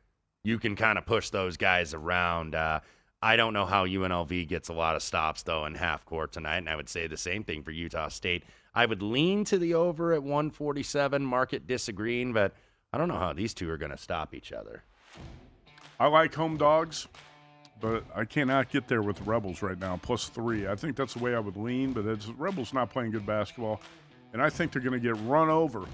you 0.45 0.59
can 0.59 0.77
kind 0.77 0.97
of 0.97 1.05
push 1.05 1.29
those 1.29 1.59
guys 1.59 1.93
around. 1.93 2.55
Uh, 2.55 2.81
I 3.21 3.35
don't 3.35 3.53
know 3.53 3.67
how 3.67 3.85
UNLV 3.85 4.47
gets 4.47 4.69
a 4.69 4.73
lot 4.73 4.95
of 4.95 5.03
stops 5.03 5.43
though 5.43 5.67
in 5.67 5.75
half 5.75 6.05
court 6.05 6.33
tonight, 6.33 6.59
and 6.59 6.69
I 6.69 6.77
would 6.77 6.89
say 6.89 7.07
the 7.07 7.17
same 7.17 7.43
thing 7.43 7.63
for 7.63 7.73
Utah 7.73 8.09
State. 8.09 8.45
I 8.75 8.87
would 8.87 9.03
lean 9.03 9.45
to 9.47 9.59
the 9.59 9.75
over 9.75 10.13
at 10.13 10.23
147. 10.23 11.25
Market 11.25 11.67
disagreeing, 11.67 12.33
but 12.33 12.55
I 12.93 12.99
don't 12.99 13.09
know 13.09 13.19
how 13.19 13.33
these 13.33 13.55
two 13.55 13.69
are 13.71 13.77
going 13.77 13.91
to 13.91 13.99
stop 13.99 14.35
each 14.35 14.53
other. 14.53 14.85
I 15.99 16.07
like 16.07 16.33
home 16.33 16.57
dogs, 16.57 17.09
but 17.81 18.05
I 18.15 18.25
cannot 18.25 18.71
get 18.71 18.87
there 18.87 19.03
with 19.03 19.21
Rebels 19.23 19.63
right 19.63 19.79
now. 19.79 19.99
Plus 20.01 20.29
three. 20.29 20.69
I 20.69 20.77
think 20.77 20.95
that's 20.95 21.15
the 21.15 21.19
way 21.19 21.35
I 21.35 21.41
would 21.41 21.57
lean, 21.57 21.93
but 21.93 22.07
it's 22.07 22.29
Rebels 22.29 22.73
not 22.73 22.91
playing 22.91 23.11
good 23.11 23.27
basketball, 23.27 23.81
and 24.33 24.41
I 24.41 24.49
think 24.49 24.71
they're 24.71 24.83
going 24.83 25.01
to 25.01 25.01
get 25.01 25.21
run 25.25 25.49
over 25.49 25.87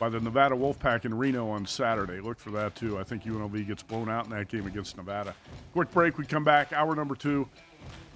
by 0.00 0.08
the 0.08 0.18
Nevada 0.18 0.56
Wolfpack 0.56 1.04
in 1.04 1.16
Reno 1.16 1.48
on 1.48 1.66
Saturday. 1.66 2.20
Look 2.20 2.38
for 2.38 2.50
that 2.52 2.74
too. 2.74 2.98
I 2.98 3.04
think 3.04 3.22
UNLV 3.24 3.66
gets 3.68 3.82
blown 3.82 4.08
out 4.08 4.24
in 4.24 4.30
that 4.30 4.48
game 4.48 4.66
against 4.66 4.96
Nevada. 4.96 5.34
Quick 5.74 5.92
break. 5.92 6.16
We 6.18 6.24
come 6.24 6.42
back. 6.42 6.72
Hour 6.72 6.96
number 6.96 7.14
two. 7.14 7.46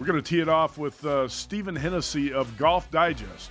We're 0.00 0.06
going 0.06 0.20
to 0.20 0.28
tee 0.28 0.40
it 0.40 0.48
off 0.48 0.78
with 0.78 1.04
uh, 1.04 1.28
Stephen 1.28 1.76
Hennessey 1.76 2.32
of 2.32 2.56
Golf 2.56 2.90
Digest. 2.90 3.50